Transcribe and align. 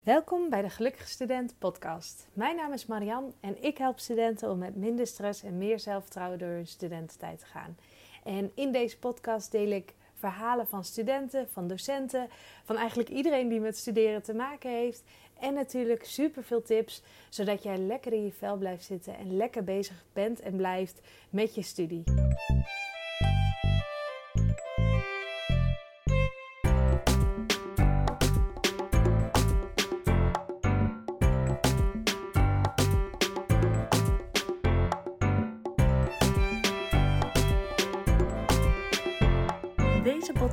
Welkom 0.00 0.50
bij 0.50 0.62
de 0.62 0.70
Gelukkige 0.70 1.08
Student 1.08 1.54
podcast. 1.58 2.28
Mijn 2.32 2.56
naam 2.56 2.72
is 2.72 2.86
Marian 2.86 3.34
en 3.40 3.62
ik 3.62 3.78
help 3.78 3.98
studenten 3.98 4.50
om 4.50 4.58
met 4.58 4.76
minder 4.76 5.06
stress 5.06 5.42
en 5.42 5.58
meer 5.58 5.80
zelfvertrouwen 5.80 6.38
door 6.38 6.48
hun 6.48 6.66
studententijd 6.66 7.38
te 7.38 7.46
gaan. 7.46 7.76
En 8.24 8.52
in 8.54 8.72
deze 8.72 8.98
podcast 8.98 9.50
deel 9.50 9.70
ik 9.70 9.94
verhalen 10.14 10.66
van 10.66 10.84
studenten, 10.84 11.48
van 11.50 11.68
docenten, 11.68 12.28
van 12.64 12.76
eigenlijk 12.76 13.08
iedereen 13.08 13.48
die 13.48 13.60
met 13.60 13.76
studeren 13.76 14.22
te 14.22 14.34
maken 14.34 14.70
heeft. 14.70 15.02
En 15.40 15.54
natuurlijk 15.54 16.04
super 16.04 16.44
veel 16.44 16.62
tips, 16.62 17.02
zodat 17.28 17.62
jij 17.62 17.78
lekker 17.78 18.12
in 18.12 18.24
je 18.24 18.32
vel 18.32 18.56
blijft 18.56 18.84
zitten 18.84 19.16
en 19.16 19.36
lekker 19.36 19.64
bezig 19.64 20.04
bent 20.12 20.40
en 20.40 20.56
blijft 20.56 21.00
met 21.30 21.54
je 21.54 21.62
studie. 21.62 22.02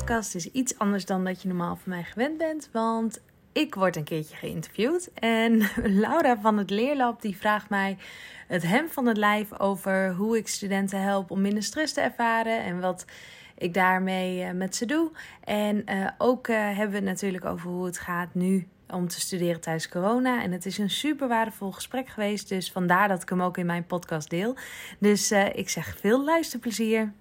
Podcast 0.08 0.36
is 0.36 0.52
iets 0.52 0.78
anders 0.78 1.06
dan 1.06 1.24
dat 1.24 1.42
je 1.42 1.48
normaal 1.48 1.76
van 1.76 1.92
mij 1.92 2.04
gewend 2.04 2.38
bent, 2.38 2.70
want 2.72 3.22
ik 3.52 3.76
word 3.76 3.96
een 3.96 4.04
keertje 4.04 4.36
geïnterviewd. 4.36 5.12
En 5.14 5.70
Laura 6.04 6.38
van 6.40 6.58
het 6.58 6.70
Leerlab 6.70 7.22
die 7.22 7.38
vraagt 7.38 7.70
mij 7.70 7.98
het 8.48 8.64
hem 8.64 8.90
van 8.90 9.06
het 9.06 9.18
lijf 9.18 9.60
over 9.60 10.14
hoe 10.14 10.38
ik 10.38 10.48
studenten 10.48 11.02
help 11.02 11.32
om 11.32 11.42
minder 11.42 11.64
stress 11.64 11.94
te 11.94 12.02
ervaren 12.02 12.64
en 12.64 12.80
wat 12.80 13.06
ik 13.58 13.74
daarmee 13.74 14.44
eh, 14.44 14.52
met 14.52 14.76
ze 14.76 14.86
doe. 14.86 15.12
En 15.44 15.84
uh, 15.86 16.10
ook 16.18 16.48
uh, 16.48 16.56
hebben 16.58 16.90
we 16.90 16.96
het 16.96 17.06
natuurlijk 17.06 17.46
over 17.46 17.70
hoe 17.70 17.86
het 17.86 18.00
gaat 18.00 18.34
nu 18.34 18.68
om 18.90 19.08
te 19.08 19.20
studeren 19.20 19.62
tijdens 19.62 19.90
corona. 19.90 20.44
En 20.44 20.52
het 20.52 20.66
is 20.66 20.78
een 20.78 20.90
super 20.90 21.28
waardevol 21.28 21.72
gesprek 21.72 22.08
geweest, 22.08 22.50
dus 22.50 22.72
vandaar 22.72 23.08
dat 23.08 23.22
ik 23.22 23.30
hem 23.30 23.42
ook 23.42 23.58
in 23.58 23.66
mijn 23.66 23.86
podcast 23.86 24.30
deel. 24.30 24.56
Dus 25.00 25.31
ik 25.31 25.70
zeg 25.70 25.98
veel 26.00 26.24
luisterplezier. 26.24 27.14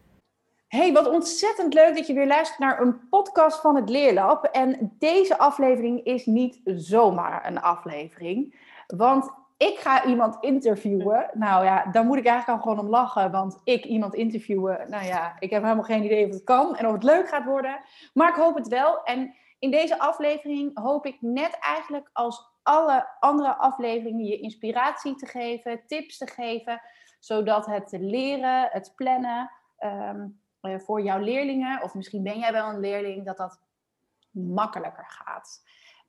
Hey, 0.76 0.92
wat 0.92 1.08
ontzettend 1.08 1.74
leuk 1.74 1.96
dat 1.96 2.06
je 2.06 2.12
weer 2.12 2.26
luistert 2.26 2.58
naar 2.58 2.80
een 2.80 3.08
podcast 3.08 3.60
van 3.60 3.76
het 3.76 3.88
Leerlab. 3.88 4.44
En 4.44 4.94
deze 4.98 5.38
aflevering 5.38 6.04
is 6.04 6.26
niet 6.26 6.60
zomaar 6.64 7.46
een 7.46 7.60
aflevering. 7.60 8.60
Want 8.86 9.30
ik 9.56 9.78
ga 9.78 10.04
iemand 10.04 10.36
interviewen. 10.40 11.30
Nou 11.32 11.64
ja, 11.64 11.84
daar 11.92 12.04
moet 12.04 12.16
ik 12.16 12.26
eigenlijk 12.26 12.58
al 12.58 12.64
gewoon 12.64 12.84
om 12.84 12.90
lachen. 12.90 13.30
Want 13.30 13.60
ik 13.64 13.84
iemand 13.84 14.14
interviewen, 14.14 14.90
nou 14.90 15.04
ja, 15.04 15.36
ik 15.38 15.50
heb 15.50 15.62
helemaal 15.62 15.84
geen 15.84 16.04
idee 16.04 16.26
of 16.26 16.30
het 16.32 16.44
kan 16.44 16.76
en 16.76 16.86
of 16.86 16.92
het 16.92 17.02
leuk 17.02 17.28
gaat 17.28 17.44
worden. 17.44 17.80
Maar 18.14 18.28
ik 18.28 18.34
hoop 18.34 18.54
het 18.56 18.68
wel. 18.68 19.02
En 19.02 19.34
in 19.58 19.70
deze 19.70 19.98
aflevering 19.98 20.78
hoop 20.78 21.06
ik 21.06 21.16
net 21.20 21.58
eigenlijk 21.60 22.10
als 22.12 22.58
alle 22.62 23.08
andere 23.20 23.56
afleveringen 23.56 24.24
je 24.24 24.40
inspiratie 24.40 25.14
te 25.14 25.26
geven, 25.26 25.82
tips 25.86 26.18
te 26.18 26.26
geven. 26.26 26.80
Zodat 27.20 27.66
het 27.66 27.96
leren, 27.98 28.68
het 28.70 28.92
plannen... 28.96 29.50
Um, 29.78 30.44
eh, 30.66 30.78
voor 30.78 31.02
jouw 31.02 31.18
leerlingen, 31.18 31.82
of 31.82 31.94
misschien 31.94 32.22
ben 32.22 32.38
jij 32.38 32.52
wel 32.52 32.68
een 32.68 32.80
leerling, 32.80 33.24
dat 33.24 33.36
dat 33.36 33.60
makkelijker 34.30 35.06
gaat. 35.08 35.62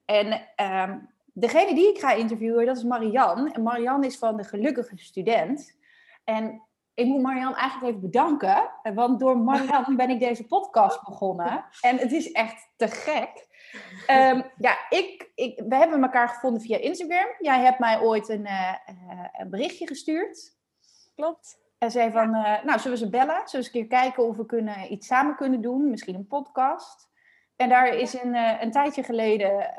En 0.05 0.41
um, 0.81 1.09
degene 1.33 1.73
die 1.73 1.89
ik 1.89 1.99
ga 1.99 2.11
interviewen, 2.11 2.65
dat 2.65 2.77
is 2.77 2.83
Marianne. 2.83 3.51
En 3.51 3.63
Marianne 3.63 4.05
is 4.05 4.17
van 4.17 4.37
de 4.37 4.43
Gelukkige 4.43 4.97
Student. 4.97 5.77
En 6.23 6.61
ik 6.93 7.05
moet 7.05 7.21
Marianne 7.21 7.55
eigenlijk 7.55 7.89
even 7.89 8.09
bedanken, 8.09 8.71
want 8.93 9.19
door 9.19 9.37
Marianne 9.37 9.95
ben 9.95 10.09
ik 10.09 10.19
deze 10.19 10.45
podcast 10.45 11.05
begonnen. 11.05 11.65
En 11.81 11.97
het 11.97 12.11
is 12.11 12.31
echt 12.31 12.69
te 12.75 12.87
gek. 12.87 13.47
Um, 14.09 14.51
ja, 14.57 14.77
ik, 14.89 15.31
ik, 15.35 15.63
we 15.67 15.75
hebben 15.75 16.03
elkaar 16.03 16.29
gevonden 16.29 16.61
via 16.61 16.77
Instagram. 16.77 17.27
Jij 17.39 17.59
hebt 17.59 17.79
mij 17.79 18.01
ooit 18.01 18.29
een, 18.29 18.45
uh, 18.45 18.73
een 19.31 19.49
berichtje 19.49 19.87
gestuurd. 19.87 20.57
Klopt. 21.15 21.59
En 21.77 21.91
zei 21.91 22.11
van, 22.11 22.35
uh, 22.35 22.63
nou, 22.63 22.79
zullen 22.79 22.97
we 22.97 23.03
ze 23.03 23.09
bellen? 23.09 23.27
Zullen 23.27 23.49
we 23.51 23.57
eens 23.57 23.65
een 23.65 23.71
keer 23.71 23.87
kijken 23.87 24.23
of 24.23 24.37
we 24.37 24.45
kunnen, 24.45 24.91
iets 24.91 25.07
samen 25.07 25.35
kunnen 25.35 25.61
doen? 25.61 25.89
Misschien 25.89 26.15
een 26.15 26.27
podcast. 26.27 27.09
En 27.55 27.69
daar 27.69 27.87
is 27.87 28.13
een, 28.13 28.33
uh, 28.33 28.61
een 28.61 28.71
tijdje 28.71 29.03
geleden 29.03 29.73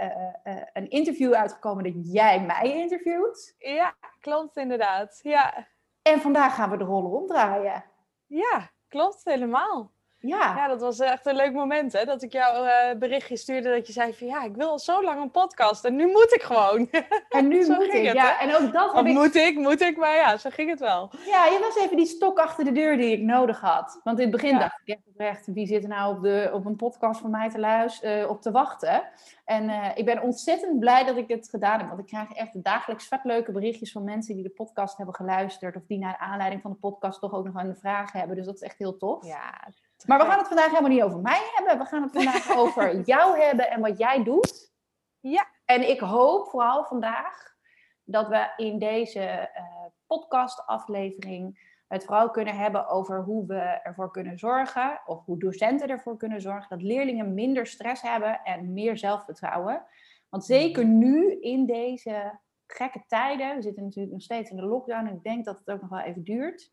uh, 0.45 0.63
een 0.73 0.89
interview 0.91 1.33
uitgekomen 1.33 1.85
dat 1.85 2.13
jij 2.13 2.41
mij 2.41 2.75
interviewt. 2.75 3.55
Ja, 3.59 3.95
klopt 4.21 4.57
inderdaad. 4.57 5.21
Ja. 5.23 5.67
En 6.03 6.21
vandaag 6.21 6.55
gaan 6.55 6.71
we 6.71 6.77
de 6.77 6.85
rollen 6.85 7.11
omdraaien. 7.11 7.85
Ja, 8.27 8.71
klopt 8.89 9.25
helemaal. 9.25 9.93
Ja. 10.21 10.57
ja, 10.57 10.69
dat 10.69 10.81
was 10.81 10.99
echt 10.99 11.27
een 11.27 11.37
leuk 11.37 11.53
moment 11.53 11.93
hè. 11.93 12.05
Dat 12.05 12.23
ik 12.23 12.33
jou 12.33 12.67
uh, 12.67 12.99
berichtje 12.99 13.37
stuurde 13.37 13.71
dat 13.71 13.87
je 13.87 13.93
zei 13.93 14.15
van 14.15 14.27
ja, 14.27 14.45
ik 14.45 14.55
wil 14.55 14.69
al 14.69 14.79
zo 14.79 15.03
lang 15.03 15.21
een 15.21 15.31
podcast 15.31 15.85
en 15.85 15.97
nu 15.97 16.07
moet 16.07 16.35
ik 16.35 16.43
gewoon. 16.43 16.89
En 17.29 17.49
nu 17.49 17.67
moet 17.67 17.95
ik, 17.95 18.07
het, 18.07 18.15
ja. 18.15 18.41
En 18.41 18.55
ook 18.55 18.73
dat 18.73 18.93
heb 18.95 19.07
ik... 19.07 19.13
moet 19.13 19.35
ik, 19.35 19.57
moet 19.57 19.81
ik, 19.81 19.97
maar 19.97 20.15
ja, 20.15 20.37
zo 20.37 20.51
ging 20.51 20.71
het 20.71 20.81
wel. 20.81 21.11
Ja, 21.27 21.47
je 21.47 21.59
was 21.61 21.85
even 21.85 21.97
die 21.97 22.07
stok 22.07 22.39
achter 22.39 22.65
de 22.65 22.73
deur 22.73 22.97
die 22.97 23.13
ik 23.13 23.23
nodig 23.23 23.61
had. 23.61 24.01
Want 24.05 24.19
in 24.19 24.27
het 24.27 24.41
begin 24.41 24.59
dacht 24.59 24.81
ik 24.85 24.95
echt 24.95 25.07
oprecht, 25.07 25.47
wie 25.47 25.67
zit 25.67 25.83
er 25.83 25.89
nou 25.89 26.17
op, 26.17 26.23
de, 26.23 26.51
op 26.53 26.65
een 26.65 26.77
podcast 26.77 27.21
van 27.21 27.31
mij 27.31 27.51
te 27.51 27.59
luisteren, 27.59 28.21
uh, 28.21 28.31
op 28.31 28.43
te 28.43 28.51
wachten? 28.51 29.03
En 29.45 29.65
uh, 29.65 29.89
ik 29.95 30.05
ben 30.05 30.23
ontzettend 30.23 30.79
blij 30.79 31.05
dat 31.05 31.17
ik 31.17 31.29
dit 31.29 31.49
gedaan 31.49 31.79
heb. 31.79 31.89
Want 31.89 32.01
ik 32.01 32.07
krijg 32.07 32.33
echt 32.33 32.63
dagelijks 32.63 33.09
vet 33.09 33.25
leuke 33.25 33.53
berichtjes 33.53 33.93
van 33.93 34.05
mensen 34.05 34.35
die 34.35 34.43
de 34.43 34.51
podcast 34.51 34.97
hebben 34.97 35.15
geluisterd. 35.15 35.77
Of 35.77 35.83
die 35.87 35.99
naar 35.99 36.17
aanleiding 36.17 36.63
van 36.63 36.71
de 36.71 36.77
podcast 36.77 37.21
toch 37.21 37.33
ook 37.33 37.45
nog 37.45 37.55
een 37.55 37.77
vraag 37.77 38.13
hebben. 38.13 38.37
Dus 38.37 38.47
dat 38.47 38.55
is 38.55 38.63
echt 38.63 38.79
heel 38.79 38.97
tof. 38.97 39.27
Ja, 39.27 39.69
maar 40.07 40.19
we 40.19 40.25
gaan 40.25 40.39
het 40.39 40.49
vandaag 40.49 40.69
helemaal 40.69 40.91
niet 40.91 41.03
over 41.03 41.21
mij 41.21 41.51
hebben. 41.55 41.79
We 41.79 41.85
gaan 41.85 42.03
het 42.03 42.13
vandaag 42.13 42.57
over 42.63 43.01
jou 43.01 43.41
hebben 43.41 43.71
en 43.71 43.81
wat 43.81 43.99
jij 43.99 44.25
doet. 44.25 44.73
Ja. 45.21 45.47
En 45.65 45.89
ik 45.89 46.01
hoop 46.01 46.49
vooral 46.49 46.85
vandaag 46.85 47.57
dat 48.05 48.29
we 48.29 48.53
in 48.57 48.79
deze 48.79 49.51
uh, 49.57 49.87
podcast-aflevering 50.07 51.67
het 51.89 52.05
vooral 52.05 52.31
kunnen 52.31 52.57
hebben 52.57 52.89
over 52.89 53.23
hoe 53.23 53.47
we 53.47 53.61
ervoor 53.61 54.11
kunnen 54.11 54.39
zorgen, 54.39 55.01
of 55.07 55.25
hoe 55.25 55.39
docenten 55.39 55.89
ervoor 55.89 56.17
kunnen 56.17 56.41
zorgen, 56.41 56.69
dat 56.69 56.83
leerlingen 56.83 57.35
minder 57.35 57.67
stress 57.67 58.03
hebben 58.03 58.41
en 58.45 58.73
meer 58.73 58.99
zelfvertrouwen. 58.99 59.85
Want 60.29 60.45
zeker 60.45 60.85
nu 60.85 61.41
in 61.41 61.67
deze 61.67 62.39
gekke 62.67 63.05
tijden, 63.07 63.57
we 63.57 63.63
zitten 63.63 63.83
natuurlijk 63.83 64.13
nog 64.13 64.23
steeds 64.23 64.51
in 64.51 64.57
de 64.57 64.67
lockdown 64.67 65.07
en 65.07 65.15
ik 65.15 65.23
denk 65.23 65.45
dat 65.45 65.59
het 65.59 65.71
ook 65.71 65.81
nog 65.81 65.91
wel 65.91 66.01
even 66.01 66.25
duurt 66.25 66.73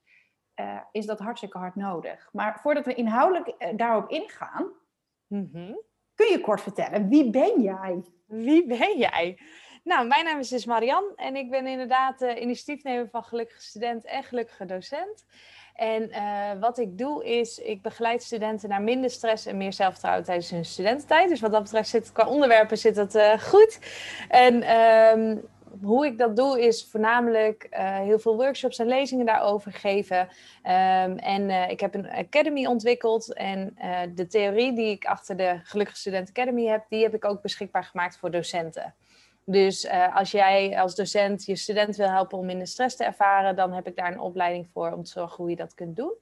uh, 0.55 0.79
is 0.91 1.05
dat 1.05 1.19
hartstikke 1.19 1.57
hard 1.57 1.75
nodig. 1.75 2.29
Maar 2.31 2.59
voordat 2.61 2.85
we 2.85 2.93
inhoudelijk 2.93 3.47
uh, 3.47 3.67
daarop 3.75 4.09
ingaan, 4.09 4.71
mm 5.27 5.49
-hmm. 5.53 5.81
kun 6.15 6.31
je 6.31 6.41
kort 6.41 6.61
vertellen, 6.61 7.09
wie 7.09 7.29
ben 7.29 7.61
jij? 7.61 8.03
Wie 8.25 8.65
ben 8.65 8.97
jij? 8.97 9.39
Nou, 9.83 10.07
mijn 10.07 10.25
naam 10.25 10.39
is 10.39 10.49
dus 10.49 10.65
Marian 10.65 11.03
en 11.15 11.35
ik 11.35 11.49
ben 11.49 11.67
inderdaad 11.67 12.21
uh, 12.21 12.41
initiatiefnemer 12.41 13.09
van 13.09 13.23
Gelukkige 13.23 13.61
Student 13.61 14.05
en 14.05 14.23
Gelukkige 14.23 14.65
Docent. 14.65 15.25
En 15.73 16.09
wat 16.59 16.77
ik 16.77 16.97
doe 16.97 17.25
is, 17.25 17.59
ik 17.59 17.81
begeleid 17.81 18.23
studenten 18.23 18.69
naar 18.69 18.81
minder 18.81 19.09
stress 19.09 19.45
en 19.45 19.57
meer 19.57 19.73
zelfvertrouwen 19.73 20.23
tijdens 20.23 20.49
hun 20.49 20.65
studententijd. 20.65 21.29
Dus 21.29 21.39
wat 21.39 21.51
dat 21.51 21.63
betreft 21.63 21.89
zit 21.89 22.11
qua 22.11 22.27
onderwerpen 22.27 22.77
zit 22.77 22.95
dat 22.95 23.41
goed. 23.41 23.79
En 24.29 24.61
ehm, 24.61 25.37
hoe 25.83 26.05
ik 26.05 26.17
dat 26.17 26.35
doe 26.35 26.61
is 26.61 26.87
voornamelijk 26.91 27.67
uh, 27.71 27.99
heel 27.99 28.19
veel 28.19 28.35
workshops 28.35 28.79
en 28.79 28.87
lezingen 28.87 29.25
daarover 29.25 29.71
geven. 29.71 30.19
Um, 30.19 31.17
en 31.17 31.49
uh, 31.49 31.69
ik 31.69 31.79
heb 31.79 31.93
een 31.93 32.09
academy 32.09 32.65
ontwikkeld. 32.65 33.33
En 33.33 33.75
uh, 33.77 33.99
de 34.15 34.27
theorie 34.27 34.73
die 34.73 34.89
ik 34.89 35.05
achter 35.05 35.37
de 35.37 35.59
Gelukkige 35.63 35.99
Student 35.99 36.29
Academy 36.29 36.65
heb, 36.65 36.85
die 36.89 37.03
heb 37.03 37.13
ik 37.13 37.25
ook 37.25 37.41
beschikbaar 37.41 37.83
gemaakt 37.83 38.17
voor 38.17 38.31
docenten. 38.31 38.95
Dus 39.45 39.89
als 40.13 40.31
jij 40.31 40.79
als 40.79 40.95
docent 40.95 41.45
je 41.45 41.55
student 41.55 41.95
wil 41.95 42.09
helpen 42.09 42.37
om 42.37 42.45
minder 42.45 42.67
stress 42.67 42.95
te 42.95 43.03
ervaren, 43.03 43.55
dan 43.55 43.73
heb 43.73 43.87
ik 43.87 43.95
daar 43.95 44.11
een 44.11 44.19
opleiding 44.19 44.67
voor 44.73 44.91
om 44.91 45.03
te 45.03 45.11
zorgen 45.11 45.37
hoe 45.37 45.49
je 45.49 45.55
dat 45.55 45.73
kunt 45.73 45.95
doen. 45.95 46.13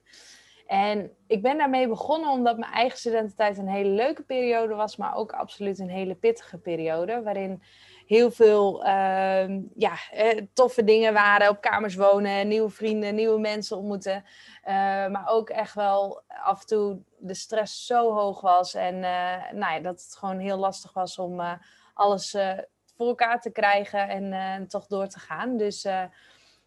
En 0.68 1.12
ik 1.28 1.42
ben 1.42 1.58
daarmee 1.58 1.88
begonnen 1.88 2.30
omdat 2.30 2.58
mijn 2.58 2.72
eigen 2.72 2.98
studententijd 2.98 3.58
een 3.58 3.68
hele 3.68 3.90
leuke 3.90 4.24
periode 4.24 4.74
was, 4.74 4.98
maar 4.98 5.16
ook 5.16 5.32
absoluut 5.32 5.80
een 5.80 5.90
hele 5.90 6.16
pittige 6.16 6.58
periode. 6.58 7.22
Waarin 7.22 7.62
heel 8.08 8.32
veel 8.32 8.86
uh, 8.86 9.60
ja, 9.76 9.94
eh, 10.12 10.42
toffe 10.54 10.84
dingen 10.84 11.14
waren. 11.14 11.50
Op 11.50 11.62
kamers 11.62 11.96
wonen, 11.96 12.48
nieuwe 12.48 12.70
vrienden, 12.70 13.16
nieuwe 13.16 13.40
mensen 13.40 13.78
ontmoeten. 13.78 14.24
Uh, 14.68 14.74
maar 15.08 15.24
ook 15.28 15.50
echt 15.50 15.74
wel 15.74 16.22
af 16.28 16.62
en 16.62 16.68
toe 16.68 16.98
de 17.18 17.34
stress 17.34 17.86
zo 17.86 18.14
hoog 18.14 18.42
was. 18.42 18.74
En 18.74 18.96
uh, 18.96 19.52
nou 19.52 19.74
ja, 19.74 19.80
dat 19.80 20.02
het 20.02 20.16
gewoon 20.16 20.40
heel 20.40 20.58
lastig 20.58 20.94
was 20.94 21.20
om 21.20 21.42
alles 21.94 22.38
voor 22.98 23.08
elkaar 23.08 23.42
te 23.42 23.52
krijgen 23.52 24.10
en 24.10 24.68
toch 24.68 24.88
door 24.88 25.08
te 25.08 25.20
gaan. 25.20 25.58
Dus 25.58 25.82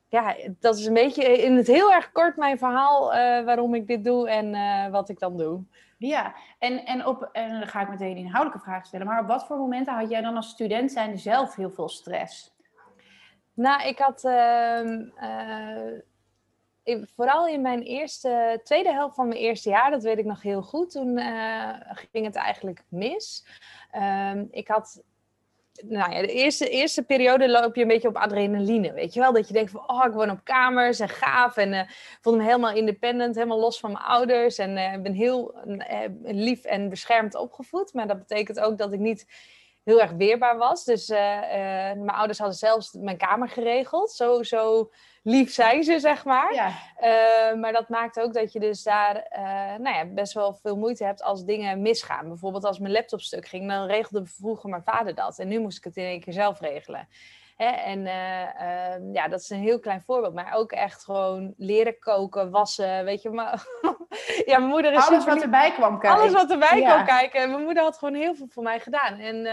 ja, 0.08 0.36
dat 0.60 0.76
is 0.78 0.86
een 0.86 0.94
beetje 0.94 1.42
in 1.42 1.56
het 1.56 1.66
heel 1.66 1.92
erg 1.92 2.12
kort 2.12 2.36
mijn 2.36 2.58
verhaal 2.58 3.06
waarom 3.44 3.74
ik 3.74 3.86
dit 3.86 4.04
doe 4.04 4.28
en 4.28 4.90
wat 4.90 5.08
ik 5.08 5.18
dan 5.18 5.36
doe. 5.36 5.64
Ja, 5.98 6.34
en, 6.58 6.84
en, 6.84 7.06
op, 7.06 7.28
en 7.32 7.50
dan 7.50 7.68
ga 7.68 7.80
ik 7.80 7.88
meteen 7.88 8.16
inhoudelijke 8.16 8.64
vragen 8.64 8.86
stellen. 8.86 9.06
Maar 9.06 9.20
op 9.20 9.26
wat 9.26 9.46
voor 9.46 9.58
momenten 9.58 9.94
had 9.94 10.10
jij 10.10 10.20
dan 10.20 10.36
als 10.36 10.48
student 10.48 10.92
zijn 10.92 11.18
zelf 11.18 11.54
heel 11.54 11.70
veel 11.70 11.88
stress? 11.88 12.54
Nou, 13.54 13.88
ik 13.88 13.98
had 13.98 14.24
uh, 14.24 14.82
uh, 16.84 17.02
vooral 17.14 17.46
in 17.46 17.60
mijn 17.60 17.82
eerste, 17.82 18.60
tweede 18.62 18.92
helft 18.92 19.14
van 19.14 19.28
mijn 19.28 19.40
eerste 19.40 19.68
jaar, 19.68 19.90
dat 19.90 20.02
weet 20.02 20.18
ik 20.18 20.24
nog 20.24 20.42
heel 20.42 20.62
goed, 20.62 20.90
toen 20.90 21.18
uh, 21.18 21.74
ging 22.10 22.24
het 22.26 22.34
eigenlijk 22.34 22.84
mis. 22.88 23.46
Ehm, 23.90 24.44
ik 24.50 24.68
had 24.68 25.02
nou 25.84 26.12
ja, 26.12 26.20
de 26.20 26.32
eerste, 26.32 26.68
eerste 26.68 27.02
periode 27.02 27.50
loop 27.50 27.74
je 27.74 27.82
een 27.82 27.88
beetje 27.88 28.08
op 28.08 28.16
adrenaline, 28.16 28.92
weet 28.92 29.14
je 29.14 29.20
wel? 29.20 29.32
Dat 29.32 29.48
je 29.48 29.54
denkt 29.54 29.70
van, 29.70 29.90
oh, 29.90 30.04
ik 30.06 30.12
woon 30.12 30.30
op 30.30 30.44
kamers 30.44 31.00
en 31.00 31.08
gaaf. 31.08 31.56
En 31.56 31.72
uh, 31.72 31.80
voel 32.20 32.36
me 32.36 32.42
helemaal 32.42 32.72
independent, 32.72 33.34
helemaal 33.34 33.60
los 33.60 33.80
van 33.80 33.92
mijn 33.92 34.04
ouders. 34.04 34.58
En 34.58 34.78
ik 34.94 35.02
ben 35.02 35.12
heel 35.12 35.54
lief 36.22 36.64
en 36.64 36.88
beschermd 36.88 37.34
opgevoed. 37.34 37.92
Maar 37.92 38.06
dat 38.06 38.18
betekent 38.18 38.60
ook 38.60 38.78
dat 38.78 38.92
ik 38.92 39.00
niet 39.00 39.26
heel 39.84 40.00
erg 40.00 40.12
weerbaar 40.12 40.56
was. 40.56 40.84
Dus 40.84 41.08
mijn 41.08 42.10
ouders 42.10 42.38
hadden 42.38 42.56
zelfs 42.56 42.92
mijn 42.92 43.16
kamer 43.16 43.48
geregeld. 43.48 44.10
Zo, 44.10 44.42
zo 44.42 44.90
lief 45.26 45.52
zijn 45.52 45.84
ze, 45.84 46.00
zeg 46.00 46.24
maar. 46.24 46.54
Ja. 46.54 46.68
Uh, 47.00 47.60
maar 47.60 47.72
dat 47.72 47.88
maakt 47.88 48.20
ook 48.20 48.34
dat 48.34 48.52
je 48.52 48.60
dus 48.60 48.82
daar 48.82 49.16
uh, 49.16 49.42
nou 49.78 49.96
ja, 49.96 50.04
best 50.04 50.32
wel 50.32 50.54
veel 50.54 50.76
moeite 50.76 51.04
hebt 51.04 51.22
als 51.22 51.44
dingen 51.44 51.82
misgaan. 51.82 52.28
Bijvoorbeeld 52.28 52.64
als 52.64 52.78
mijn 52.78 52.92
laptop 52.92 53.20
stuk 53.20 53.46
ging, 53.46 53.68
dan 53.68 53.86
regelde 53.86 54.26
vroeger 54.26 54.70
mijn 54.70 54.82
vader 54.82 55.14
dat. 55.14 55.38
En 55.38 55.48
nu 55.48 55.60
moest 55.60 55.78
ik 55.78 55.84
het 55.84 55.96
in 55.96 56.04
één 56.04 56.20
keer 56.20 56.32
zelf 56.32 56.60
regelen. 56.60 57.08
Hè? 57.56 57.66
En 57.66 57.98
uh, 57.98 59.14
ja, 59.14 59.28
dat 59.28 59.40
is 59.40 59.50
een 59.50 59.60
heel 59.60 59.78
klein 59.78 60.02
voorbeeld. 60.02 60.34
Maar 60.34 60.54
ook 60.54 60.72
echt 60.72 61.04
gewoon 61.04 61.54
leren 61.56 61.98
koken, 61.98 62.50
wassen, 62.50 63.04
weet 63.04 63.22
je. 63.22 63.30
Maar 63.30 63.66
ja, 64.46 64.58
mijn 64.58 64.70
moeder 64.70 64.92
is... 64.92 65.06
Alles 65.06 65.24
wat 65.24 65.42
erbij 65.42 65.72
kwam 65.72 65.98
kijken. 65.98 66.20
Alles 66.20 66.32
wat 66.32 66.50
erbij 66.50 66.82
kwam 66.82 67.04
kijken. 67.04 67.40
En 67.40 67.50
mijn 67.50 67.64
moeder 67.64 67.82
had 67.82 67.98
gewoon 67.98 68.14
heel 68.14 68.34
veel 68.34 68.48
voor 68.50 68.62
mij 68.62 68.80
gedaan. 68.80 69.18
En 69.18 69.46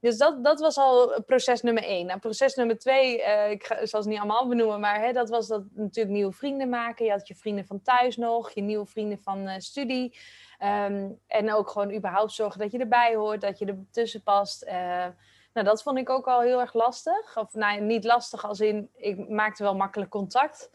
dus 0.00 0.18
dat, 0.18 0.44
dat 0.44 0.60
was 0.60 0.76
al 0.76 1.22
proces 1.26 1.62
nummer 1.62 1.82
één. 1.82 2.08
En 2.08 2.18
proces 2.18 2.54
nummer 2.54 2.78
twee, 2.78 3.18
uh, 3.18 3.50
ik 3.50 3.64
ga, 3.64 3.86
zal 3.86 4.02
ze 4.02 4.08
niet 4.08 4.18
allemaal 4.18 4.48
benoemen, 4.48 4.80
maar 4.80 5.00
hè, 5.00 5.12
dat 5.12 5.28
was 5.28 5.46
dat 5.46 5.62
natuurlijk 5.74 6.14
nieuwe 6.14 6.32
vrienden 6.32 6.68
maken. 6.68 7.04
Je 7.04 7.10
had 7.10 7.28
je 7.28 7.34
vrienden 7.34 7.66
van 7.66 7.82
thuis 7.82 8.16
nog, 8.16 8.50
je 8.50 8.60
nieuwe 8.60 8.86
vrienden 8.86 9.18
van 9.22 9.48
uh, 9.48 9.54
studie. 9.58 10.18
Um, 10.62 11.20
en 11.26 11.52
ook 11.52 11.68
gewoon 11.68 11.94
überhaupt 11.94 12.32
zorgen 12.32 12.60
dat 12.60 12.72
je 12.72 12.78
erbij 12.78 13.14
hoort, 13.14 13.40
dat 13.40 13.58
je 13.58 13.66
er 13.66 13.78
tussen 13.90 14.22
past. 14.22 14.64
Uh, 14.64 15.06
nou, 15.52 15.66
dat 15.66 15.82
vond 15.82 15.98
ik 15.98 16.10
ook 16.10 16.26
al 16.26 16.40
heel 16.40 16.60
erg 16.60 16.74
lastig. 16.74 17.36
Of 17.36 17.54
nou, 17.54 17.80
niet 17.80 18.04
lastig 18.04 18.44
als 18.44 18.60
in, 18.60 18.90
ik 18.96 19.28
maakte 19.28 19.62
wel 19.62 19.76
makkelijk 19.76 20.10
contact. 20.10 20.70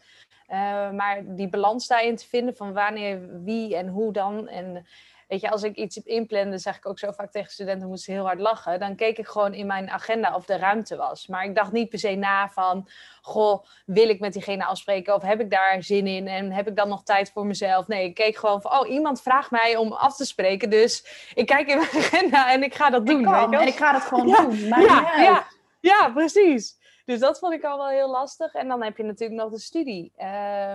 maar 0.92 1.22
die 1.24 1.48
balans 1.48 1.86
daarin 1.86 2.16
te 2.16 2.28
vinden 2.28 2.56
van 2.56 2.72
wanneer, 2.72 3.42
wie 3.42 3.76
en 3.76 3.88
hoe 3.88 4.12
dan. 4.12 4.48
En 4.48 4.86
Weet 5.32 5.40
je, 5.40 5.50
als 5.50 5.62
ik 5.62 5.76
iets 5.76 5.96
inplande, 5.96 6.58
zeg 6.58 6.76
ik 6.76 6.86
ook 6.86 6.98
zo 6.98 7.10
vaak 7.12 7.30
tegen 7.30 7.50
studenten, 7.50 7.88
moesten 7.88 8.12
ze 8.12 8.18
heel 8.18 8.26
hard 8.26 8.40
lachen. 8.40 8.80
Dan 8.80 8.96
keek 8.96 9.18
ik 9.18 9.26
gewoon 9.26 9.54
in 9.54 9.66
mijn 9.66 9.90
agenda 9.90 10.34
of 10.34 10.48
er 10.48 10.58
ruimte 10.58 10.96
was. 10.96 11.26
Maar 11.26 11.44
ik 11.44 11.54
dacht 11.54 11.72
niet 11.72 11.88
per 11.88 11.98
se 11.98 12.14
na 12.14 12.48
van, 12.48 12.88
goh, 13.22 13.64
wil 13.86 14.08
ik 14.08 14.20
met 14.20 14.32
diegene 14.32 14.64
afspreken 14.64 15.14
of 15.14 15.22
heb 15.22 15.40
ik 15.40 15.50
daar 15.50 15.82
zin 15.82 16.06
in 16.06 16.28
en 16.28 16.52
heb 16.52 16.68
ik 16.68 16.76
dan 16.76 16.88
nog 16.88 17.02
tijd 17.02 17.30
voor 17.30 17.46
mezelf? 17.46 17.86
Nee, 17.86 18.04
ik 18.04 18.14
keek 18.14 18.36
gewoon 18.36 18.62
van, 18.62 18.70
oh, 18.70 18.90
iemand 18.90 19.22
vraagt 19.22 19.50
mij 19.50 19.76
om 19.76 19.92
af 19.92 20.16
te 20.16 20.24
spreken, 20.24 20.70
dus 20.70 21.06
ik 21.34 21.46
kijk 21.46 21.68
in 21.68 21.76
mijn 21.76 21.90
agenda 22.04 22.52
en 22.52 22.62
ik 22.62 22.74
ga 22.74 22.90
dat 22.90 23.06
doen. 23.06 23.20
Ik 23.20 23.24
kan, 23.24 23.54
en 23.54 23.66
ik 23.66 23.76
ga 23.76 23.92
dat 23.92 24.02
gewoon 24.02 24.26
doen. 24.26 24.68
Maar 24.68 24.82
ja, 24.82 25.22
ja, 25.22 25.46
ja, 25.80 26.10
precies. 26.14 26.78
Dus 27.04 27.20
dat 27.20 27.38
vond 27.38 27.52
ik 27.52 27.64
al 27.64 27.78
wel 27.78 27.88
heel 27.88 28.10
lastig. 28.10 28.54
En 28.54 28.68
dan 28.68 28.82
heb 28.82 28.96
je 28.96 29.02
natuurlijk 29.02 29.40
nog 29.40 29.50
de 29.50 29.58
studie. 29.58 30.12
Uh, 30.18 30.74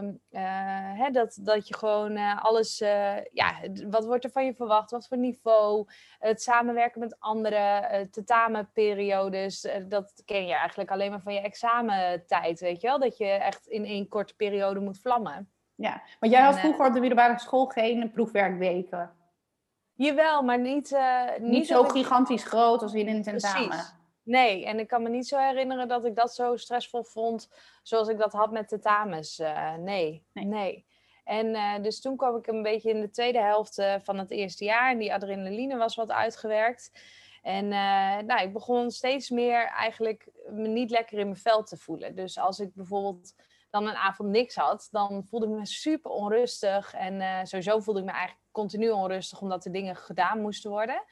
hè, 0.98 1.12
dat, 1.12 1.38
dat 1.42 1.68
je 1.68 1.76
gewoon 1.76 2.12
uh, 2.12 2.44
alles, 2.44 2.82
uh, 2.82 3.24
ja, 3.32 3.56
wat 3.90 4.06
wordt 4.06 4.24
er 4.24 4.32
van 4.32 4.46
je 4.46 4.54
verwacht? 4.54 4.92
Wat 4.92 5.08
voor 5.08 5.18
niveau? 5.18 5.86
Het 6.20 6.42
samenwerken 6.42 7.00
met 7.00 7.20
anderen, 7.20 8.12
tentamenperiodes. 8.12 9.68
dat 9.88 10.22
ken 10.26 10.48
je 10.48 10.54
eigenlijk 10.54 10.92
alleen 10.92 11.12
maar 11.12 11.22
van 11.22 11.34
je 11.34 11.42
examentijd, 11.42 12.60
weet 12.60 12.82
je 12.82 12.88
wel? 12.88 13.00
Dat 13.00 13.18
je 13.18 13.26
echt 13.26 13.68
in 13.68 13.86
één 13.86 14.08
korte 14.08 14.36
periode 14.36 14.80
moet 14.80 15.00
vlammen. 15.00 15.52
Ja, 15.76 16.02
maar 16.20 16.30
jij 16.30 16.42
had 16.42 16.60
vroeger 16.60 16.86
op 16.86 16.94
de 16.94 17.00
middelbare 17.00 17.40
school 17.40 17.66
geen 17.66 18.12
proefwerkweken. 18.12 19.12
Jawel, 19.94 20.44
maar 20.44 20.60
niet... 20.60 20.98
niet, 21.40 21.52
niet 21.52 21.68
zo 21.68 21.84
gigantisch 21.84 22.44
groot 22.44 22.82
als 22.82 22.94
in 22.94 23.08
een 23.08 23.24
tentamen. 23.24 23.68
Precies. 23.68 23.97
Nee, 24.28 24.66
en 24.66 24.80
ik 24.80 24.88
kan 24.88 25.04
me 25.04 25.10
niet 25.10 25.28
zo 25.28 25.38
herinneren 25.38 25.88
dat 25.88 26.06
ik 26.06 26.16
dat 26.16 26.36
zo 26.36 26.56
stressvol 26.56 27.04
vond 27.04 27.50
zoals 27.84 28.08
ik 28.08 28.18
dat 28.18 28.34
had 28.34 28.52
met 28.52 28.70
de 28.70 28.80
tames. 28.80 29.40
Uh, 29.40 29.76
nee, 29.76 30.24
nee, 30.34 30.46
nee. 30.46 30.86
En 31.24 31.48
uh, 31.48 31.82
dus 31.82 32.02
toen 32.02 32.16
kwam 32.18 32.36
ik 32.36 32.48
een 32.48 32.62
beetje 32.62 32.90
in 32.90 33.02
de 33.02 33.10
tweede 33.10 33.40
helft 33.40 33.80
uh, 33.80 33.96
van 34.02 34.18
het 34.18 34.32
eerste 34.32 34.66
jaar 34.66 34.92
en 34.92 34.98
die 34.98 35.14
adrenaline 35.14 35.78
was 35.78 35.96
wat 35.96 36.12
uitgewerkt. 36.12 36.92
En 37.42 37.68
nou, 38.26 38.42
ik 38.42 38.54
begon 38.54 38.92
steeds 38.92 39.30
meer 39.30 39.66
eigenlijk 39.66 40.28
me 40.50 40.68
niet 40.68 40.90
lekker 40.90 41.18
in 41.18 41.26
mijn 41.26 41.40
vel 41.40 41.64
te 41.64 41.78
voelen. 41.78 42.16
Dus 42.16 42.40
als 42.40 42.60
ik 42.60 42.74
bijvoorbeeld 42.74 43.36
dan 43.70 43.88
een 43.88 43.96
avond 43.96 44.30
niks 44.30 44.56
had, 44.56 44.88
dan 44.92 45.26
voelde 45.26 45.46
ik 45.46 45.52
me 45.52 45.66
super 45.66 46.12
onrustig. 46.12 46.94
En 46.94 47.48
sowieso 47.48 47.80
voelde 47.80 48.00
ik 48.00 48.06
me 48.06 48.12
eigenlijk 48.12 48.42
continu 48.52 48.90
onrustig 48.90 49.42
omdat 49.42 49.66
er 49.66 49.72
dingen 49.72 49.96
gedaan 49.96 50.42
moesten 50.42 50.72
worden. 50.72 51.04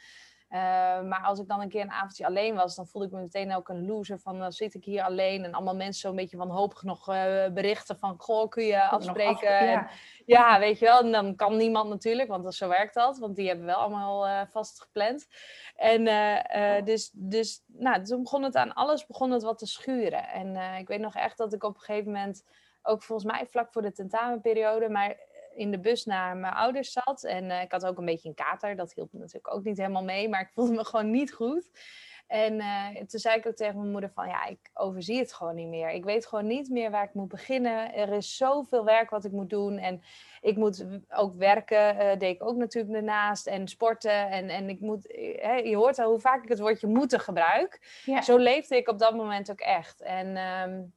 Uh, 0.55 0.61
maar 1.01 1.21
als 1.23 1.39
ik 1.39 1.47
dan 1.47 1.61
een 1.61 1.69
keer 1.69 1.81
een 1.81 1.91
avondje 1.91 2.25
alleen 2.25 2.55
was, 2.55 2.75
dan 2.75 2.87
voelde 2.87 3.07
ik 3.07 3.13
me 3.13 3.21
meteen 3.21 3.55
ook 3.55 3.69
een 3.69 3.85
loser 3.85 4.19
van 4.19 4.39
dan 4.39 4.51
zit 4.51 4.73
ik 4.73 4.83
hier 4.83 5.03
alleen 5.03 5.43
en 5.43 5.53
allemaal 5.53 5.75
mensen 5.75 6.01
zo'n 6.01 6.15
beetje 6.15 6.37
wanhopig 6.37 6.83
nog 6.83 7.09
uh, 7.09 7.47
berichten 7.47 7.97
van 7.97 8.15
goh, 8.17 8.49
kun 8.49 8.63
je 8.63 8.83
afspreken? 8.83 9.33
Af, 9.33 9.41
ja. 9.41 9.59
En, 9.59 9.87
ja. 10.25 10.59
weet 10.59 10.79
je 10.79 10.85
wel, 10.85 10.99
en 10.99 11.11
dan 11.11 11.35
kan 11.35 11.57
niemand 11.57 11.89
natuurlijk, 11.89 12.29
want 12.29 12.55
zo 12.55 12.67
werkt 12.67 12.93
dat, 12.93 13.17
want 13.17 13.35
die 13.35 13.47
hebben 13.47 13.65
wel 13.65 13.75
allemaal 13.75 14.27
uh, 14.27 14.41
vast 14.49 14.81
gepland. 14.81 15.27
En 15.75 16.07
oh. 16.07 16.85
dus, 16.85 17.11
dus 17.13 17.63
nou, 17.67 18.03
toen 18.03 18.23
begon 18.23 18.43
het 18.43 18.55
aan 18.55 18.73
alles 18.73 19.05
begon 19.05 19.31
het 19.31 19.43
wat 19.43 19.57
te 19.57 19.65
schuren. 19.67 20.29
En 20.29 20.77
ik 20.77 20.87
weet 20.87 20.99
nog 20.99 21.15
echt 21.15 21.37
dat 21.37 21.53
ik 21.53 21.63
op 21.63 21.75
een 21.75 21.81
gegeven 21.81 22.11
moment, 22.11 22.43
ook 22.83 23.03
volgens 23.03 23.31
mij 23.31 23.45
vlak 23.45 23.71
voor 23.71 23.81
de 23.81 23.91
tentamenperiode, 23.91 24.89
maar 24.89 25.15
in 25.55 25.71
de 25.71 25.79
bus 25.79 26.05
naar 26.05 26.37
mijn 26.37 26.53
ouders 26.53 26.91
zat. 26.91 27.23
En 27.23 27.43
uh, 27.43 27.61
ik 27.61 27.71
had 27.71 27.85
ook 27.85 27.97
een 27.97 28.05
beetje 28.05 28.29
een 28.29 28.35
kater. 28.35 28.75
Dat 28.75 28.93
hielp 28.93 29.13
natuurlijk 29.13 29.53
ook 29.53 29.63
niet 29.63 29.77
helemaal 29.77 30.03
mee. 30.03 30.29
Maar 30.29 30.41
ik 30.41 30.51
voelde 30.53 30.73
me 30.73 30.85
gewoon 30.91 31.11
niet 31.11 31.33
goed. 31.33 31.69
En 32.27 32.53
uh, 32.53 32.87
toen 32.95 33.19
zei 33.19 33.37
ik 33.37 33.47
ook 33.47 33.55
tegen 33.55 33.77
mijn 33.77 33.91
moeder 33.91 34.09
van... 34.09 34.27
Ja, 34.27 34.45
ik 34.45 34.69
overzie 34.73 35.19
het 35.19 35.33
gewoon 35.33 35.55
niet 35.55 35.67
meer. 35.67 35.89
Ik 35.89 36.03
weet 36.03 36.25
gewoon 36.25 36.47
niet 36.47 36.69
meer 36.69 36.91
waar 36.91 37.03
ik 37.03 37.13
moet 37.13 37.27
beginnen. 37.27 37.93
Er 37.93 38.13
is 38.13 38.37
zoveel 38.37 38.85
werk 38.85 39.09
wat 39.09 39.25
ik 39.25 39.31
moet 39.31 39.49
doen. 39.49 39.77
En 39.77 40.01
ik 40.41 40.55
moet 40.55 40.85
ook 41.09 41.35
werken. 41.35 41.95
Uh, 41.95 42.17
deed 42.17 42.35
ik 42.35 42.43
ook 42.43 42.55
natuurlijk 42.55 42.93
daarnaast. 42.93 43.47
En 43.47 43.67
sporten. 43.67 44.29
En, 44.29 44.49
en 44.49 44.69
ik 44.69 44.79
moet... 44.79 45.03
Je 45.63 45.75
hoort 45.75 45.99
al 45.99 46.09
hoe 46.09 46.19
vaak 46.19 46.43
ik 46.43 46.49
het 46.49 46.59
woordje 46.59 46.87
moeten 46.87 47.19
gebruik. 47.19 48.01
Zo 48.21 48.37
leefde 48.37 48.75
ik 48.75 48.89
op 48.89 48.99
dat 48.99 49.15
moment 49.15 49.51
ook 49.51 49.61
echt. 49.61 50.01
En... 50.01 50.37
Um, 50.37 50.93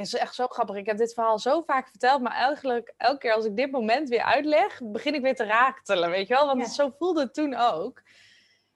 is 0.00 0.14
echt 0.14 0.34
zo 0.34 0.46
grappig. 0.46 0.76
Ik 0.76 0.86
heb 0.86 0.96
dit 0.96 1.14
verhaal 1.14 1.38
zo 1.38 1.62
vaak 1.62 1.88
verteld, 1.88 2.22
maar 2.22 2.32
eigenlijk 2.32 2.94
elke 2.96 3.18
keer 3.18 3.32
als 3.32 3.44
ik 3.44 3.56
dit 3.56 3.70
moment 3.70 4.08
weer 4.08 4.22
uitleg, 4.22 4.80
begin 4.82 5.14
ik 5.14 5.22
weer 5.22 5.36
te 5.36 5.44
rakelen, 5.44 6.10
weet 6.10 6.28
je 6.28 6.34
wel? 6.34 6.46
Want 6.46 6.68
zo 6.68 6.94
voelde 6.98 7.20
het 7.20 7.34
toen 7.34 7.54
ook. 7.54 8.02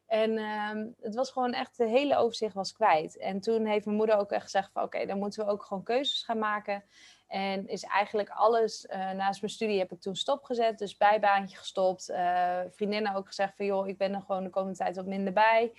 En 0.07 0.39
ehm, 0.39 0.87
het 1.01 1.15
was 1.15 1.31
gewoon 1.31 1.53
echt, 1.53 1.77
de 1.77 1.89
hele 1.89 2.17
overzicht 2.17 2.55
was 2.55 2.73
kwijt. 2.73 3.17
En 3.17 3.41
toen 3.41 3.67
heeft 3.67 3.85
mijn 3.85 3.97
moeder 3.97 4.17
ook 4.17 4.31
echt 4.31 4.43
gezegd 4.43 4.71
van, 4.73 4.83
oké, 4.83 5.07
dan 5.07 5.19
moeten 5.19 5.45
we 5.45 5.51
ook 5.51 5.63
gewoon 5.63 5.83
keuzes 5.83 6.23
gaan 6.23 6.39
maken. 6.39 6.85
En 7.27 7.69
is 7.69 7.85
eigenlijk 7.85 8.29
alles, 8.29 8.87
uh, 8.91 9.11
naast 9.11 9.41
mijn 9.41 9.53
studie 9.53 9.79
heb 9.79 9.93
ik 9.93 10.01
toen 10.01 10.17
stopgezet, 10.17 10.79
dus 10.79 10.97
bijbaantje 10.97 11.57
gestopt. 11.57 12.11
Uh, 12.11 12.59
vriendinnen 12.71 13.15
ook 13.15 13.27
gezegd 13.27 13.57
van, 13.57 13.67
joh, 13.67 13.89
ik 13.89 13.99
ben 13.99 14.15
er 14.15 14.21
gewoon 14.21 14.45
de 14.45 14.51
komende 14.51 14.79
tijd 14.79 14.97
wat 14.97 15.07
minder 15.07 15.33
bij. 15.33 15.73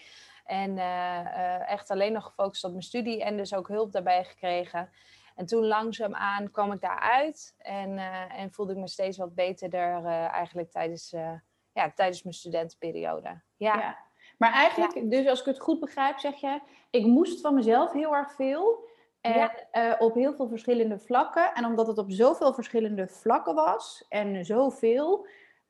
En 0.46 0.78
uh, 0.78 1.70
echt 1.70 1.90
alleen 1.90 2.14
nog 2.14 2.26
gefocust 2.26 2.64
op 2.64 2.72
mijn 2.72 2.84
studie 2.84 3.24
en 3.24 3.38
dus 3.38 3.54
ook 3.54 3.68
hulp 3.68 3.92
daarbij 3.92 4.24
gekregen. 4.24 4.90
En 5.36 5.46
toen 5.46 5.66
langzaamaan 5.66 6.52
kwam 6.52 6.72
ik 6.72 6.82
daaruit 6.82 7.56
en, 7.58 7.90
uh, 7.92 8.40
en 8.40 8.52
voelde 8.52 8.74
ik 8.74 8.80
me 8.80 8.88
steeds 8.88 9.18
wat 9.18 9.36
beter 9.36 9.74
uh, 9.74 10.08
eigenlijk 10.08 10.72
tijdens, 10.72 11.14
uh, 11.14 11.32
ja, 11.74 11.92
tijdens 11.96 12.24
mijn 12.24 12.36
studentenperiode. 12.36 13.42
Ja. 13.56 13.78
ja. 13.78 13.98
Maar 14.38 14.54
eigenlijk, 14.54 15.10
dus 15.12 15.28
als 15.28 15.40
ik 15.40 15.46
het 15.46 15.60
goed 15.60 15.80
begrijp, 15.80 16.20
zeg 16.20 16.36
je, 16.36 16.62
ik 16.90 17.06
moest 17.06 17.42
van 17.42 17.54
mezelf 17.54 17.92
heel 17.92 18.16
erg 18.16 18.34
veel. 18.34 18.90
En 19.22 19.52
ja. 19.72 19.96
op 20.00 20.14
heel 20.14 20.34
veel 20.34 20.48
verschillende 20.48 21.00
vlakken. 21.00 21.54
En 21.54 21.66
omdat 21.66 21.88
het 21.88 21.98
op 21.98 22.12
zoveel 22.12 22.54
verschillende 22.54 23.08
vlakken 23.08 23.56
was 23.56 24.06
en 24.10 24.46
zoveel, 24.46 25.28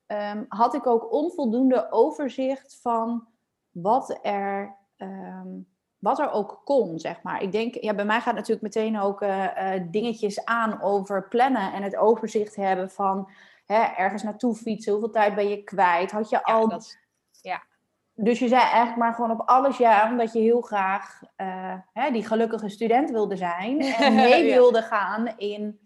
um, 0.07 0.45
had 0.47 0.73
ik 0.73 0.87
ook 0.87 1.11
onvoldoende 1.11 1.91
overzicht 1.91 2.79
van 2.81 3.27
wat 3.71 4.19
er 4.21 4.75
um, 4.97 5.70
wat 6.01 6.19
er 6.19 6.31
ook 6.31 6.61
kon, 6.63 6.99
zeg 6.99 7.21
maar. 7.21 7.41
Ik 7.41 7.51
denk, 7.51 7.75
ja, 7.75 7.93
bij 7.93 8.05
mij 8.05 8.21
gaat 8.21 8.35
natuurlijk 8.35 8.61
meteen 8.61 8.99
ook 8.99 9.21
uh, 9.21 9.43
uh, 9.43 9.83
dingetjes 9.91 10.45
aan 10.45 10.81
over 10.81 11.27
plannen 11.27 11.73
en 11.73 11.83
het 11.83 11.95
overzicht 11.95 12.55
hebben 12.55 12.89
van 12.89 13.29
hè, 13.65 13.81
ergens 13.81 14.23
naartoe 14.23 14.55
fietsen, 14.55 14.91
hoeveel 14.91 15.11
tijd 15.11 15.35
ben 15.35 15.49
je 15.49 15.63
kwijt, 15.63 16.11
had 16.11 16.29
je 16.29 16.41
ja, 16.45 16.53
al... 16.53 16.67
Dat, 16.67 16.97
ja. 17.41 17.63
Dus 18.13 18.39
je 18.39 18.47
zei 18.47 18.61
eigenlijk 18.61 18.97
maar 18.97 19.13
gewoon 19.13 19.31
op 19.31 19.41
alles 19.47 19.77
ja, 19.77 20.09
omdat 20.09 20.33
je 20.33 20.39
heel 20.39 20.61
graag 20.61 21.21
uh, 21.37 21.73
hè, 21.93 22.11
die 22.11 22.25
gelukkige 22.25 22.69
student 22.69 23.11
wilde 23.11 23.35
zijn 23.35 23.79
en 24.05 24.15
mee 24.15 24.43
wilde 24.43 24.81
gaan 24.81 25.37
in 25.37 25.79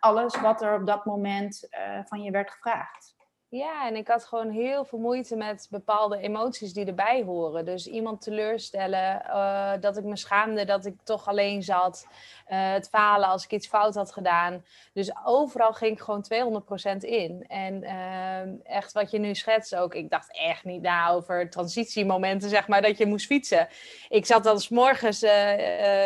alles 0.00 0.40
wat 0.40 0.62
er 0.62 0.80
op 0.80 0.86
dat 0.86 1.04
moment 1.04 1.68
van 2.04 2.22
je 2.22 2.30
werd 2.30 2.50
gevraagd. 2.50 3.15
Ja, 3.48 3.86
en 3.86 3.96
ik 3.96 4.08
had 4.08 4.24
gewoon 4.24 4.50
heel 4.50 4.84
veel 4.84 4.98
moeite 4.98 5.36
met 5.36 5.66
bepaalde 5.70 6.18
emoties 6.18 6.72
die 6.72 6.84
erbij 6.84 7.22
horen. 7.22 7.64
Dus 7.64 7.86
iemand 7.86 8.20
teleurstellen, 8.20 9.22
uh, 9.26 9.72
dat 9.80 9.96
ik 9.96 10.04
me 10.04 10.16
schaamde 10.16 10.64
dat 10.64 10.86
ik 10.86 10.94
toch 11.04 11.28
alleen 11.28 11.62
zat. 11.62 12.06
Uh, 12.48 12.72
het 12.72 12.88
falen 12.88 13.28
als 13.28 13.44
ik 13.44 13.50
iets 13.50 13.66
fout 13.66 13.94
had 13.94 14.12
gedaan. 14.12 14.64
Dus 14.92 15.10
overal 15.24 15.72
ging 15.72 15.92
ik 15.92 16.00
gewoon 16.00 16.24
200% 16.94 16.96
in. 16.98 17.44
En 17.48 17.82
uh, 17.82 18.74
echt 18.76 18.92
wat 18.92 19.10
je 19.10 19.18
nu 19.18 19.34
schetst 19.34 19.76
ook. 19.76 19.94
Ik 19.94 20.10
dacht 20.10 20.36
echt 20.36 20.64
niet 20.64 20.82
na 20.82 21.08
over 21.10 21.50
transitiemomenten, 21.50 22.48
zeg 22.48 22.68
maar, 22.68 22.82
dat 22.82 22.98
je 22.98 23.06
moest 23.06 23.26
fietsen. 23.26 23.68
Ik 24.08 24.26
zat 24.26 24.44
dan 24.44 24.60
s 24.60 24.68
morgens 24.68 25.22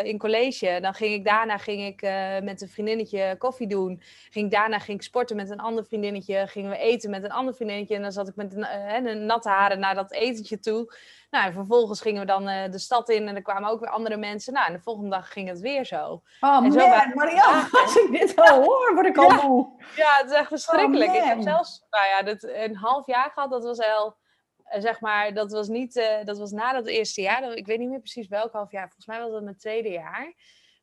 in 0.03 0.17
college. 0.17 0.79
Dan 0.81 0.93
ging 0.93 1.13
ik 1.13 1.25
daarna 1.25 1.57
ging 1.57 1.85
ik, 1.85 2.01
met 2.43 2.61
een 2.61 2.69
vriendinnetje 2.69 3.35
koffie 3.37 3.67
doen. 3.67 4.01
Ging, 4.29 4.51
daarna 4.51 4.79
ging 4.79 4.97
ik 4.97 5.03
sporten 5.03 5.35
met 5.35 5.49
een 5.49 5.59
ander 5.59 5.85
vriendinnetje. 5.85 6.47
Gingen 6.47 6.69
we 6.69 6.77
eten 6.77 7.09
met 7.09 7.23
een 7.23 7.30
ander 7.31 7.55
vriendinnetje. 7.55 7.95
En 7.95 8.01
dan 8.01 8.11
zat 8.11 8.27
ik 8.27 8.35
met 8.35 8.53
een, 8.53 8.59
uh, 8.59 9.11
een 9.11 9.25
natte 9.25 9.49
haren 9.49 9.79
naar 9.79 9.95
dat 9.95 10.11
etentje 10.11 10.59
toe. 10.59 10.95
Nou, 11.29 11.45
en 11.45 11.53
vervolgens 11.53 12.01
gingen 12.01 12.21
we 12.21 12.27
dan 12.27 12.49
uh, 12.49 12.71
de 12.71 12.79
stad 12.79 13.09
in 13.09 13.27
en 13.27 13.35
er 13.35 13.41
kwamen 13.41 13.69
ook 13.69 13.79
weer 13.79 13.89
andere 13.89 14.17
mensen. 14.17 14.53
Nou, 14.53 14.67
en 14.67 14.73
de 14.73 14.79
volgende 14.79 15.09
dag 15.09 15.31
ging 15.31 15.47
het 15.47 15.59
weer 15.59 15.85
zo. 15.85 16.21
Oh 16.39 16.65
en 16.65 16.71
zo 16.71 16.87
man, 16.87 17.11
Marianne, 17.13 17.67
als 17.83 17.95
ik 17.95 18.11
dit 18.11 18.35
al 18.35 18.63
hoor, 18.63 18.91
word 18.93 19.05
ik 19.05 19.17
al 19.17 19.29
ja. 19.29 19.47
moe. 19.47 19.69
Ja, 19.95 20.17
het 20.17 20.31
is 20.31 20.37
echt 20.37 20.47
verschrikkelijk. 20.47 21.09
Oh, 21.09 21.15
ik 21.15 21.23
heb 21.23 21.41
zelfs, 21.41 21.85
nou 21.89 22.05
ja, 22.05 22.23
dat, 22.23 22.43
een 22.43 22.75
half 22.75 23.05
jaar 23.05 23.31
gehad. 23.33 23.49
Dat 23.49 23.63
was 23.63 23.79
al, 23.79 24.15
zeg 24.63 24.99
maar, 24.99 25.33
dat 25.33 25.51
was 25.51 25.67
niet, 25.67 25.95
uh, 25.95 26.23
dat 26.23 26.37
was 26.37 26.51
na 26.51 26.73
dat 26.73 26.87
eerste 26.87 27.21
jaar. 27.21 27.53
Ik 27.53 27.65
weet 27.65 27.79
niet 27.79 27.89
meer 27.89 27.99
precies 27.99 28.27
welk 28.27 28.53
half 28.53 28.71
jaar. 28.71 28.85
Volgens 28.85 29.05
mij 29.05 29.19
was 29.19 29.31
dat 29.31 29.43
mijn 29.43 29.57
tweede 29.57 29.89
jaar. 29.89 30.33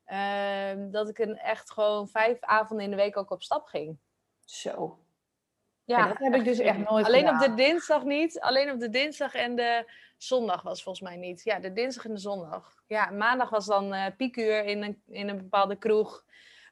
Uh, 0.07 0.91
dat 0.91 1.09
ik 1.09 1.17
een 1.17 1.37
echt 1.37 1.71
gewoon 1.71 2.07
vijf 2.07 2.37
avonden 2.39 2.85
in 2.85 2.91
de 2.91 2.97
week 2.97 3.17
ook 3.17 3.31
op 3.31 3.43
stap 3.43 3.65
ging. 3.65 3.99
Zo. 4.45 4.99
Ja, 5.89 6.07
dat 6.07 6.17
heb 6.19 6.35
ik 6.35 6.43
dus 6.43 6.59
echt 6.59 6.77
nooit 6.89 7.05
Alleen 7.05 7.25
gedaan. 7.27 7.43
op 7.43 7.47
de 7.47 7.63
dinsdag 7.63 8.03
niet. 8.03 8.39
Alleen 8.39 8.71
op 8.71 8.79
de 8.79 8.89
dinsdag 8.89 9.33
en 9.33 9.55
de 9.55 9.91
zondag 10.17 10.61
was 10.61 10.83
volgens 10.83 11.09
mij 11.09 11.17
niet. 11.17 11.43
Ja, 11.43 11.59
de 11.59 11.73
dinsdag 11.73 12.05
en 12.05 12.13
de 12.13 12.19
zondag. 12.19 12.83
Ja, 12.87 13.09
maandag 13.09 13.49
was 13.49 13.65
dan 13.65 13.93
uh, 13.93 14.05
piekuur 14.17 14.65
in 14.65 14.83
een, 14.83 15.01
in 15.07 15.29
een 15.29 15.37
bepaalde 15.37 15.75
kroeg. 15.75 16.23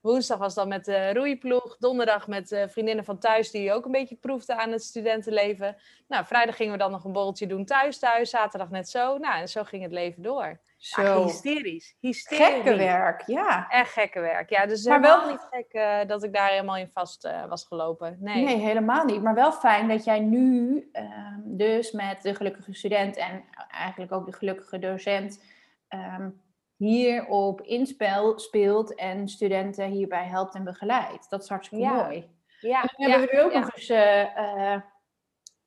Woensdag 0.01 0.37
was 0.37 0.53
dan 0.53 0.67
met 0.67 0.85
de 0.85 1.13
roeiploeg. 1.13 1.77
Donderdag 1.77 2.27
met 2.27 2.51
uh, 2.51 2.63
vriendinnen 2.67 3.05
van 3.05 3.19
thuis 3.19 3.51
die 3.51 3.73
ook 3.73 3.85
een 3.85 3.91
beetje 3.91 4.15
proefden 4.15 4.57
aan 4.57 4.71
het 4.71 4.83
studentenleven. 4.83 5.77
Nou, 6.07 6.25
vrijdag 6.25 6.55
gingen 6.55 6.71
we 6.71 6.77
dan 6.79 6.91
nog 6.91 7.03
een 7.03 7.11
borreltje 7.11 7.47
doen 7.47 7.65
thuis 7.65 7.99
thuis. 7.99 8.29
Zaterdag 8.29 8.69
net 8.69 8.89
zo. 8.89 9.17
Nou, 9.17 9.39
en 9.39 9.49
zo 9.49 9.63
ging 9.63 9.83
het 9.83 9.91
leven 9.91 10.21
door. 10.23 10.59
Zo. 10.77 11.01
Ja, 11.01 11.23
hysterisch. 11.23 11.95
hysterisch. 11.99 12.45
Gekke 12.45 12.75
werk, 12.75 13.23
ja. 13.25 13.69
Echt 13.69 13.91
gekke 13.91 14.19
werk. 14.19 14.49
Ja, 14.49 14.65
dus 14.65 14.85
Maar 14.85 15.01
wel 15.01 15.29
niet 15.29 15.47
gek 15.51 15.73
uh, 15.73 15.99
dat 16.07 16.23
ik 16.23 16.33
daar 16.33 16.49
helemaal 16.49 16.77
in 16.77 16.89
vast 16.93 17.25
uh, 17.25 17.45
was 17.45 17.65
gelopen. 17.65 18.17
Nee. 18.19 18.43
Nee, 18.43 18.57
helemaal 18.57 19.05
niet. 19.05 19.21
Maar 19.21 19.33
wel 19.33 19.51
fijn 19.51 19.87
dat 19.87 20.03
jij 20.03 20.19
nu 20.19 20.73
um, 20.93 21.41
dus 21.43 21.91
met 21.91 22.21
de 22.21 22.35
gelukkige 22.35 22.73
student 22.73 23.15
en 23.15 23.43
eigenlijk 23.71 24.11
ook 24.11 24.25
de 24.25 24.33
gelukkige 24.33 24.79
docent 24.79 25.43
um, 25.89 26.41
hierop 26.75 27.61
inspel 27.61 28.39
speelt 28.39 28.95
en 28.95 29.27
studenten 29.27 29.85
hierbij 29.89 30.25
helpt 30.25 30.55
en 30.55 30.63
begeleidt. 30.63 31.29
Dat 31.29 31.43
is 31.43 31.49
hartstikke 31.49 31.83
Ja. 31.83 31.93
mooi. 31.93 32.35
Ja, 32.59 32.81
En 32.81 32.89
dan 32.97 33.09
hebben 33.09 33.29
we 33.29 33.35
nu 33.35 33.41
ook 33.41 33.53
nog 33.53 33.75
eens 33.75 33.89
uh, 33.89 34.75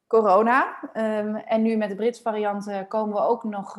corona. 0.06 0.78
Um, 0.94 1.36
en 1.36 1.62
nu 1.62 1.76
met 1.76 1.88
de 1.88 1.94
Britse 1.94 2.22
variant 2.22 2.88
komen 2.88 3.14
we 3.14 3.20
ook 3.20 3.44
nog... 3.44 3.78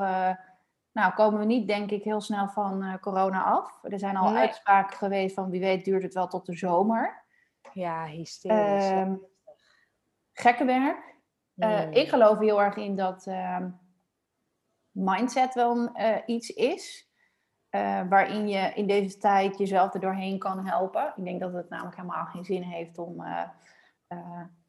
Nou, 0.92 1.14
komen 1.14 1.40
we 1.40 1.46
niet, 1.46 1.68
denk 1.68 1.92
ik, 1.92 2.04
heel 2.04 2.22
snel 2.22 2.48
van 2.48 2.84
uh, 2.84 2.96
corona 2.96 3.44
af. 3.44 3.80
Er 3.84 4.00
zijn 4.00 4.16
al 4.18 4.30
Nee. 4.32 4.42
uitspraken 4.42 4.98
geweest 4.98 5.36
van 5.36 5.50
wie 5.50 5.60
weet 5.60 5.86
duurt 5.86 6.04
het 6.04 6.14
wel 6.14 6.28
tot 6.28 6.46
de 6.46 6.56
zomer. 6.58 7.24
Ja, 7.74 8.06
hysterisch. 8.06 8.90
Ehm, 8.90 9.16
gekke 10.34 10.66
werk. 10.66 11.10
Uh, 11.56 11.80
Hmm. 11.80 11.92
Ik 11.92 12.10
geloof 12.10 12.40
heel 12.40 12.62
erg 12.62 12.76
in 12.76 12.96
dat 12.96 13.28
ehm, 13.28 13.70
mindset 14.92 15.54
wel 15.54 15.78
uh, 15.78 16.18
iets 16.26 16.50
is. 16.50 17.10
Waarin 18.10 18.48
je 18.48 18.74
in 18.74 18.88
deze 18.88 19.18
tijd 19.18 19.58
jezelf 19.58 19.94
er 19.94 20.00
doorheen 20.00 20.40
kan 20.40 20.68
helpen. 20.68 21.14
Ik 21.16 21.24
denk 21.24 21.40
dat 21.40 21.54
het 21.54 21.70
namelijk 21.70 21.96
helemaal 21.96 22.26
geen 22.26 22.46
zin 22.46 22.62
heeft 22.62 22.98
om 22.98 23.24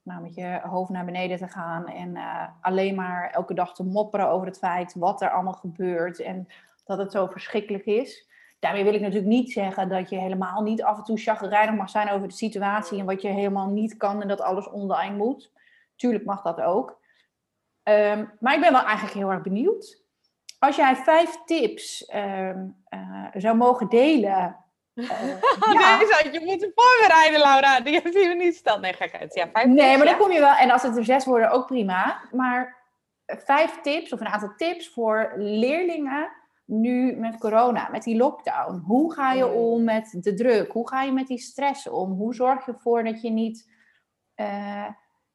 nou, 0.03 0.23
met 0.23 0.35
je 0.35 0.61
hoofd 0.63 0.91
naar 0.91 1.05
beneden 1.05 1.39
te 1.39 1.49
gaan. 1.49 1.89
En 1.89 2.09
uh, 2.09 2.49
alleen 2.61 2.95
maar 2.95 3.31
elke 3.31 3.55
dag 3.55 3.75
te 3.75 3.85
mopperen 3.85 4.29
over 4.29 4.47
het 4.47 4.59
feit 4.59 4.95
wat 4.95 5.23
er 5.23 5.31
allemaal 5.31 5.53
gebeurt. 5.53 6.21
En 6.21 6.49
dat 6.85 6.99
het 6.99 7.13
zo 7.13 7.27
verschrikkelijk 7.27 7.85
is. 7.85 8.31
Daarmee 8.59 8.85
wil 8.85 8.95
ik 8.95 9.01
natuurlijk 9.01 9.29
niet 9.29 9.53
zeggen 9.53 9.89
dat 9.89 10.11
je 10.11 10.19
helemaal 10.19 10.63
niet 10.63 10.83
af 10.83 10.99
en 10.99 11.05
toe 11.05 11.19
chagrijnig 11.19 11.75
mag 11.75 11.91
zijn 11.91 12.11
over 12.11 12.29
de 12.29 12.35
situatie. 12.35 12.99
En 12.99 13.07
wat 13.07 13.23
je 13.23 13.29
helemaal 13.29 13.69
niet 13.69 13.97
kan 13.97 14.23
en 14.23 14.29
dat 14.29 14.41
alles 14.41 14.71
online 14.71 15.17
moet. 15.17 15.53
Tuurlijk 15.97 16.25
mag 16.25 16.43
dat 16.43 16.61
ook. 16.61 17.01
Um, 17.85 18.31
maar 18.41 18.55
ik 18.55 18.61
ben 18.61 18.73
wel 18.73 18.85
eigenlijk 18.85 19.15
heel 19.15 19.31
erg 19.31 19.43
benieuwd. 19.43 20.03
Als 20.59 20.77
jij 20.77 20.97
vijf 20.97 21.45
tips 21.45 22.13
um, 22.15 22.77
uh, 22.91 23.27
zou 23.35 23.57
mogen 23.57 23.89
delen. 23.89 24.57
Uh, 24.95 25.09
ja. 25.73 26.01
Je 26.33 26.43
moeten 26.45 26.73
voorbereiden, 26.75 27.41
Laura. 27.41 27.81
Die 27.81 27.95
heb 27.95 28.07
je 28.07 28.35
niet 28.39 28.53
gesteld. 28.53 28.81
Nee, 28.81 28.93
gekheid. 28.93 29.35
Ja, 29.35 29.49
vijf 29.53 29.67
nee, 29.67 29.77
tips, 29.77 29.97
maar 29.97 30.07
ja. 30.07 30.13
dan 30.13 30.21
kom 30.21 30.33
je 30.33 30.41
wel. 30.41 30.55
En 30.55 30.71
als 30.71 30.83
het 30.83 30.97
er 30.97 31.05
zes 31.05 31.25
worden, 31.25 31.51
ook 31.51 31.67
prima. 31.67 32.21
Maar 32.33 32.77
vijf 33.27 33.81
tips 33.81 34.13
of 34.13 34.21
een 34.21 34.29
aantal 34.29 34.53
tips 34.57 34.89
voor 34.89 35.33
leerlingen 35.37 36.31
nu 36.65 37.17
met 37.17 37.39
corona, 37.39 37.89
met 37.91 38.03
die 38.03 38.17
lockdown. 38.17 38.83
Hoe 38.87 39.13
ga 39.13 39.33
je 39.33 39.47
om 39.47 39.85
met 39.85 40.19
de 40.21 40.35
druk? 40.35 40.73
Hoe 40.73 40.89
ga 40.89 41.03
je 41.03 41.13
met 41.13 41.27
die 41.27 41.39
stress 41.39 41.89
om? 41.89 42.13
Hoe 42.13 42.35
zorg 42.35 42.67
je 42.67 42.73
ervoor 42.73 43.05
dat 43.05 43.23
je 43.23 43.31
niet. 43.31 43.71
Uh, 44.37 44.87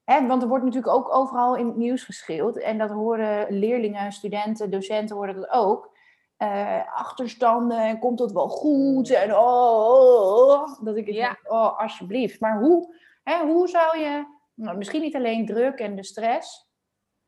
hè, 0.04 0.28
want 0.28 0.42
er 0.42 0.48
wordt 0.48 0.64
natuurlijk 0.64 0.94
ook 0.94 1.14
overal 1.14 1.56
in 1.56 1.66
het 1.66 1.76
nieuws 1.76 2.04
geschreeuwd. 2.04 2.58
En 2.58 2.78
dat 2.78 2.90
horen 2.90 3.46
leerlingen, 3.50 4.12
studenten, 4.12 4.72
docenten 4.72 5.16
horen 5.16 5.36
dat 5.36 5.50
ook. 5.50 5.96
Uh, 6.38 6.96
achterstanden 6.98 7.79
en 7.79 8.00
komt 8.00 8.20
het 8.20 8.32
wel 8.32 8.50
goed? 8.50 9.10
En 9.10 9.36
oh, 9.36 9.39
oh, 9.39 10.62
oh 10.62 10.84
dat 10.84 10.96
ik 10.96 11.08
Ja. 11.08 11.25
denk, 11.25 11.51
oh, 11.51 11.79
alsjeblieft. 11.79 12.39
Maar 12.39 12.60
hoe, 12.60 12.96
hè, 13.24 13.46
hoe 13.46 13.67
zou 13.67 13.98
je, 14.00 14.25
nou, 14.53 14.77
misschien 14.77 15.01
niet 15.01 15.15
alleen 15.15 15.46
druk 15.46 15.79
en 15.79 15.96
de 15.96 16.03
stress, 16.03 16.67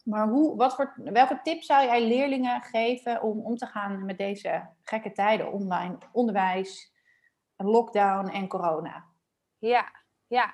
maar 0.03 0.27
hoe, 0.27 0.55
wat 0.55 0.75
voor, 0.75 0.93
welke 1.03 1.39
tips 1.43 1.65
zou 1.65 1.85
jij 1.85 2.07
leerlingen 2.07 2.61
geven 2.61 3.21
om 3.21 3.45
om 3.45 3.57
te 3.57 3.65
gaan 3.65 4.05
met 4.05 4.17
deze 4.17 4.69
gekke 4.83 5.11
tijden, 5.11 5.51
online 5.51 5.97
onderwijs, 6.11 6.93
lockdown 7.55 8.27
en 8.27 8.47
corona? 8.47 9.05
Ja, 9.57 9.91
ja. 10.27 10.53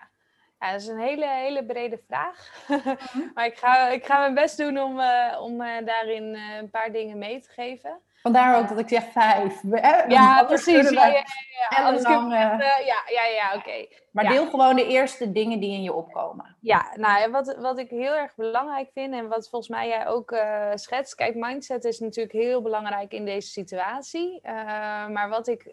Ja, 0.60 0.72
dat 0.72 0.82
is 0.82 0.88
een 0.88 1.00
hele, 1.00 1.28
hele 1.28 1.66
brede 1.66 1.98
vraag. 2.08 2.66
maar 3.34 3.46
ik 3.46 3.58
ga, 3.58 3.88
ik 3.88 4.06
ga 4.06 4.20
mijn 4.20 4.34
best 4.34 4.58
doen 4.58 4.80
om, 4.80 5.00
uh, 5.00 5.40
om 5.42 5.62
uh, 5.62 5.86
daarin 5.86 6.24
uh, 6.24 6.56
een 6.56 6.70
paar 6.70 6.92
dingen 6.92 7.18
mee 7.18 7.40
te 7.40 7.50
geven. 7.50 8.02
Vandaar 8.26 8.58
ook 8.58 8.70
dat 8.70 8.80
ik 8.80 8.90
zeg 8.90 9.12
vijf. 9.12 9.62
Hè? 9.70 10.04
Ja, 10.04 10.44
precies. 10.44 10.90
Ja, 10.90 11.06
ja, 11.06 11.14
ja, 11.14 11.24
ja. 11.70 11.84
Anders 11.84 12.04
lang, 12.04 12.34
echt, 12.34 12.86
ja, 12.86 13.04
ja, 13.08 13.26
ja, 13.26 13.48
oké. 13.48 13.58
Okay. 13.58 13.90
Maar 14.12 14.24
ja. 14.24 14.30
deel 14.30 14.50
gewoon 14.50 14.76
de 14.76 14.88
eerste 14.88 15.32
dingen 15.32 15.60
die 15.60 15.72
in 15.72 15.84
je 15.84 15.94
opkomen. 15.94 16.56
Ja, 16.62 16.92
nou, 16.96 17.32
wat, 17.32 17.56
wat 17.60 17.78
ik 17.78 17.90
heel 17.90 18.16
erg 18.16 18.36
belangrijk 18.36 18.90
vind 18.94 19.14
en 19.14 19.28
wat 19.28 19.50
volgens 19.50 19.72
mij 19.72 19.88
jij 19.88 20.08
ook 20.08 20.32
uh, 20.32 20.72
schetst. 20.74 21.16
Kijk, 21.16 21.36
mindset 21.36 21.84
is 21.84 22.00
natuurlijk 22.00 22.36
heel 22.36 22.62
belangrijk 22.62 23.12
in 23.12 23.26
deze 23.26 23.50
situatie. 23.50 24.40
Uh, 24.44 24.52
maar 25.08 25.30
wat 25.30 25.48
ik 25.48 25.68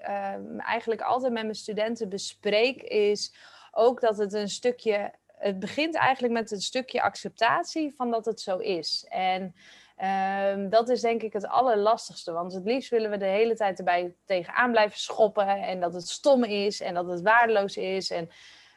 eigenlijk 0.59 1.01
altijd 1.01 1.33
met 1.33 1.43
mijn 1.43 1.55
studenten 1.55 2.09
bespreek 2.09 2.83
is 2.83 3.35
ook 3.71 4.01
dat 4.01 4.19
het 4.19 4.33
een 4.33 4.49
stukje. 4.49 5.13
Het 5.39 5.59
begint 5.59 5.95
eigenlijk 5.95 6.33
met 6.33 6.51
een 6.51 6.61
stukje 6.61 7.03
acceptatie 7.03 7.95
van 7.97 8.11
dat 8.11 8.25
het 8.25 8.41
zo 8.41 8.57
is. 8.59 9.07
En 9.09 9.55
um, 9.99 10.69
dat 10.69 10.89
is 10.89 11.01
denk 11.01 11.23
ik 11.23 11.33
het 11.33 11.47
allerlastigste. 11.47 12.33
Want 12.33 12.53
het 12.53 12.65
liefst 12.65 12.91
willen 12.91 13.11
we 13.11 13.17
de 13.17 13.25
hele 13.25 13.55
tijd 13.55 13.79
erbij 13.79 14.15
tegenaan 14.25 14.71
blijven 14.71 14.99
schoppen. 14.99 15.47
En 15.47 15.81
dat 15.81 15.95
het 15.95 16.09
stom 16.09 16.45
is 16.45 16.81
en 16.81 16.95
dat 16.95 17.07
het 17.07 17.23
waardeloos 17.23 17.77
is. 17.77 18.11
En 18.11 18.29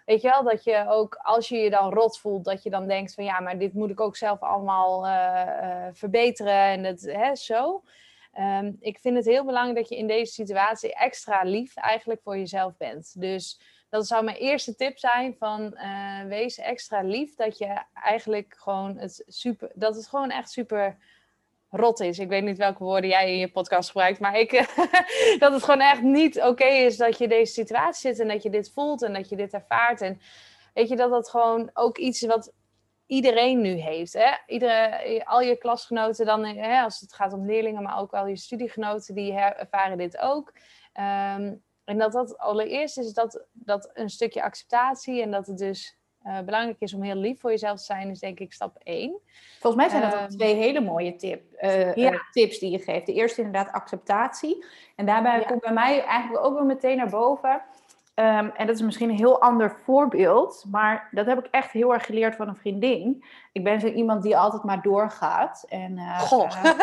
weet 0.06 0.22
je 0.22 0.30
wel, 0.30 0.44
dat 0.44 0.64
je 0.64 0.86
ook 0.88 1.16
als 1.22 1.48
je 1.48 1.58
je 1.58 1.70
dan 1.70 1.94
rot 1.94 2.20
voelt, 2.20 2.46
dat 2.46 2.64
je 2.64 2.70
dan 2.70 2.88
denkt 2.88 3.14
van 3.14 3.24
ja, 3.24 3.40
maar 3.40 3.58
dit 3.58 3.74
moet 3.74 3.90
ik 3.90 4.00
ook 4.00 4.16
zelf 4.16 4.40
allemaal 4.40 5.06
uh, 5.06 5.12
uh, 5.62 5.88
verbeteren. 5.94 6.54
En 6.54 6.84
het, 6.84 7.02
hè, 7.02 7.36
zo. 7.36 7.84
Um, 8.40 8.78
ik 8.80 9.00
vind 9.00 9.16
het 9.16 9.26
heel 9.26 9.46
belangrijk 9.46 9.78
dat 9.78 9.90
je 9.90 9.98
in 9.98 10.08
deze 10.08 10.34
situatie 10.34 10.94
extra 10.94 11.42
lief 11.44 11.76
eigenlijk 11.76 12.22
voor 12.22 12.38
jezelf 12.38 12.78
bent. 12.78 13.22
Dus 13.22 13.60
dat 13.96 14.08
zou 14.08 14.24
mijn 14.24 14.38
eerste 14.38 14.76
tip 14.76 14.98
zijn 14.98 15.36
van 15.40 15.62
uh, 15.74 16.24
wees 16.24 16.58
extra 16.58 17.02
lief. 17.02 17.36
Dat 17.36 17.58
je 17.58 17.82
eigenlijk 17.94 18.56
gewoon 18.58 18.98
het 18.98 19.24
super, 19.28 19.72
dat 19.74 19.96
het 19.96 20.08
gewoon 20.08 20.30
echt 20.30 20.52
super 20.52 20.98
rot 21.70 22.00
is. 22.00 22.20
Ik 22.20 22.28
weet 22.28 22.44
niet 22.44 22.58
welke 22.58 22.84
woorden 22.84 23.10
jij 23.10 23.32
in 23.32 23.38
je 23.38 23.52
podcast 23.52 23.90
gebruikt, 23.90 24.20
maar 24.20 24.40
ik, 24.40 24.52
dat 25.40 25.54
het 25.54 25.64
gewoon 25.64 25.82
echt 25.82 26.02
niet 26.02 26.42
oké 26.42 26.66
is 26.66 26.98
dat 26.98 27.18
je 27.18 27.28
deze 27.28 27.54
situatie 27.54 28.10
zit 28.10 28.20
en 28.20 28.28
dat 28.28 28.44
je 28.44 28.50
dit 28.50 28.72
voelt 28.72 29.04
en 29.04 29.14
dat 29.14 29.30
je 29.30 29.36
dit 29.36 29.54
ervaart. 29.54 30.02
En 30.02 30.22
weet 30.74 30.90
je 30.90 30.96
dat 30.96 31.10
dat 31.10 31.30
gewoon 31.30 31.70
ook 31.74 31.98
iets 31.98 32.22
wat 32.22 32.54
iedereen 33.06 33.62
nu 33.62 33.70
heeft. 33.70 34.14
Hè? 34.14 34.32
Iedere, 34.48 35.26
al 35.26 35.42
je 35.42 35.58
klasgenoten 35.58 36.26
dan, 36.26 36.46
hè, 36.46 36.82
als 36.82 37.00
het 37.00 37.14
gaat 37.14 37.34
om 37.34 37.46
leerlingen, 37.46 37.84
maar 37.84 38.00
ook 38.00 38.14
al 38.14 38.28
je 38.28 38.38
studiegenoten, 38.38 39.16
die 39.16 39.34
ervaren 39.34 39.98
dit 39.98 40.18
ook. 40.18 40.54
Um, 41.38 41.64
en 41.86 41.98
dat 41.98 42.12
dat 42.12 42.38
allereerst 42.38 42.98
is 42.98 43.14
dat, 43.14 43.46
dat 43.52 43.90
een 43.94 44.10
stukje 44.10 44.44
acceptatie 44.44 45.22
en 45.22 45.32
dat 45.32 45.48
het 45.48 45.58
dus 45.58 45.98
belangrijk 46.46 46.80
is 46.80 46.94
om 46.94 47.02
heel 47.02 47.16
lief 47.16 47.40
voor 47.40 47.50
jezelf 47.50 47.78
te 47.78 47.84
zijn, 47.84 48.10
is 48.10 48.20
denk 48.20 48.40
ik 48.40 48.54
stap 48.54 48.78
1. 48.84 49.20
Volgens 49.60 49.84
mij 49.84 49.92
zijn 49.92 50.12
dat 50.12 50.22
um, 50.22 50.38
twee 50.38 50.56
hele 50.56 50.82
mooie 50.82 51.16
tip, 51.16 51.44
ja. 51.96 52.28
tips 52.32 52.60
die 52.60 52.72
je 52.72 52.80
geeft. 52.80 53.06
De 53.06 53.14
eerste 53.14 53.42
inderdaad 53.42 53.74
acceptatie. 53.74 54.66
En 54.96 55.06
daarbij 55.06 55.46
komt 55.46 55.62
bij 55.62 55.74
mij 55.74 56.04
eigenlijk 56.04 56.46
ook 56.46 56.54
wel 56.54 56.66
meteen 56.66 56.98
naar 56.98 57.10
boven 57.10 57.62
Ehm, 58.16 58.50
en 58.56 58.68
dat 58.68 58.76
is 58.76 58.82
misschien 58.82 59.10
een 59.10 59.16
heel 59.16 59.42
ander 59.42 59.76
voorbeeld, 59.84 60.66
maar 60.72 61.08
dat 61.12 61.26
heb 61.26 61.40
ik 61.40 61.48
echt 61.52 61.72
heel 61.72 61.94
erg 61.94 62.06
geleerd 62.06 62.36
van 62.36 62.48
een 62.48 62.56
vriendin. 62.56 63.24
Ik 63.52 63.64
ben 63.64 63.80
zo 63.80 63.88
iemand 63.88 64.24
die 64.24 64.38
altijd 64.38 64.64
maar 64.64 64.82
doorgaat. 64.82 65.66
En, 65.70 65.98
uh, 65.98 66.20
Goh. 66.20 66.52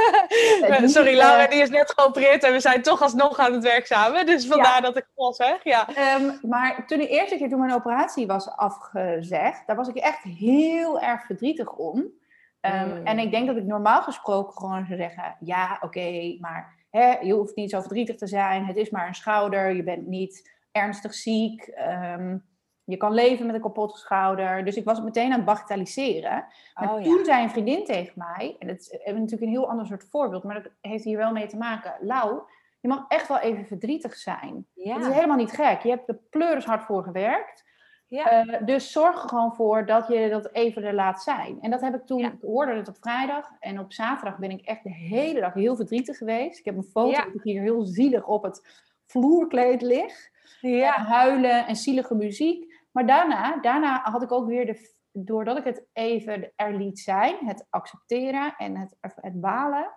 Uh, 0.62 0.86
Sorry, 0.86 1.16
Laura, 1.16 1.46
die 1.46 1.60
is 1.60 1.70
net 1.70 1.92
geopereerd 1.96 2.42
en 2.42 2.52
we 2.52 2.60
zijn 2.60 2.82
toch 2.82 3.02
alsnog 3.02 3.38
aan 3.38 3.52
het 3.52 3.62
werk 3.62 3.86
samen. 3.86 4.26
Dus 4.26 4.46
vandaar 4.46 4.82
dat 4.82 4.96
ik 4.96 5.06
goh 5.14 5.32
zeg. 5.32 5.64
Ja. 5.64 5.88
Um, 6.18 6.38
maar 6.42 6.86
toen 6.86 6.98
de 6.98 7.08
eerste 7.08 7.36
keer 7.36 7.48
toen 7.48 7.58
mijn 7.58 7.74
operatie 7.74 8.26
was 8.26 8.48
afgezegd, 8.48 9.66
daar 9.66 9.76
was 9.76 9.88
ik 9.88 9.96
echt 9.96 10.22
heel 10.22 11.00
erg 11.00 11.26
verdrietig 11.26 11.72
om. 11.72 11.98
Um, 11.98 13.06
En 13.06 13.18
ik 13.18 13.30
denk 13.30 13.46
dat 13.46 13.56
ik 13.56 13.64
normaal 13.64 14.02
gesproken 14.02 14.58
gewoon 14.58 14.86
zou 14.86 14.98
zeggen: 14.98 15.36
ja, 15.40 15.78
oké, 15.80 16.36
maar 16.40 16.74
hè, 16.90 17.18
je 17.20 17.32
hoeft 17.32 17.56
niet 17.56 17.70
zo 17.70 17.80
verdrietig 17.80 18.16
te 18.16 18.26
zijn. 18.26 18.66
Het 18.66 18.76
is 18.76 18.90
maar 18.90 19.06
een 19.06 19.14
schouder. 19.14 19.74
Je 19.74 19.82
bent 19.82 20.06
niet 20.06 20.50
ernstig 20.72 21.14
ziek. 21.14 21.62
Ehm, 21.62 22.36
je 22.84 22.96
kan 22.96 23.12
leven 23.12 23.46
met 23.46 23.54
een 23.54 23.60
kapotte 23.60 23.98
schouder. 23.98 24.64
Dus 24.64 24.76
ik 24.76 24.84
was 24.84 24.96
het 24.96 25.04
meteen 25.04 25.30
aan 25.30 25.36
het 25.36 25.44
bagatelliseren. 25.44 26.44
Maar 26.74 26.94
oh, 26.94 27.02
toen 27.02 27.24
zei 27.24 27.42
een 27.42 27.50
vriendin 27.50 27.84
tegen 27.84 28.12
mij, 28.14 28.56
en 28.58 28.68
het 28.68 28.80
is 28.80 29.12
natuurlijk 29.12 29.42
een 29.42 29.48
heel 29.48 29.68
ander 29.68 29.86
soort 29.86 30.08
voorbeeld, 30.10 30.42
maar 30.42 30.62
dat 30.62 30.72
heeft 30.80 31.04
hier 31.04 31.16
wel 31.16 31.32
mee 31.32 31.46
te 31.46 31.56
maken. 31.56 31.94
Lau, 32.00 32.40
je 32.80 32.88
mag 32.88 33.04
echt 33.08 33.28
wel 33.28 33.38
even 33.38 33.66
verdrietig 33.66 34.14
zijn. 34.14 34.66
Ja. 34.74 34.94
Het 34.94 35.06
is 35.06 35.14
helemaal 35.14 35.36
niet 35.36 35.52
gek. 35.52 35.82
Je 35.82 35.88
hebt 35.88 36.08
er 36.08 36.18
pleuris 36.30 36.64
hard 36.64 36.82
voor 36.82 37.02
gewerkt. 37.02 37.70
Ja. 38.06 38.44
Uh, 38.44 38.66
dus 38.66 38.92
zorg 38.92 39.22
er 39.22 39.28
gewoon 39.28 39.54
voor 39.54 39.86
dat 39.86 40.08
je 40.08 40.28
dat 40.28 40.52
even 40.52 40.84
er 40.84 40.94
laat 40.94 41.22
zijn. 41.22 41.58
En 41.60 41.70
dat 41.70 41.80
heb 41.80 41.94
ik 41.94 42.06
toen, 42.06 42.24
ik 42.24 42.34
hoorde 42.40 42.74
het 42.74 42.88
op 42.88 42.96
vrijdag. 43.00 43.50
En 43.60 43.78
op 43.78 43.92
zaterdag 43.92 44.38
ben 44.38 44.50
ik 44.50 44.60
echt 44.60 44.82
de 44.82 44.92
hele 44.92 45.40
dag 45.40 45.54
heel 45.54 45.76
verdrietig 45.76 46.16
geweest. 46.16 46.58
Ik 46.58 46.64
heb 46.64 46.76
een 46.76 46.82
foto 46.82 47.24
dat 47.24 47.34
ik 47.34 47.42
hier 47.42 47.62
heel 47.62 47.84
zielig 47.84 48.26
op 48.26 48.42
het 48.42 48.84
vloerkleed 49.06 49.82
lig. 49.82 50.30
Ja. 50.60 50.96
En 50.96 51.04
huilen 51.04 51.66
en 51.66 51.76
zielige 51.76 52.14
muziek. 52.14 52.74
Maar 52.90 53.06
daarna, 53.06 53.60
daarna 53.60 54.00
had 54.02 54.22
ik 54.22 54.32
ook 54.32 54.46
weer 54.46 54.66
de, 54.66 54.94
doordat 55.12 55.58
ik 55.58 55.64
het 55.64 55.86
even 55.92 56.52
er 56.56 56.74
liet 56.74 56.98
zijn, 56.98 57.36
het 57.46 57.66
accepteren 57.70 58.54
en 58.56 58.76
het, 58.76 58.96
het 59.00 59.40
balen, 59.40 59.90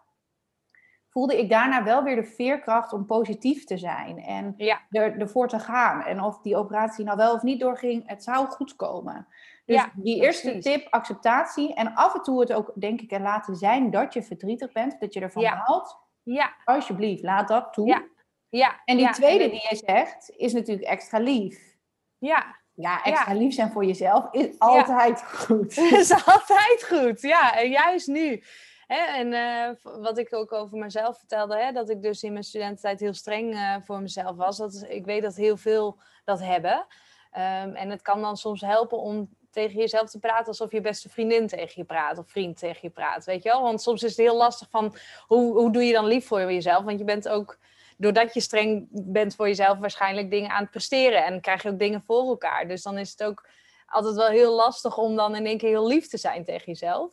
voelde 1.10 1.40
ik 1.40 1.50
daarna 1.50 1.84
wel 1.84 2.04
weer 2.04 2.16
de 2.16 2.24
veerkracht 2.24 2.94
om 2.94 3.06
positief 3.06 3.64
te 3.64 3.78
zijn 3.78 4.18
en 4.18 4.54
ja. 4.58 4.82
er, 4.90 5.20
ervoor 5.20 5.48
te 5.48 5.60
gaan. 5.60 6.04
En 6.04 6.22
of 6.22 6.42
die 6.42 6.56
operatie 6.56 7.06
nou 7.06 7.18
wel 7.18 7.34
of 7.34 7.44
niet 7.44 7.60
doorging, 7.60 8.08
het 8.08 8.24
zou 8.24 8.48
goed 8.48 8.76
komen. 8.76 9.28
Dus 9.66 9.76
ja, 9.76 9.92
die 9.96 10.22
eerste 10.22 10.58
tip, 10.58 10.88
acceptatie. 10.90 11.74
En 11.74 11.94
af 11.94 12.16
en 12.16 12.22
toe 12.22 12.40
het 12.40 12.54
ook, 12.54 12.72
denk 12.76 13.02
ik, 13.02 13.12
er 13.12 13.22
laten 13.22 13.56
zijn 13.56 13.92
dat 13.92 14.14
je 14.14 14.24
verdrietig 14.24 14.72
bent, 14.72 15.00
dat 15.00 15.14
je 15.14 15.20
ervan 15.20 15.42
ja. 15.42 15.56
houdt. 15.56 15.98
Ja. 16.24 16.56
Alsjeblieft, 16.64 17.24
laat 17.24 17.48
dat 17.48 17.74
toe. 17.74 18.14
Ja. 18.58 18.82
En 18.86 18.98
die 18.98 19.10
tweede 19.10 19.50
die 19.50 19.66
je 19.70 19.76
zegt, 19.86 20.32
is 20.36 20.54
natuurlijk 20.54 20.88
extra 20.88 21.20
lief. 21.20 21.78
Ja. 22.18 22.64
Ja, 22.74 23.04
extra 23.04 23.34
lief 23.34 23.54
zijn 23.54 23.72
voor 23.72 23.86
jezelf 23.86 24.32
is 24.32 24.60
altijd 24.60 25.24
goed. 25.24 25.78
is 26.02 26.12
altijd 26.12 26.86
goed, 26.90 27.22
ja. 27.22 27.58
En 27.58 27.70
juist 27.70 28.08
nu. 28.08 28.44
Hè, 28.88 28.98
en 28.98 29.32
uh, 29.32 30.02
wat 30.02 30.18
ik 30.18 30.34
ook 30.34 30.52
over 30.52 30.78
mezelf 30.78 31.18
vertelde, 31.18 31.58
hè, 31.58 31.72
dat 31.72 31.90
ik 31.90 32.02
dus 32.02 32.24
in 32.24 32.32
mijn 32.32 32.44
studententijd 32.44 33.00
heel 33.00 33.14
streng 33.14 33.54
uh, 33.54 33.76
voor 33.82 34.02
mezelf 34.02 34.36
was. 34.36 34.58
Dat 34.58 34.74
is, 34.74 34.82
ik 34.82 35.06
weet 35.06 35.22
dat 35.22 35.36
heel 35.36 35.58
veel 35.58 35.98
dat 36.24 36.40
hebben. 36.40 36.74
Um, 36.74 37.76
en 37.76 37.90
het 37.90 38.02
kan 38.02 38.22
dan 38.22 38.38
soms 38.38 38.62
helpen 38.62 38.98
om 38.98 39.30
tegen 39.52 39.80
jezelf 39.80 40.10
te 40.10 40.20
praten 40.20 40.48
alsof 40.48 40.72
je 40.72 40.82
beste 40.82 41.10
vriendin 41.10 41.48
tegen 41.48 41.74
je 41.76 41.84
praat 41.84 42.18
of 42.18 42.30
vriend 42.30 42.58
tegen 42.58 42.80
je 42.82 42.90
praat, 42.90 43.26
weet 43.26 43.44
je 43.44 43.50
wel? 43.50 43.62
Want 43.62 43.82
soms 43.82 44.04
is 44.04 44.10
het 44.10 44.20
heel 44.20 44.38
lastig 44.38 44.70
van, 44.70 44.96
hoe, 45.28 45.54
hoe 45.54 45.72
doe 45.72 45.84
je 45.84 45.94
dan 45.94 46.06
lief 46.06 46.28
voor 46.28 46.52
jezelf? 46.52 46.84
Want 46.84 47.00
je 47.00 47.06
bent 47.06 47.30
ook 47.30 47.58
doordat 47.98 48.34
je 48.34 48.40
streng 48.40 48.88
bent 48.92 49.36
voor 49.36 49.48
jezelf, 49.48 49.78
waarschijnlijk 49.78 50.32
dingen 50.32 50.50
aan 50.50 50.62
het 50.62 50.72
presteren. 50.72 51.26
En 51.26 51.42
krijg 51.42 51.64
je 51.64 51.70
ook 51.70 51.80
dingen 51.80 52.04
voor 52.06 52.28
elkaar. 52.28 52.68
Dus 52.68 52.84
dan 52.84 52.98
is 52.98 53.12
het 53.12 53.24
ook 53.24 53.48
altijd 53.86 54.16
wel 54.16 54.28
heel 54.28 54.56
lastig 54.56 54.98
om 54.98 55.16
dan 55.16 55.36
in 55.36 55.46
één 55.46 55.58
keer 55.58 55.70
heel 55.70 55.88
lief 55.88 56.08
te 56.08 56.18
zijn 56.18 56.44
tegen 56.44 56.66
jezelf. 56.66 57.12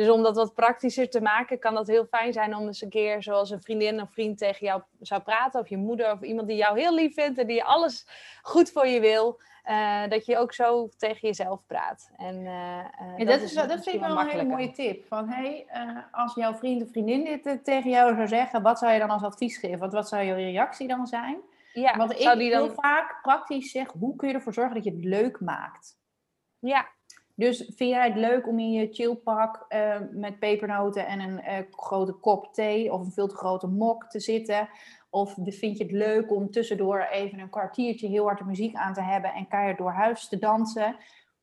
Dus 0.00 0.08
om 0.08 0.22
dat 0.22 0.36
wat 0.36 0.54
praktischer 0.54 1.10
te 1.10 1.20
maken, 1.20 1.58
kan 1.58 1.74
dat 1.74 1.86
heel 1.86 2.04
fijn 2.04 2.32
zijn 2.32 2.56
om 2.56 2.66
eens 2.66 2.82
een 2.82 2.88
keer 2.88 3.22
zoals 3.22 3.50
een 3.50 3.62
vriendin 3.62 4.00
of 4.00 4.12
vriend 4.12 4.38
tegen 4.38 4.66
jou 4.66 4.82
zou 5.00 5.22
praten. 5.22 5.60
Of 5.60 5.68
je 5.68 5.76
moeder 5.76 6.12
of 6.12 6.22
iemand 6.22 6.48
die 6.48 6.56
jou 6.56 6.78
heel 6.78 6.94
lief 6.94 7.14
vindt 7.14 7.38
en 7.38 7.46
die 7.46 7.64
alles 7.64 8.06
goed 8.42 8.70
voor 8.70 8.86
je 8.86 9.00
wil. 9.00 9.40
Uh, 9.70 10.08
dat 10.08 10.26
je 10.26 10.38
ook 10.38 10.52
zo 10.52 10.88
tegen 10.96 11.28
jezelf 11.28 11.66
praat. 11.66 12.10
En, 12.16 12.40
uh, 12.40 12.84
dat, 13.16 13.26
dat, 13.26 13.40
is, 13.40 13.52
dat 13.52 13.68
vind 13.68 13.86
ik 13.86 14.00
wel 14.00 14.20
een 14.20 14.28
hele 14.28 14.44
mooie 14.44 14.70
tip. 14.70 15.06
Van 15.06 15.28
hey, 15.28 15.66
als 16.10 16.34
jouw 16.34 16.54
vriend 16.54 16.82
of 16.82 16.90
vriendin 16.90 17.24
dit 17.42 17.64
tegen 17.64 17.90
jou 17.90 18.14
zou 18.14 18.28
zeggen, 18.28 18.62
wat 18.62 18.78
zou 18.78 18.92
je 18.92 18.98
dan 18.98 19.10
als 19.10 19.22
advies 19.22 19.58
geven? 19.58 19.78
Wat, 19.78 19.92
wat 19.92 20.08
zou 20.08 20.22
je 20.22 20.34
reactie 20.34 20.88
dan 20.88 21.06
zijn? 21.06 21.40
Ja, 21.72 21.96
Want 21.96 22.12
ik 22.12 22.18
heel 22.18 22.66
dan... 22.66 22.74
vaak 22.74 23.18
praktisch 23.22 23.70
zeg, 23.70 23.88
hoe 23.98 24.16
kun 24.16 24.28
je 24.28 24.34
ervoor 24.34 24.54
zorgen 24.54 24.74
dat 24.74 24.84
je 24.84 24.90
het 24.90 25.04
leuk 25.04 25.40
maakt? 25.40 25.98
Ja. 26.58 26.88
Dus 27.40 27.58
vind 27.76 27.90
jij 27.90 28.06
het 28.06 28.16
leuk 28.16 28.48
om 28.48 28.58
in 28.58 28.70
je 28.70 28.88
chillpak 28.92 29.66
met 30.10 30.38
pepernoten 30.38 31.06
en 31.06 31.20
een 31.20 31.66
grote 31.70 32.12
kop 32.12 32.54
thee 32.54 32.92
of 32.92 33.00
een 33.00 33.12
veel 33.12 33.28
te 33.28 33.36
grote 33.36 33.66
mok 33.66 34.04
te 34.04 34.20
zitten? 34.20 34.68
Of 35.10 35.34
vind 35.34 35.78
je 35.78 35.84
het 35.84 35.92
leuk 35.92 36.32
om 36.32 36.50
tussendoor 36.50 37.00
even 37.00 37.38
een 37.38 37.50
kwartiertje 37.50 38.08
heel 38.08 38.24
hard 38.24 38.38
de 38.38 38.44
muziek 38.44 38.74
aan 38.74 38.94
te 38.94 39.02
hebben 39.02 39.32
en 39.32 39.48
kan 39.48 39.66
je 39.66 39.74
door 39.74 39.92
huis 39.92 40.28
te 40.28 40.38
dansen? 40.38 40.96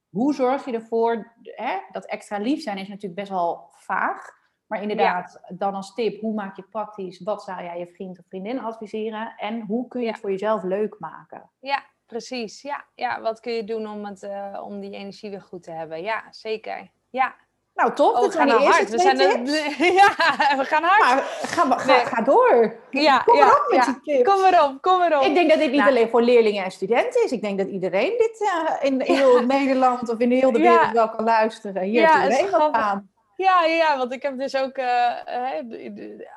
Hoe 0.09 0.33
zorg 0.33 0.65
je 0.65 0.73
ervoor, 0.73 1.33
hè, 1.41 1.77
dat 1.91 2.05
extra 2.05 2.37
lief 2.37 2.61
zijn 2.61 2.77
is 2.77 2.87
natuurlijk 2.87 3.19
best 3.19 3.31
wel 3.31 3.69
vaag. 3.71 4.35
Maar 4.67 4.81
inderdaad, 4.81 5.41
dan 5.47 5.73
als 5.73 5.93
tip, 5.93 6.21
hoe 6.21 6.33
maak 6.33 6.55
je 6.55 6.61
het 6.61 6.71
praktisch? 6.71 7.23
Wat 7.23 7.43
zou 7.43 7.63
jij 7.63 7.79
je 7.79 7.87
vriend 7.87 8.19
of 8.19 8.25
vriendin 8.27 8.59
adviseren? 8.59 9.33
En 9.37 9.61
hoe 9.61 9.87
kun 9.87 10.01
je 10.01 10.07
het 10.07 10.19
voor 10.19 10.31
jezelf 10.31 10.63
leuk 10.63 10.95
maken? 10.99 11.49
Ja, 11.59 11.83
precies. 12.07 12.61
Ja, 12.61 12.85
ja 12.95 13.21
wat 13.21 13.39
kun 13.39 13.53
je 13.53 13.63
doen 13.63 13.87
om, 13.87 14.05
het, 14.05 14.23
uh, 14.23 14.61
om 14.63 14.79
die 14.79 14.91
energie 14.91 15.29
weer 15.29 15.41
goed 15.41 15.63
te 15.63 15.71
hebben? 15.71 16.01
Ja, 16.01 16.23
zeker. 16.31 16.91
Ja, 17.09 17.35
nou, 17.77 17.93
toch? 17.93 18.19
Oh, 18.19 18.25
we 18.25 18.31
gaan 18.31 18.49
hard. 18.49 18.89
We 18.89 18.99
zijn 18.99 19.17
ja, 20.01 20.09
we 20.57 20.63
gaan 20.63 20.83
hard. 20.83 20.99
Maar 20.99 21.23
ga, 21.41 21.77
ga, 21.77 22.05
ga 22.05 22.21
door. 22.21 22.75
Ja, 22.89 23.17
kom 23.17 23.37
ja, 23.37 23.61
met 23.69 23.85
die 23.85 24.01
tips. 24.01 24.29
Kom 24.29 24.43
erop, 24.43 24.81
kom 24.81 25.01
erop. 25.01 25.23
Ik 25.23 25.33
denk 25.33 25.49
dat 25.49 25.59
dit 25.59 25.69
niet 25.71 25.79
nou. 25.79 25.89
alleen 25.89 26.09
voor 26.09 26.21
leerlingen 26.21 26.63
en 26.63 26.71
studenten 26.71 27.23
is. 27.23 27.31
Ik 27.31 27.41
denk 27.41 27.57
dat 27.57 27.67
iedereen 27.67 28.13
dit 28.17 28.41
uh, 28.41 28.89
in 28.89 29.01
heel 29.01 29.45
Nederland 29.57 30.09
of 30.09 30.19
in 30.19 30.31
heel 30.31 30.51
de 30.51 30.59
wereld 30.59 30.91
wel 30.91 31.09
kan 31.09 31.25
luisteren. 31.25 31.83
Hier 31.83 32.01
ja, 32.01 32.27
te 32.27 32.47
gaan. 32.71 33.09
Ja, 33.37 33.65
ja, 33.65 33.97
want 33.97 34.13
ik 34.13 34.21
heb 34.21 34.37
dus 34.37 34.55
ook, 34.55 34.77
uh, 34.77 35.11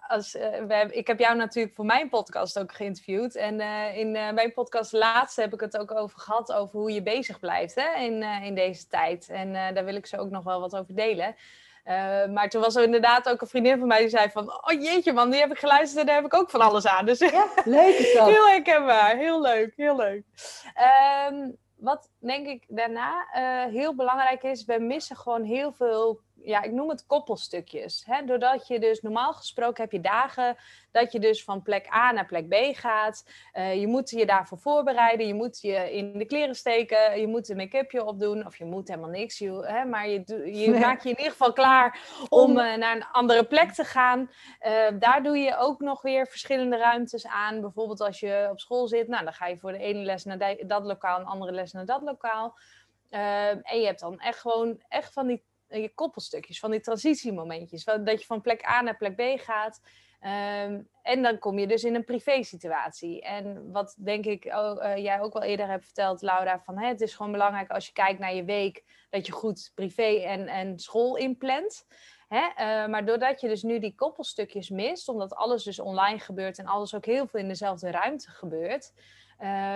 als, 0.09 0.35
uh, 0.35 0.43
we 0.43 0.89
ik 0.91 1.07
heb 1.07 1.19
jou 1.19 1.37
natuurlijk 1.37 1.75
voor 1.75 1.85
mijn 1.85 2.09
podcast 2.09 2.59
ook 2.59 2.73
geïnterviewd. 2.73 3.35
En 3.35 3.61
in 3.95 4.11
mijn 4.11 4.53
podcast 4.53 4.93
laatste 4.93 5.41
heb 5.41 5.53
ik 5.53 5.61
het 5.61 5.79
ook 5.79 5.95
over 5.95 6.19
gehad, 6.19 6.53
over 6.53 6.79
hoe 6.79 6.93
je 6.93 7.03
bezig 7.03 7.39
blijft 7.39 7.75
hè, 7.75 8.01
in, 8.01 8.23
in 8.23 8.55
deze 8.55 8.87
tijd. 8.87 9.29
En 9.29 9.53
daar 9.53 9.85
wil 9.85 9.95
ik 9.95 10.07
ze 10.07 10.19
ook 10.19 10.31
nog 10.31 10.45
wel 10.45 10.61
wat 10.61 10.77
over 10.77 10.95
delen. 10.95 11.35
maar 12.33 12.49
toen 12.49 12.61
was 12.61 12.77
er 12.77 12.85
inderdaad 12.85 13.29
ook 13.29 13.41
een 13.41 13.47
vriendin 13.47 13.79
van 13.79 13.89
mij 13.89 13.99
die 14.01 14.09
zei 14.09 14.31
van... 14.31 14.49
Oh 14.49 14.83
jeetje 14.83 15.13
man, 15.13 15.31
die 15.31 15.41
heb 15.41 15.51
ik 15.51 15.59
geluisterd 15.59 16.01
en 16.01 16.07
daar 16.07 16.23
heb 16.23 16.25
ik 16.25 16.35
ook 16.35 16.51
van 16.51 16.61
alles 16.61 16.87
aan. 16.87 17.07
Dus 17.07 17.19
ja, 17.19 17.47
leuk 17.65 17.99
is 17.99 18.15
dat. 18.15 18.29
heel 18.35 18.49
herkenbaar, 18.49 19.17
heel 19.17 19.41
leuk, 19.41 19.73
heel 19.77 19.97
leuk. 19.97 20.25
Um, 21.31 21.57
wat 21.77 22.11
denk 22.19 22.47
ik 22.47 22.65
daarna 22.69 23.27
heel 23.71 23.95
belangrijk 23.95 24.43
is, 24.43 24.65
we 24.65 24.79
missen 24.79 25.17
gewoon 25.17 25.45
heel 25.45 25.73
veel 25.73 26.21
ja, 26.43 26.63
ik 26.63 26.73
noem 26.73 26.89
het 26.89 27.07
koppelstukjes. 27.07 28.03
Hè? 28.07 28.25
Doordat 28.25 28.67
je 28.67 28.79
dus 28.79 29.01
normaal 29.01 29.33
gesproken 29.33 29.83
heb 29.83 29.93
je 29.93 30.01
dagen 30.01 30.57
dat 30.91 31.13
je 31.13 31.21
dus 31.21 31.45
van 31.45 31.63
plek 31.63 31.95
A 31.95 32.13
naar 32.13 32.27
plek 32.27 32.49
B 32.49 32.55
gaat. 32.77 33.25
Uh, 33.55 33.81
je 33.81 33.87
moet 33.87 34.11
je 34.11 34.27
daarvoor 34.27 34.59
voorbereiden. 34.59 35.27
Je 35.27 35.35
moet 35.35 35.61
je 35.61 35.93
in 35.93 36.19
de 36.19 36.25
kleren 36.25 36.55
steken. 36.55 37.21
Je 37.21 37.27
moet 37.27 37.49
een 37.49 37.57
make-upje 37.57 38.05
opdoen. 38.05 38.47
Of 38.47 38.57
je 38.57 38.65
moet 38.65 38.89
helemaal 38.89 39.11
niks. 39.11 39.39
Je, 39.39 39.67
hè? 39.67 39.85
Maar 39.85 40.09
je, 40.09 40.23
je 40.55 40.71
maakt 40.81 41.03
je 41.03 41.09
in 41.09 41.17
ieder 41.17 41.33
geval 41.33 41.53
klaar 41.53 42.01
om 42.29 42.51
uh, 42.51 42.77
naar 42.77 42.97
een 42.97 43.05
andere 43.05 43.45
plek 43.45 43.73
te 43.73 43.85
gaan. 43.85 44.21
Uh, 44.21 44.87
daar 44.99 45.23
doe 45.23 45.39
je 45.39 45.57
ook 45.57 45.81
nog 45.81 46.03
weer 46.03 46.27
verschillende 46.27 46.77
ruimtes 46.77 47.27
aan. 47.27 47.61
Bijvoorbeeld 47.61 48.01
als 48.01 48.21
je 48.21 48.49
op 48.51 48.61
school 48.61 48.89
zit. 48.89 49.09
Nou, 49.09 49.25
dan 49.25 49.33
ga 49.33 49.47
je 49.47 49.59
voor 49.59 49.73
de 49.73 49.79
ene 49.79 50.03
les 50.03 50.25
naar 50.25 50.57
dat 50.67 50.85
lokaal. 50.85 51.21
Een 51.21 51.27
andere 51.27 51.53
les 51.53 51.73
naar 51.73 51.87
dat 51.87 52.03
lokaal. 52.03 52.59
en 53.11 53.81
je 53.81 53.87
hebt 53.87 54.01
dan 54.01 54.19
echt 54.19 54.41
gewoon 54.41 54.83
echt 54.89 55.13
van 55.13 55.27
die 55.27 55.45
je 55.71 55.95
koppelstukjes, 55.95 56.59
van 56.59 56.71
die 56.71 56.81
transitiemomentjes. 56.81 57.85
Dat 57.85 58.21
je 58.21 58.27
van 58.27 58.41
plek 58.41 58.67
A 58.67 58.81
naar 58.81 58.97
plek 58.97 59.17
B 59.17 59.41
gaat. 59.41 59.81
Um, 60.23 60.89
en 61.03 61.23
dan 61.23 61.39
kom 61.39 61.59
je 61.59 61.67
dus 61.67 61.85
in 61.85 61.95
een 61.95 62.05
privé 62.05 62.43
situatie. 62.43 63.23
En 63.23 63.71
wat 63.73 63.97
denk 63.99 64.25
ik 64.25 64.45
uh, 64.45 64.93
jij 64.97 65.21
ook 65.21 65.33
wel 65.33 65.43
eerder 65.43 65.69
hebt 65.69 65.85
verteld, 65.85 66.23
Laura, 66.23 66.61
van 66.61 66.79
hè, 66.79 66.87
het 66.87 67.01
is 67.01 67.15
gewoon 67.15 67.33
belangrijk 67.33 67.71
als 67.71 67.87
je 67.87 67.93
kijkt 67.93 68.19
naar 68.19 68.35
je 68.35 68.45
week, 68.45 68.85
dat 69.11 69.27
je 69.27 69.33
goed 69.33 69.73
privé 69.75 70.03
en, 70.03 70.47
en 70.47 70.79
school 70.79 71.17
inplant. 71.17 71.87
Hè? 72.29 72.41
Uh, 72.41 72.91
maar 72.91 73.05
doordat 73.05 73.41
je 73.41 73.49
dus 73.49 73.63
nu 73.63 73.79
die 73.79 73.95
koppelstukjes 73.95 74.69
mist, 74.69 75.09
omdat 75.09 75.35
alles 75.35 75.65
dus 75.65 75.81
online 75.81 76.19
gebeurt 76.19 76.59
en 76.59 76.67
alles 76.67 76.95
ook 76.95 77.05
heel 77.05 77.27
veel 77.27 77.41
in 77.41 77.49
dezelfde 77.49 77.91
ruimte 77.91 78.31
gebeurt, 78.31 78.93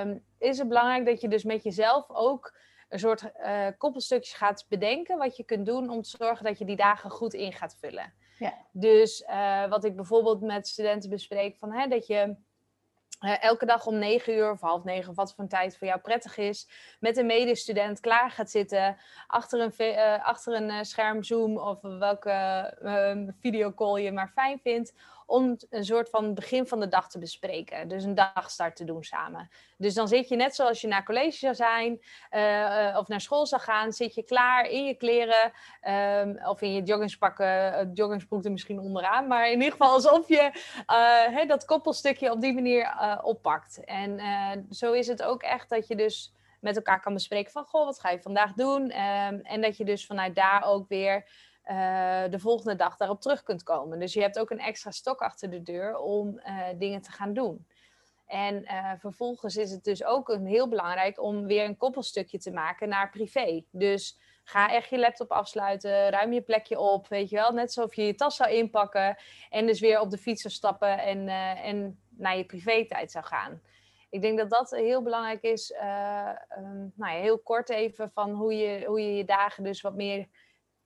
um, 0.00 0.24
is 0.38 0.58
het 0.58 0.68
belangrijk 0.68 1.06
dat 1.06 1.20
je 1.20 1.28
dus 1.28 1.44
met 1.44 1.62
jezelf 1.62 2.10
ook 2.10 2.54
een 2.88 2.98
soort 2.98 3.22
uh, 3.40 3.66
koppelstukjes 3.78 4.34
gaat 4.34 4.66
bedenken 4.68 5.18
wat 5.18 5.36
je 5.36 5.44
kunt 5.44 5.66
doen 5.66 5.90
om 5.90 6.02
te 6.02 6.16
zorgen 6.18 6.44
dat 6.44 6.58
je 6.58 6.64
die 6.64 6.76
dagen 6.76 7.10
goed 7.10 7.34
in 7.34 7.52
gaat 7.52 7.76
vullen. 7.80 8.12
Ja. 8.38 8.54
Dus 8.72 9.24
wat 9.68 9.84
ik 9.84 9.96
bijvoorbeeld 9.96 10.40
met 10.40 10.68
studenten 10.68 11.10
bespreek, 11.10 11.56
van, 11.56 11.72
hè, 11.72 11.86
dat 11.86 12.06
je 12.06 12.36
uh, 13.24 13.42
elke 13.42 13.66
dag 13.66 13.86
om 13.86 13.98
negen 13.98 14.34
uur 14.34 14.50
of 14.50 14.60
half 14.60 14.84
negen, 14.84 15.10
of 15.10 15.16
wat 15.16 15.34
voor 15.34 15.44
een 15.44 15.50
tijd 15.50 15.78
voor 15.78 15.86
jou 15.86 16.00
prettig 16.00 16.36
is, 16.36 16.68
met 17.00 17.16
een 17.16 17.26
medestudent 17.26 18.00
klaar 18.00 18.30
gaat 18.30 18.50
zitten 18.50 18.96
achter 19.26 19.60
een, 19.60 19.98
achter 20.20 20.54
een 20.54 20.84
scherm 20.84 21.22
Zoom 21.22 21.58
of 21.58 21.80
welke 21.80 23.32
videocall 23.40 24.02
je 24.02 24.12
maar 24.12 24.30
fijn 24.34 24.58
vindt, 24.62 24.92
om 25.26 25.56
een 25.70 25.84
soort 25.84 26.10
van 26.10 26.34
begin 26.34 26.66
van 26.66 26.80
de 26.80 26.88
dag 26.88 27.08
te 27.08 27.18
bespreken. 27.18 27.88
Dus 27.88 28.04
een 28.04 28.14
dagstart 28.14 28.76
te 28.76 28.84
doen 28.84 29.04
samen. 29.04 29.50
Dus 29.76 29.94
dan 29.94 30.08
zit 30.08 30.28
je 30.28 30.36
net 30.36 30.54
zoals 30.54 30.80
je 30.80 30.88
naar 30.88 31.04
college 31.04 31.36
zou 31.38 31.54
zijn 31.54 32.00
uh, 32.30 32.40
uh, 32.40 32.96
of 32.98 33.08
naar 33.08 33.20
school 33.20 33.46
zou 33.46 33.62
gaan, 33.62 33.92
zit 33.92 34.14
je 34.14 34.22
klaar 34.22 34.66
in 34.66 34.84
je 34.84 34.94
kleren 34.94 35.52
um, 36.28 36.46
of 36.46 36.62
in 36.62 36.72
je 36.72 36.82
joggingspakken, 36.82 37.86
uh, 37.86 37.90
joggingsbroek 37.94 38.44
er 38.44 38.52
misschien 38.52 38.78
onderaan, 38.78 39.26
maar 39.26 39.46
in 39.46 39.52
ieder 39.52 39.70
geval 39.70 39.92
alsof 39.92 40.28
je 40.28 41.44
dat 41.46 41.64
koppelstukje 41.64 42.30
op 42.30 42.40
die 42.40 42.54
manier 42.54 42.94
oppakt. 43.22 43.84
En 43.84 44.20
zo 44.70 44.92
is 44.92 45.06
het 45.06 45.22
ook 45.22 45.42
echt 45.42 45.68
dat 45.68 45.88
je 45.88 45.96
dus 45.96 46.32
met 46.60 46.76
elkaar 46.76 47.00
kan 47.00 47.14
bespreken 47.14 47.52
van, 47.52 47.64
goh, 47.64 47.84
wat 47.84 48.00
ga 48.00 48.10
je 48.10 48.20
vandaag 48.20 48.52
doen? 48.52 48.82
Um, 48.82 49.40
en 49.40 49.60
dat 49.60 49.76
je 49.76 49.84
dus 49.84 50.06
vanuit 50.06 50.34
daar 50.34 50.64
ook 50.64 50.88
weer 50.88 51.26
uh, 51.70 52.22
de 52.30 52.38
volgende 52.38 52.76
dag 52.76 52.96
daarop 52.96 53.20
terug 53.20 53.42
kunt 53.42 53.62
komen. 53.62 53.98
Dus 53.98 54.12
je 54.12 54.20
hebt 54.20 54.38
ook 54.38 54.50
een 54.50 54.60
extra 54.60 54.90
stok 54.90 55.20
achter 55.20 55.50
de 55.50 55.62
deur 55.62 55.98
om 55.98 56.38
uh, 56.38 56.62
dingen 56.78 57.02
te 57.02 57.12
gaan 57.12 57.32
doen. 57.32 57.66
En 58.26 58.62
uh, 58.62 58.92
vervolgens 58.98 59.56
is 59.56 59.70
het 59.70 59.84
dus 59.84 60.04
ook 60.04 60.28
een 60.28 60.46
heel 60.46 60.68
belangrijk 60.68 61.22
om 61.22 61.46
weer 61.46 61.64
een 61.64 61.76
koppelstukje 61.76 62.38
te 62.38 62.52
maken 62.52 62.88
naar 62.88 63.10
privé. 63.10 63.64
Dus 63.70 64.18
ga 64.44 64.72
echt 64.72 64.90
je 64.90 64.98
laptop 64.98 65.30
afsluiten, 65.30 66.10
ruim 66.10 66.32
je 66.32 66.42
plekje 66.42 66.78
op, 66.78 67.08
weet 67.08 67.30
je 67.30 67.36
wel. 67.36 67.52
Net 67.52 67.64
alsof 67.64 67.94
je 67.94 68.06
je 68.06 68.14
tas 68.14 68.36
zou 68.36 68.50
inpakken 68.50 69.16
en 69.50 69.66
dus 69.66 69.80
weer 69.80 70.00
op 70.00 70.10
de 70.10 70.18
fiets 70.18 70.42
zou 70.42 70.54
stappen 70.54 70.98
en, 70.98 71.28
en 71.62 71.98
naar 72.08 72.36
je 72.36 72.44
privé-tijd 72.44 73.10
zou 73.10 73.24
gaan. 73.24 73.60
Ik 74.10 74.22
denk 74.22 74.38
dat 74.38 74.50
dat 74.50 74.70
heel 74.70 75.02
belangrijk 75.02 75.42
is. 75.42 75.74
Um, 76.58 76.92
nou 76.94 77.12
ja, 77.12 77.20
heel 77.20 77.38
kort 77.38 77.68
even 77.68 78.10
van 78.10 78.30
hoe 78.30 78.54
je, 78.54 78.84
hoe 78.86 79.00
je 79.00 79.16
je 79.16 79.24
dagen 79.24 79.64
dus 79.64 79.80
wat 79.80 79.94
meer 79.94 80.28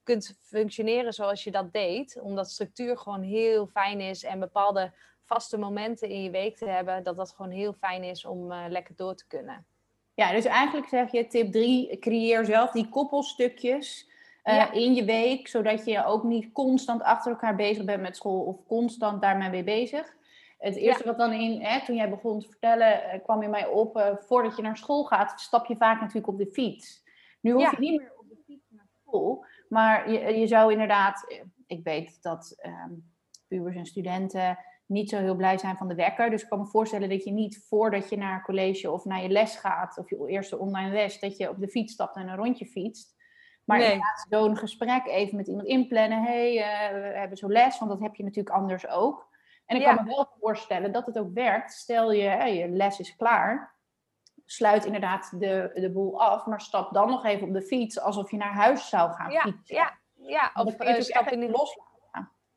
kunt 0.08 0.38
functioneren 0.40 1.12
zoals 1.12 1.44
je 1.44 1.50
dat 1.50 1.72
deed. 1.72 2.20
Omdat 2.20 2.50
structuur 2.50 2.98
gewoon 2.98 3.22
heel 3.22 3.66
fijn 3.66 4.00
is 4.00 4.24
en 4.24 4.38
bepaalde 4.40 4.92
vaste 5.24 5.58
momenten 5.58 6.08
in 6.08 6.22
je 6.22 6.30
week 6.30 6.56
te 6.56 6.68
hebben, 6.68 7.02
dat 7.02 7.16
dat 7.16 7.32
gewoon 7.32 7.50
heel 7.50 7.72
fijn 7.72 8.04
is 8.04 8.24
om 8.24 8.52
uh, 8.52 8.64
lekker 8.68 8.96
door 8.96 9.14
te 9.14 9.26
kunnen. 9.26 9.66
Ja, 10.14 10.32
dus 10.32 10.44
eigenlijk 10.44 10.88
zeg 10.88 11.12
je 11.12 11.26
tip 11.26 11.52
3, 11.52 11.98
creëer 11.98 12.44
zelf 12.44 12.70
die 12.70 12.88
koppelstukjes 12.88 14.10
uh, 14.44 14.66
in 14.72 14.94
je 14.94 15.04
week, 15.04 15.48
zodat 15.48 15.84
je 15.84 16.04
ook 16.04 16.22
niet 16.22 16.52
constant 16.52 17.02
achter 17.02 17.30
elkaar 17.32 17.56
bezig 17.56 17.84
bent 17.84 18.02
met 18.02 18.16
school 18.16 18.40
of 18.40 18.66
constant 18.66 19.20
daarmee 19.20 19.50
mee 19.50 19.64
bezig. 19.64 20.16
Het 20.58 20.76
eerste 20.76 21.04
wat 21.04 21.18
dan 21.18 21.32
in, 21.32 21.62
hè, 21.62 21.84
toen 21.84 21.96
jij 21.96 22.10
begon 22.10 22.40
te 22.40 22.48
vertellen, 22.48 23.02
uh, 23.14 23.22
kwam 23.22 23.42
in 23.42 23.50
mij 23.50 23.66
op, 23.66 24.16
voordat 24.18 24.56
je 24.56 24.62
naar 24.62 24.76
school 24.76 25.04
gaat, 25.04 25.40
stap 25.40 25.66
je 25.66 25.76
vaak 25.76 26.00
natuurlijk 26.00 26.28
op 26.28 26.38
de 26.38 26.50
fiets. 26.52 27.02
Nu 27.40 27.52
hoef 27.52 27.70
je 27.70 27.76
niet 27.78 28.00
meer 28.00 28.12
op 28.18 28.28
de 28.28 28.38
fiets 28.46 28.70
naar 28.70 28.88
school, 29.02 29.44
maar 29.68 30.10
je, 30.10 30.38
je 30.38 30.46
zou 30.46 30.72
inderdaad, 30.72 31.24
eh, 31.28 31.42
ik 31.66 31.84
weet 31.84 32.22
dat 32.22 32.56
um, 32.66 33.12
pubers 33.48 33.76
en 33.76 33.86
studenten 33.86 34.58
niet 34.86 35.10
zo 35.10 35.18
heel 35.18 35.34
blij 35.34 35.58
zijn 35.58 35.76
van 35.76 35.88
de 35.88 35.94
wekker. 35.94 36.30
Dus 36.30 36.42
ik 36.42 36.48
kan 36.48 36.58
me 36.58 36.66
voorstellen 36.66 37.08
dat 37.08 37.24
je 37.24 37.30
niet 37.30 37.64
voordat 37.68 38.08
je 38.08 38.16
naar 38.16 38.44
college 38.44 38.90
of 38.90 39.04
naar 39.04 39.22
je 39.22 39.28
les 39.28 39.56
gaat, 39.56 39.98
of 39.98 40.10
je 40.10 40.26
eerste 40.26 40.58
online 40.58 40.92
les, 40.92 41.20
dat 41.20 41.36
je 41.36 41.48
op 41.48 41.60
de 41.60 41.68
fiets 41.68 41.92
stapt 41.92 42.16
en 42.16 42.28
een 42.28 42.36
rondje 42.36 42.66
fietst. 42.66 43.16
Maar 43.64 43.78
nee. 43.78 43.86
inderdaad, 43.86 44.26
zo'n 44.28 44.56
gesprek 44.56 45.06
even 45.06 45.36
met 45.36 45.46
iemand 45.46 45.66
inplannen. 45.66 46.22
hey, 46.22 46.56
uh, 46.56 47.00
we 47.00 47.18
hebben 47.18 47.36
zo'n 47.36 47.52
les, 47.52 47.78
want 47.78 47.90
dat 47.90 48.00
heb 48.00 48.14
je 48.14 48.22
natuurlijk 48.24 48.56
anders 48.56 48.88
ook. 48.88 49.28
En 49.66 49.76
ik 49.76 49.84
kan 49.84 49.94
me 49.94 50.04
wel 50.04 50.28
voorstellen 50.40 50.92
dat 50.92 51.06
het 51.06 51.18
ook 51.18 51.34
werkt. 51.34 51.72
Stel 51.72 52.12
je, 52.12 52.52
je 52.52 52.68
les 52.68 52.98
is 52.98 53.16
klaar 53.16 53.77
sluit 54.50 54.84
inderdaad 54.84 55.40
de, 55.40 55.70
de 55.74 55.90
boel 55.90 56.22
af, 56.22 56.46
maar 56.46 56.60
stap 56.60 56.92
dan 56.92 57.08
nog 57.08 57.24
even 57.24 57.46
op 57.46 57.52
de 57.52 57.62
fiets 57.62 58.00
alsof 58.00 58.30
je 58.30 58.36
naar 58.36 58.52
huis 58.52 58.88
zou 58.88 59.12
gaan 59.12 59.30
ja, 59.30 59.40
fietsen. 59.40 59.76
Ja, 59.76 59.98
ja. 60.14 60.50
of 60.54 60.80
uh, 60.80 61.00
stap 61.00 61.28
in 61.28 61.40
de 61.40 61.50
loslaten. 61.50 61.86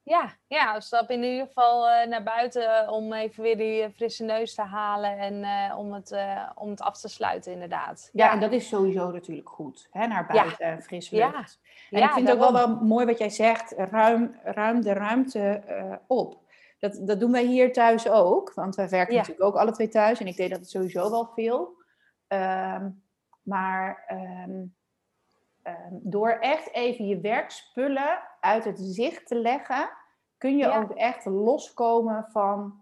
Ja, 0.04 0.36
ja, 0.48 0.80
stap 0.80 1.10
in 1.10 1.24
ieder 1.24 1.46
geval 1.46 1.90
uh, 1.90 2.08
naar 2.08 2.24
buiten 2.24 2.90
om 2.90 3.14
even 3.14 3.44
weer 3.44 3.58
die 3.58 3.90
frisse 3.90 4.24
neus 4.24 4.56
te 4.56 4.62
halen 4.62 5.18
en 5.18 5.34
uh, 5.34 5.78
om, 5.78 5.94
het, 5.94 6.16
om 6.56 6.70
het 6.70 6.82
af 6.82 7.00
te 7.00 7.08
sluiten, 7.08 7.52
inderdaad. 7.52 8.10
Ja, 8.14 8.26
ja, 8.26 8.32
en 8.32 8.40
dat 8.40 8.52
is 8.52 8.68
sowieso 8.68 9.12
natuurlijk 9.12 9.50
goed, 9.50 9.88
hè, 9.92 10.08
naar 10.08 10.26
buiten, 10.26 10.68
ja. 10.68 10.82
fris 10.82 11.10
lucht. 11.10 11.60
Ja. 11.90 11.98
En 11.98 12.04
ik 12.04 12.12
vind 12.12 12.28
het 12.28 12.38
ook 12.38 12.52
wel, 12.52 12.68
wel 12.68 12.76
mooi 12.76 13.06
wat 13.06 13.18
jij 13.18 13.30
zegt, 13.30 13.74
ruim, 13.78 14.40
ruim 14.44 14.82
de 14.82 14.94
ruimte 14.94 15.64
op. 16.08 16.40
Dat, 16.80 17.00
dat 17.02 17.20
doen 17.20 17.32
wij 17.32 17.46
hier 17.46 17.74
thuis 17.74 18.10
ook, 18.10 18.54
want 18.54 18.76
wij 18.76 18.90
werken 18.90 19.16
natuurlijk 19.16 19.44
ook 19.44 19.56
alle 19.56 19.72
twee 19.72 19.88
thuis 19.88 20.20
en 20.20 20.28
ik 20.28 20.38
deed 20.38 20.50
dat 20.50 20.70
sowieso 20.70 21.10
wel 21.10 21.32
veel. 21.36 21.80
Um, 22.34 23.04
maar 23.42 24.06
um, 24.12 24.76
um, 25.64 26.00
door 26.02 26.30
echt 26.30 26.74
even 26.74 27.08
je 27.08 27.20
werkspullen 27.20 28.22
uit 28.40 28.66
het 28.66 28.80
zicht 28.80 29.28
te 29.28 29.36
leggen, 29.36 29.90
kun 30.38 30.58
je 30.58 30.72
ook 30.72 30.92
echt 30.92 31.26
loskomen 31.26 32.28
van 32.30 32.80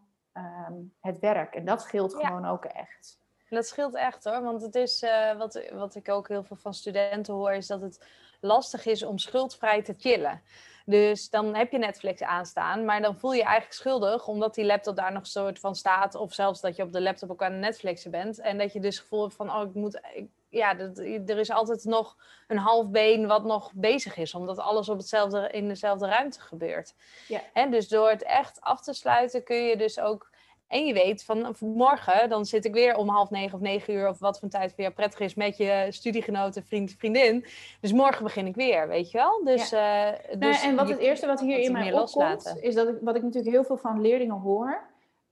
het 1.00 1.20
werk. 1.20 1.56
En 1.56 1.66
dat 1.66 1.82
scheelt 1.82 2.16
gewoon 2.16 2.46
ook 2.46 2.66
echt. 2.66 3.20
Dat 3.50 3.68
scheelt 3.68 3.96
echt 3.96 4.24
hoor, 4.24 4.42
want 4.42 4.62
het 4.62 4.76
is 4.76 5.04
uh, 5.04 5.38
wat, 5.38 5.70
wat 5.72 5.96
ik 5.96 6.10
ook 6.10 6.28
heel 6.28 6.44
veel 6.44 6.56
van 6.56 6.74
studenten 6.74 7.34
hoor, 7.34 7.52
is 7.52 7.68
dat 7.68 7.82
het 7.82 8.08
lastig 8.42 8.86
is 8.86 9.04
om 9.04 9.18
schuldvrij 9.18 9.82
te 9.82 9.94
chillen. 9.98 10.42
Dus 10.90 11.30
dan 11.30 11.56
heb 11.56 11.72
je 11.72 11.78
Netflix 11.78 12.22
aanstaan, 12.22 12.86
maar 12.86 13.02
dan 13.02 13.18
voel 13.18 13.32
je 13.32 13.38
je 13.38 13.44
eigenlijk 13.44 13.74
schuldig 13.74 14.28
omdat 14.28 14.56
die 14.56 14.66
laptop 14.66 14.96
daar 14.96 15.12
nog 15.12 15.28
soort 15.28 15.60
van 15.60 15.76
staat. 15.76 16.16
Of 16.16 16.34
zelfs 16.34 16.62
dat 16.62 16.76
je 16.76 16.84
op 16.84 16.94
de 16.94 17.02
laptop 17.02 17.32
ook 17.32 17.44
aan 17.44 17.52
het 17.52 17.62
Netflixen 17.62 18.12
bent. 18.12 18.40
En 18.40 18.58
dat 18.58 18.74
je 18.74 18.80
dus 18.80 19.00
gevoel 19.00 19.22
hebt 19.22 19.36
van, 19.36 19.52
oh, 19.52 19.62
ik 19.62 19.74
moet. 19.74 20.02
ja, 20.50 20.74
dat, 20.74 20.98
er 20.98 21.38
is 21.38 21.50
altijd 21.50 21.84
nog 21.84 22.18
een 22.48 22.58
half 22.58 22.90
been 22.90 23.28
wat 23.28 23.44
nog 23.44 23.72
bezig 23.74 24.18
is, 24.18 24.34
omdat 24.34 24.58
alles 24.58 24.90
op 24.90 24.98
hetzelfde, 24.98 25.50
in 25.52 25.68
dezelfde 25.68 26.08
ruimte 26.08 26.42
gebeurt. 26.42 26.94
Ja. 27.28 27.42
En 27.54 27.72
dus 27.72 27.88
door 27.88 28.10
het 28.10 28.24
echt 28.24 28.62
af 28.62 28.82
te 28.82 28.94
sluiten 28.94 29.44
kun 29.44 29.64
je 29.64 29.78
dus 29.78 30.00
ook 30.00 30.30
en 30.70 30.86
je 30.86 30.94
weet 30.94 31.24
van 31.24 31.56
morgen, 31.60 32.30
dan 32.30 32.46
zit 32.46 32.66
ik 32.66 32.74
weer 32.74 32.96
om 32.96 33.10
half 33.10 33.30
negen 33.30 33.54
of 33.54 33.62
negen 33.62 33.94
uur, 33.94 34.10
of 34.10 34.20
wat 34.20 34.40
voor 34.40 34.50
tijd 34.50 34.74
voor 34.74 34.82
jou 34.82 34.94
prettig 34.94 35.20
is, 35.20 35.34
met 35.34 35.58
je 35.58 35.88
studiegenoten, 35.90 36.66
vriend, 36.66 36.92
vriendin. 36.98 37.46
Dus 37.82 37.92
morgen 37.92 38.24
begin 38.24 38.46
ik 38.46 38.56
weer, 38.56 38.88
weet 38.88 39.12
je 39.12 39.18
wel? 39.18 39.44
Dus, 39.44 39.70
ja. 39.70 40.14
uh, 40.14 40.40
dus 40.40 40.64
en 40.64 40.76
wat 40.76 40.90
het 40.90 41.00
eerste 41.00 41.28
wat 41.28 41.40
hier 41.40 41.60
in 41.60 41.72
mij 41.72 41.94
opkomt, 41.94 42.58
is 42.60 42.76
dat 42.76 42.88
ik, 42.88 42.98
wat 43.02 43.16
ik 43.16 43.24
natuurlijk 43.24 43.54
heel 43.54 43.64
veel 43.64 43.78
van 43.78 44.02
leerlingen 44.02 44.40
hoor, 44.40 44.88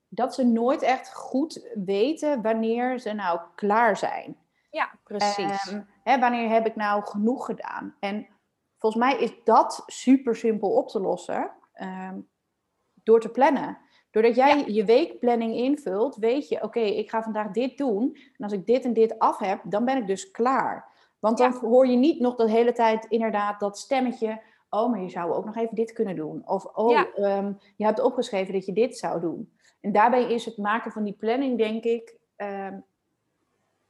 dat 0.08 0.34
ze 0.34 0.46
nooit 0.46 0.82
echt 0.82 1.14
goed 1.14 1.68
weten 1.74 2.42
wanneer 2.42 3.00
ze 3.00 3.14
nou 3.14 3.40
klaar 3.56 3.98
zijn. 3.98 4.38
Ja, 4.72 4.92
precies. 5.04 5.72
Um, 5.72 5.90
hè, 6.04 6.20
wanneer 6.20 6.50
heb 6.50 6.66
ik 6.66 6.76
nou 6.76 7.04
genoeg 7.04 7.46
gedaan? 7.46 7.96
En 8.00 8.28
volgens 8.78 9.04
mij 9.04 9.20
is 9.20 9.32
dat 9.44 9.84
super 9.86 10.36
simpel 10.36 10.70
op 10.70 10.88
te 10.90 11.00
lossen 11.00 11.52
um, 11.82 12.30
door 13.04 13.20
te 13.20 13.30
plannen. 13.30 13.78
Doordat 14.12 14.36
jij 14.36 14.64
je 14.68 14.86
weekplanning 14.86 15.56
invult, 15.56 16.16
weet 16.16 16.48
je, 16.50 16.64
oké, 16.64 16.80
ik 16.80 17.10
ga 17.10 17.24
vandaag 17.24 17.52
dit 17.52 17.78
doen. 17.78 18.18
En 18.38 18.44
als 18.44 18.54
ik 18.54 18.66
dit 18.66 18.84
en 18.84 18.94
dit 18.94 19.20
af 19.20 19.40
heb, 19.40 19.62
dan 19.64 19.86
ben 19.86 19.98
ik 19.98 20.08
dus 20.08 20.32
klaar. 20.32 20.96
Want 21.20 21.38
dan 21.38 21.54
hoor 21.54 21.88
je 21.88 21.98
niet 21.98 22.20
nog 22.20 22.36
de 22.36 22.50
hele 22.50 22.72
tijd 22.72 23.06
inderdaad 23.06 23.60
dat 23.60 23.78
stemmetje. 23.78 24.42
Oh, 24.70 24.90
maar 24.90 25.02
je 25.02 25.10
zou 25.10 25.34
ook 25.34 25.46
nog 25.46 25.56
even 25.56 25.76
dit 25.76 25.94
kunnen 25.94 26.16
doen. 26.16 26.42
Of, 26.46 26.66
oh, 26.66 27.00
ehm, 27.16 27.54
je 27.76 27.86
hebt 27.86 28.02
opgeschreven 28.02 28.54
dat 28.54 28.66
je 28.66 28.74
dit 28.74 28.98
zou 28.98 29.20
doen. 29.20 29.52
En 29.82 29.92
daarbij 29.92 30.34
is 30.34 30.46
het 30.46 30.58
maken 30.58 30.92
van 30.92 31.04
die 31.04 31.16
planning, 31.20 31.58
denk 31.58 31.84
ik, 31.84 32.16
um, 32.38 32.86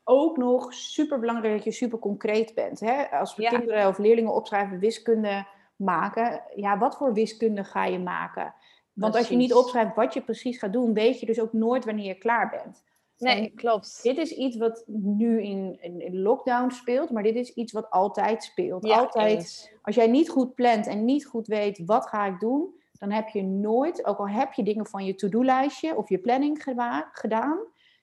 ook 0.04 0.38
nog 0.38 0.74
super 0.74 1.20
belangrijk 1.20 1.54
dat 1.54 1.64
je 1.64 1.72
super 1.72 2.00
concreet 2.00 2.54
bent. 2.54 2.80
Hè? 2.80 3.04
Als 3.04 3.36
we 3.36 3.44
kinderen 3.44 3.88
of 3.88 3.98
leerlingen 3.98 4.34
opschrijven 4.34 4.80
wiskunde 4.80 5.46
maken, 5.76 6.44
ja, 6.56 6.78
wat 6.78 6.98
voor 6.98 7.14
wiskunde 7.14 7.64
ga 7.64 7.86
je 7.86 8.00
maken? 8.00 8.54
Want 8.98 9.16
als 9.16 9.28
je 9.28 9.36
niet 9.36 9.54
opschrijft 9.54 9.96
wat 9.96 10.14
je 10.14 10.22
precies 10.22 10.58
gaat 10.58 10.74
doen, 10.74 10.94
weet 10.94 11.20
je 11.20 11.26
dus 11.26 11.40
ook 11.40 11.54
nooit 11.54 11.86
wanneer 11.86 12.06
je 12.06 12.18
klaar 12.18 12.50
bent. 12.50 12.84
Nee, 13.18 13.52
klopt. 13.56 14.00
Dit 14.04 14.18
is 14.18 14.32
iets 14.32 14.58
wat 14.58 14.84
nu 14.88 15.42
in, 15.42 15.78
in, 15.82 16.22
lockdown 16.22 16.70
speelt, 16.70 17.10
maar 17.10 17.24
dit 17.24 17.36
is 17.36 17.54
iets 17.54 17.72
wat 17.72 17.90
altijd 17.90 18.44
speelt. 18.44 18.92
altijd, 18.92 19.72
als 19.82 19.96
jij 19.96 20.08
niet 20.08 20.30
goed 20.30 20.56
plant 20.56 20.88
en 20.88 21.06
niet 21.06 21.26
goed 21.26 21.48
weet 21.48 21.82
wat 21.86 22.08
ga 22.08 22.26
ik 22.26 22.40
doen, 22.40 22.76
dan 22.92 23.12
heb 23.12 23.28
je 23.28 23.44
nooit, 23.44 24.06
ook 24.06 24.18
al 24.18 24.30
heb 24.30 24.54
je 24.54 24.64
dingen 24.64 24.86
van 24.86 25.06
je 25.06 25.16
to-do-lijstje 25.16 25.96
of 25.96 26.10
je 26.10 26.18
planning 26.18 26.64
gedaan, 27.12 27.60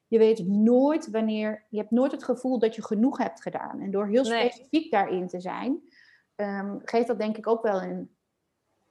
je 0.06 0.18
weet 0.18 0.46
nooit 0.48 1.10
wanneer, 1.10 1.66
je 1.68 1.78
hebt 1.78 1.90
nooit 1.90 2.12
het 2.12 2.24
gevoel 2.24 2.58
dat 2.58 2.74
je 2.74 2.84
genoeg 2.84 3.18
hebt 3.18 3.42
gedaan. 3.42 3.80
En 3.80 3.90
door 3.90 4.06
heel 4.06 4.24
specifiek 4.24 4.90
daarin 4.90 5.28
te 5.28 5.40
zijn, 5.40 5.82
um, 6.36 6.80
geeft 6.84 7.06
dat 7.06 7.18
denk 7.18 7.36
ik 7.36 7.46
ook 7.46 7.62
wel 7.62 7.82
een 7.82 8.13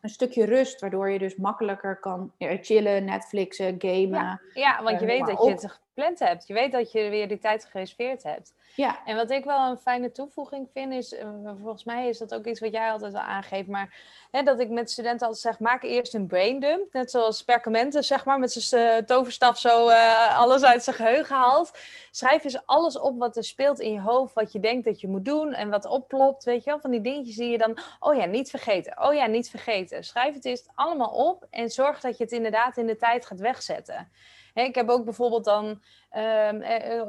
een 0.03 0.09
stukje 0.09 0.45
rust, 0.45 0.81
waardoor 0.81 1.09
je 1.09 1.19
dus 1.19 1.35
makkelijker 1.35 1.99
kan 1.99 2.31
chillen, 2.37 3.05
Netflixen, 3.05 3.75
gamen. 3.77 4.09
Ja, 4.09 4.39
ja 4.53 4.83
want 4.83 4.99
je 4.99 5.05
eh, 5.05 5.11
weet 5.11 5.25
dat 5.27 5.43
je 5.43 5.49
het 5.49 5.81
gepland 5.93 6.19
hebt. 6.19 6.47
Je 6.47 6.53
weet 6.53 6.71
dat 6.71 6.91
je 6.91 7.10
weer 7.10 7.27
die 7.27 7.39
tijd 7.39 7.65
gereserveerd 7.65 8.23
hebt. 8.23 8.53
Ja. 8.75 9.06
En 9.06 9.15
wat 9.15 9.32
ik 9.32 9.43
wel 9.43 9.69
een 9.69 9.77
fijne 9.77 10.12
toevoeging 10.12 10.69
vind, 10.73 10.93
is, 10.93 11.13
uh, 11.13 11.29
volgens 11.62 11.84
mij 11.84 12.10
is 12.10 12.17
dat 12.17 12.34
ook 12.34 12.45
iets 12.45 12.60
wat 12.60 12.71
jij 12.71 12.91
altijd 12.91 13.13
al 13.13 13.19
aangeeft, 13.19 13.67
maar 13.67 13.95
hè, 14.32 14.43
dat 14.43 14.60
ik 14.60 14.69
met 14.69 14.91
studenten 14.91 15.27
altijd 15.27 15.43
zeg, 15.43 15.60
maak 15.60 15.84
eerst 15.84 16.13
een 16.13 16.27
brain 16.27 16.60
dump. 16.60 16.93
Net 16.93 17.12
zoals 17.12 17.43
perkamenten, 17.43 18.03
zeg 18.03 18.25
maar, 18.25 18.39
met 18.39 18.51
zijn 18.51 18.97
uh, 18.97 19.06
toverstaf 19.06 19.60
zo 19.60 19.89
uh, 19.89 20.39
alles 20.39 20.63
uit 20.63 20.84
zijn 20.84 20.95
geheugen 20.95 21.36
haalt. 21.36 21.71
Schrijf 22.12 22.43
eens 22.43 22.65
alles 22.65 22.99
op 22.99 23.19
wat 23.19 23.38
er 23.38 23.43
speelt 23.43 23.79
in 23.79 23.91
je 23.91 24.01
hoofd, 24.01 24.34
wat 24.34 24.51
je 24.51 24.60
denkt 24.60 24.86
dat 24.86 25.01
je 25.01 25.08
moet 25.08 25.25
doen 25.25 25.53
en 25.53 25.69
wat 25.69 25.86
oplopt, 25.86 26.43
weet 26.43 26.63
je 26.63 26.69
wel. 26.69 26.79
Van 26.79 26.91
die 26.91 27.01
dingetjes 27.01 27.36
zie 27.36 27.49
je 27.49 27.58
dan, 27.58 27.77
oh 27.99 28.15
ja, 28.15 28.25
niet 28.25 28.49
vergeten, 28.49 29.01
oh 29.01 29.13
ja, 29.13 29.25
niet 29.25 29.49
vergeten. 29.49 30.03
Schrijf 30.03 30.34
het 30.34 30.45
eerst 30.45 30.69
allemaal 30.75 31.12
op 31.12 31.47
en 31.49 31.69
zorg 31.69 31.99
dat 31.99 32.17
je 32.17 32.23
het 32.23 32.34
inderdaad 32.34 32.77
in 32.77 32.88
de 32.88 32.97
tijd 32.97 33.25
gaat 33.25 33.39
wegzetten. 33.39 34.12
Ik 34.53 34.75
heb 34.75 34.89
ook 34.89 35.03
bijvoorbeeld 35.03 35.45
dan 35.45 35.65
um, 35.65 36.61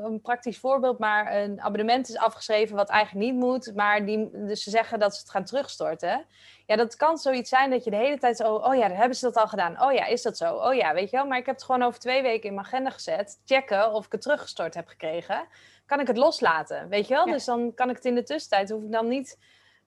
een 0.04 0.20
praktisch 0.22 0.58
voorbeeld, 0.58 0.98
maar 0.98 1.36
een 1.36 1.60
abonnement 1.60 2.08
is 2.08 2.16
afgeschreven 2.16 2.76
wat 2.76 2.88
eigenlijk 2.88 3.26
niet 3.26 3.40
moet, 3.40 3.72
maar 3.74 4.06
die, 4.06 4.30
dus 4.32 4.62
ze 4.62 4.70
zeggen 4.70 4.98
dat 4.98 5.14
ze 5.14 5.20
het 5.20 5.30
gaan 5.30 5.44
terugstorten. 5.44 6.26
Ja, 6.66 6.76
dat 6.76 6.96
kan 6.96 7.18
zoiets 7.18 7.48
zijn 7.48 7.70
dat 7.70 7.84
je 7.84 7.90
de 7.90 7.96
hele 7.96 8.18
tijd 8.18 8.36
zo, 8.36 8.54
oh 8.54 8.74
ja, 8.74 8.90
hebben 8.90 9.16
ze 9.16 9.24
dat 9.24 9.36
al 9.36 9.48
gedaan? 9.48 9.82
Oh 9.82 9.92
ja, 9.92 10.06
is 10.06 10.22
dat 10.22 10.36
zo? 10.36 10.54
Oh 10.54 10.74
ja, 10.74 10.94
weet 10.94 11.10
je 11.10 11.16
wel. 11.16 11.26
Maar 11.26 11.38
ik 11.38 11.46
heb 11.46 11.54
het 11.54 11.64
gewoon 11.64 11.82
over 11.82 12.00
twee 12.00 12.22
weken 12.22 12.48
in 12.48 12.54
mijn 12.54 12.66
agenda 12.66 12.90
gezet. 12.90 13.40
Checken 13.44 13.92
of 13.92 14.06
ik 14.06 14.12
het 14.12 14.22
teruggestort 14.22 14.74
heb 14.74 14.86
gekregen. 14.86 15.46
Kan 15.86 16.00
ik 16.00 16.06
het 16.06 16.16
loslaten, 16.16 16.88
weet 16.88 17.08
je 17.08 17.14
wel? 17.14 17.24
Dus 17.24 17.44
dan 17.44 17.74
kan 17.74 17.90
ik 17.90 17.96
het 17.96 18.04
in 18.04 18.14
de 18.14 18.22
tussentijd, 18.22 18.70
hoef 18.70 18.82
ik 18.82 18.92
dan 18.92 19.08
niet 19.08 19.38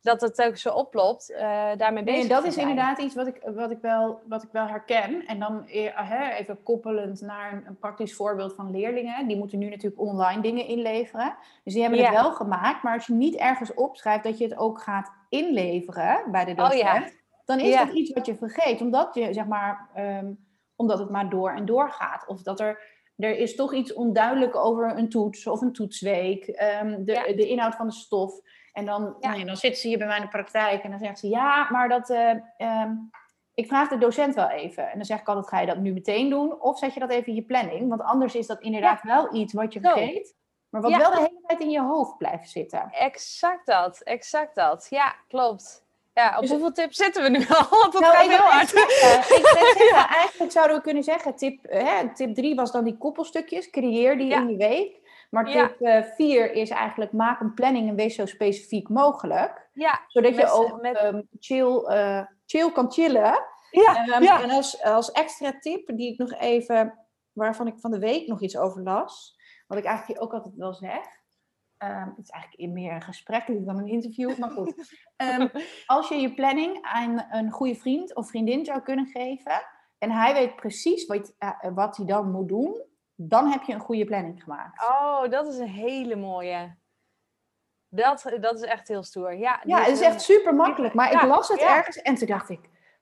dat 0.01 0.21
het 0.21 0.41
ook 0.41 0.57
zo 0.57 0.69
oplopt, 0.69 1.31
uh, 1.31 1.39
daarmee 1.77 2.03
bezig 2.03 2.19
nee, 2.19 2.29
dat 2.29 2.43
is 2.43 2.57
inderdaad 2.57 2.97
iets 2.97 3.15
wat 3.15 3.27
ik, 3.27 3.41
wat, 3.55 3.71
ik 3.71 3.77
wel, 3.81 4.19
wat 4.27 4.43
ik 4.43 4.49
wel 4.51 4.67
herken. 4.67 5.25
En 5.25 5.39
dan 5.39 5.63
uh, 5.67 6.39
even 6.39 6.63
koppelend 6.63 7.21
naar 7.21 7.53
een, 7.53 7.63
een, 7.67 7.77
praktisch 7.77 8.15
voorbeeld 8.15 8.53
van 8.55 8.71
leerlingen. 8.71 9.27
Die 9.27 9.37
moeten 9.37 9.59
nu 9.59 9.69
natuurlijk 9.69 10.01
online 10.01 10.41
dingen 10.41 10.65
inleveren. 10.65 11.35
Dus 11.63 11.73
die 11.73 11.81
hebben 11.81 11.99
het 11.99 12.13
wel 12.13 12.31
gemaakt. 12.31 12.83
Maar 12.83 12.93
als 12.93 13.07
je 13.07 13.13
niet 13.13 13.35
ergens 13.35 13.73
opschrijft 13.73 14.23
dat 14.23 14.37
je 14.37 14.43
het 14.43 14.57
ook 14.57 14.81
gaat 14.81 15.11
inleveren 15.29 16.31
bij 16.31 16.45
de 16.45 16.53
docent... 16.53 16.73
Oh, 16.73 16.79
ja. 16.79 17.09
dan 17.45 17.59
is 17.59 17.75
dat 17.75 17.89
iets 17.89 18.13
wat 18.13 18.25
je 18.25 18.35
vergeet. 18.35 18.81
Omdat, 18.81 19.13
je, 19.13 19.33
zeg 19.33 19.45
maar, 19.45 19.89
um, 19.97 20.45
omdat 20.75 20.99
het 20.99 21.09
maar 21.09 21.29
door 21.29 21.51
en 21.51 21.65
door 21.65 21.91
gaat. 21.91 22.27
Of 22.27 22.41
dat 22.41 22.59
er... 22.59 22.95
Er 23.17 23.37
is 23.37 23.55
toch 23.55 23.73
iets 23.73 23.93
onduidelijk 23.93 24.55
over 24.55 24.97
een 24.97 25.09
toets 25.09 25.47
of 25.47 25.61
een 25.61 25.73
toetsweek. 25.73 26.47
Um, 26.81 27.05
de, 27.05 27.33
de 27.35 27.47
inhoud 27.47 27.75
van 27.75 27.87
de 27.87 27.93
stof. 27.93 28.39
En 28.77 28.85
dan, 28.85 29.15
ja. 29.19 29.29
nou 29.29 29.43
dan 29.43 29.57
zit 29.57 29.77
ze 29.77 29.87
hier 29.87 29.97
bij 29.97 30.07
mij 30.07 30.15
in 30.15 30.21
de 30.21 30.29
praktijk 30.29 30.83
en 30.83 30.89
dan 30.89 30.99
zegt 30.99 31.19
ze: 31.19 31.27
Ja, 31.27 31.67
maar 31.71 31.89
dat. 31.89 32.09
Uh, 32.09 32.29
um, 32.57 33.09
ik 33.53 33.67
vraag 33.67 33.89
de 33.89 33.97
docent 33.97 34.35
wel 34.35 34.49
even. 34.49 34.89
En 34.89 34.97
dan 34.97 35.05
zeg 35.05 35.19
ik 35.19 35.27
altijd: 35.27 35.47
Ga 35.47 35.59
je 35.59 35.65
dat 35.67 35.77
nu 35.77 35.93
meteen 35.93 36.29
doen? 36.29 36.61
Of 36.61 36.77
zet 36.77 36.93
je 36.93 36.99
dat 36.99 37.09
even 37.09 37.27
in 37.27 37.35
je 37.35 37.43
planning? 37.43 37.89
Want 37.89 38.01
anders 38.01 38.35
is 38.35 38.47
dat 38.47 38.61
inderdaad 38.61 39.01
wel 39.01 39.35
iets 39.35 39.53
wat 39.53 39.73
je 39.73 39.79
vergeet. 39.79 40.35
Maar 40.69 40.81
wat 40.81 40.95
wel 40.95 41.11
de 41.11 41.17
hele 41.17 41.41
tijd 41.45 41.59
in 41.59 41.69
je 41.69 41.81
hoofd 41.81 42.17
blijft 42.17 42.49
zitten. 42.49 42.89
Exact 42.91 43.65
dat, 43.65 44.01
exact 44.01 44.55
dat. 44.55 44.87
Ja, 44.89 45.15
klopt. 45.27 45.85
Ja, 46.13 46.35
op 46.35 46.41
dus, 46.41 46.49
hoeveel 46.49 46.71
tips 46.71 46.97
zitten 46.97 47.23
we 47.23 47.29
nu 47.29 47.45
al? 47.49 47.81
Dat 47.91 48.01
nou, 48.01 48.15
gaat 48.15 48.27
heel 48.27 48.37
hard. 48.37 48.69
Zeggen, 48.69 49.37
ik 49.37 49.45
zeggen, 49.45 50.07
eigenlijk 50.19 50.51
zouden 50.51 50.75
we 50.75 50.83
kunnen 50.83 51.03
zeggen, 51.03 51.35
tip, 51.35 51.59
hè, 51.69 52.13
tip 52.13 52.35
3 52.35 52.55
was 52.55 52.71
dan 52.71 52.83
die 52.83 52.97
koppelstukjes. 52.97 53.69
Creëer 53.69 54.17
die 54.17 54.33
in 54.33 54.49
je 54.49 54.57
week. 54.57 54.96
Maar 55.29 55.45
tip 55.45 56.05
4 56.15 56.51
is 56.51 56.69
eigenlijk 56.69 57.11
maak 57.11 57.39
een 57.39 57.53
planning 57.53 57.89
en 57.89 57.95
wees 57.95 58.15
zo 58.15 58.25
specifiek 58.25 58.89
mogelijk. 58.89 59.69
Ja, 59.73 60.01
zodat 60.07 60.35
je 60.35 60.51
ook 60.51 60.81
met... 60.81 61.03
um, 61.03 61.27
chill, 61.39 61.85
uh, 61.89 62.25
chill 62.45 62.71
kan 62.71 62.91
chillen. 62.91 63.45
Ja, 63.71 64.07
um, 64.15 64.23
ja. 64.23 64.41
En 64.41 64.49
als, 64.49 64.83
als 64.83 65.11
extra 65.11 65.59
tip, 65.59 65.97
die 65.97 66.11
ik 66.11 66.17
nog 66.17 66.33
even, 66.33 67.07
waarvan 67.31 67.67
ik 67.67 67.79
van 67.79 67.91
de 67.91 67.99
week 67.99 68.27
nog 68.27 68.41
iets 68.41 68.57
over 68.57 68.81
las, 68.81 69.37
wat 69.67 69.77
ik 69.77 69.85
eigenlijk 69.85 70.21
ook 70.21 70.33
altijd 70.33 70.55
wel 70.55 70.73
zeg. 70.73 71.05
Um, 71.83 72.13
het 72.15 72.23
is 72.23 72.29
eigenlijk 72.29 72.73
meer 72.73 72.93
een 72.93 73.01
gesprek 73.01 73.45
dan 73.47 73.77
een 73.77 73.87
interview, 73.87 74.37
maar 74.37 74.49
goed. 74.49 74.73
Um, 75.39 75.51
als 75.85 76.09
je 76.09 76.15
je 76.15 76.33
planning 76.33 76.81
aan 76.81 77.25
een 77.29 77.51
goede 77.51 77.75
vriend 77.75 78.15
of 78.15 78.29
vriendin 78.29 78.65
zou 78.65 78.81
kunnen 78.81 79.05
geven, 79.05 79.61
en 79.97 80.11
hij 80.11 80.33
weet 80.33 80.55
precies 80.55 81.05
wat, 81.05 81.35
uh, 81.39 81.73
wat 81.73 81.97
hij 81.97 82.05
dan 82.05 82.31
moet 82.31 82.47
doen, 82.47 82.81
dan 83.19 83.47
heb 83.47 83.63
je 83.63 83.73
een 83.73 83.79
goede 83.79 84.05
planning 84.05 84.43
gemaakt. 84.43 84.81
Oh, 84.81 85.29
dat 85.29 85.47
is 85.47 85.57
een 85.57 85.67
hele 85.67 86.15
mooie. 86.15 86.75
Dat, 87.89 88.31
dat 88.39 88.55
is 88.55 88.61
echt 88.61 88.87
heel 88.87 89.03
stoer. 89.03 89.35
Ja, 89.35 89.61
ja 89.65 89.79
het 89.79 89.87
is 89.87 90.01
echt 90.01 90.21
super 90.21 90.55
makkelijk. 90.55 90.93
Maar 90.93 91.11
ik 91.11 91.21
las 91.21 91.47
het 91.47 91.59
ergens 91.59 92.01
en 92.01 92.15
toen 92.15 92.27
dacht 92.27 92.49
ik, 92.49 92.59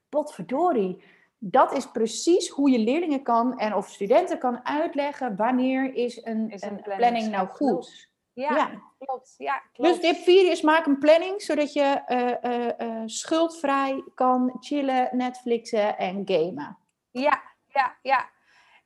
potverdorie. 0.08 1.04
Dat 1.38 1.72
is 1.72 1.90
precies 1.90 2.48
hoe 2.48 2.70
je 2.70 2.78
leerlingen 2.78 3.22
kan 3.22 3.58
en 3.58 3.74
of 3.74 3.88
studenten 3.88 4.38
kan 4.38 4.66
uitleggen 4.66 5.36
wanneer 5.36 5.94
is 5.94 6.24
een, 6.24 6.50
is 6.50 6.62
een, 6.62 6.82
planning, 6.82 7.30
nou 7.30 7.48
goed. 7.48 8.10
Ja, 8.32 8.56
ja, 8.56 8.70
klopt. 8.98 9.34
Ja, 9.38 9.62
klopt. 9.72 9.90
Dus 9.90 10.00
tip 10.00 10.24
4 10.24 10.50
is 10.50 10.60
maak 10.60 10.86
een 10.86 10.98
planning 10.98 11.42
zodat 11.42 11.72
je 11.72 12.02
uh, 12.08 12.52
uh, 12.52 12.88
uh, 12.88 13.02
schuldvrij 13.04 14.04
kan 14.14 14.56
chillen, 14.60 15.08
Netflixen 15.12 15.98
en 15.98 16.22
gamen. 16.24 16.78
Ja, 17.10 17.42
ja, 17.66 17.96
ja. 18.02 18.28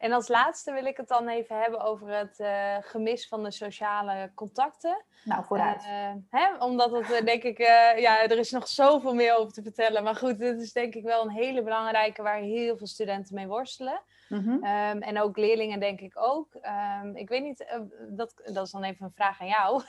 En 0.00 0.12
als 0.12 0.28
laatste 0.28 0.72
wil 0.72 0.84
ik 0.84 0.96
het 0.96 1.08
dan 1.08 1.28
even 1.28 1.60
hebben 1.60 1.80
over 1.80 2.08
het 2.08 2.38
uh, 2.38 2.76
gemis 2.80 3.28
van 3.28 3.42
de 3.42 3.50
sociale 3.50 4.30
contacten. 4.34 5.04
Nou, 5.24 5.44
vooruit. 5.44 5.84
Uh, 5.84 6.12
hè? 6.30 6.56
Omdat 6.58 6.90
het 6.90 7.10
uh, 7.10 7.20
denk 7.20 7.42
ik, 7.42 7.58
ja, 7.98 8.22
er 8.22 8.38
is 8.38 8.50
nog 8.50 8.68
zoveel 8.68 9.14
meer 9.14 9.36
over 9.36 9.52
te 9.52 9.62
vertellen. 9.62 10.02
Maar 10.02 10.16
goed, 10.16 10.38
dit 10.38 10.60
is 10.60 10.72
denk 10.72 10.94
ik 10.94 11.02
wel 11.02 11.22
een 11.22 11.30
hele 11.30 11.62
belangrijke 11.62 12.22
waar 12.22 12.38
heel 12.38 12.76
veel 12.76 12.86
studenten 12.86 13.34
mee 13.34 13.46
worstelen. 13.46 14.02
Mm 14.28 14.38
-hmm. 14.38 14.54
um, 14.54 15.02
en 15.02 15.20
ook 15.20 15.36
leerlingen 15.36 15.80
denk 15.80 16.00
ik 16.00 16.12
ook. 16.18 16.54
Um, 17.02 17.16
ik 17.16 17.28
weet 17.28 17.42
niet, 17.42 17.66
dat, 18.08 18.34
dat 18.52 18.66
is 18.66 18.72
dan 18.72 18.82
even 18.82 19.04
een 19.04 19.12
vraag 19.12 19.40
aan 19.40 19.46
jou. 19.46 19.82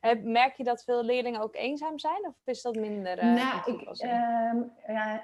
Merk 0.40 0.56
je 0.56 0.64
dat 0.64 0.84
veel 0.84 1.04
leerlingen 1.04 1.40
ook 1.40 1.54
eenzaam 1.54 1.98
zijn? 1.98 2.26
Of 2.26 2.34
is 2.44 2.62
dat 2.62 2.74
minder? 2.74 3.24
nou, 3.24 3.72
ik, 3.72 3.88
um, 4.02 4.72
ja, 4.86 5.22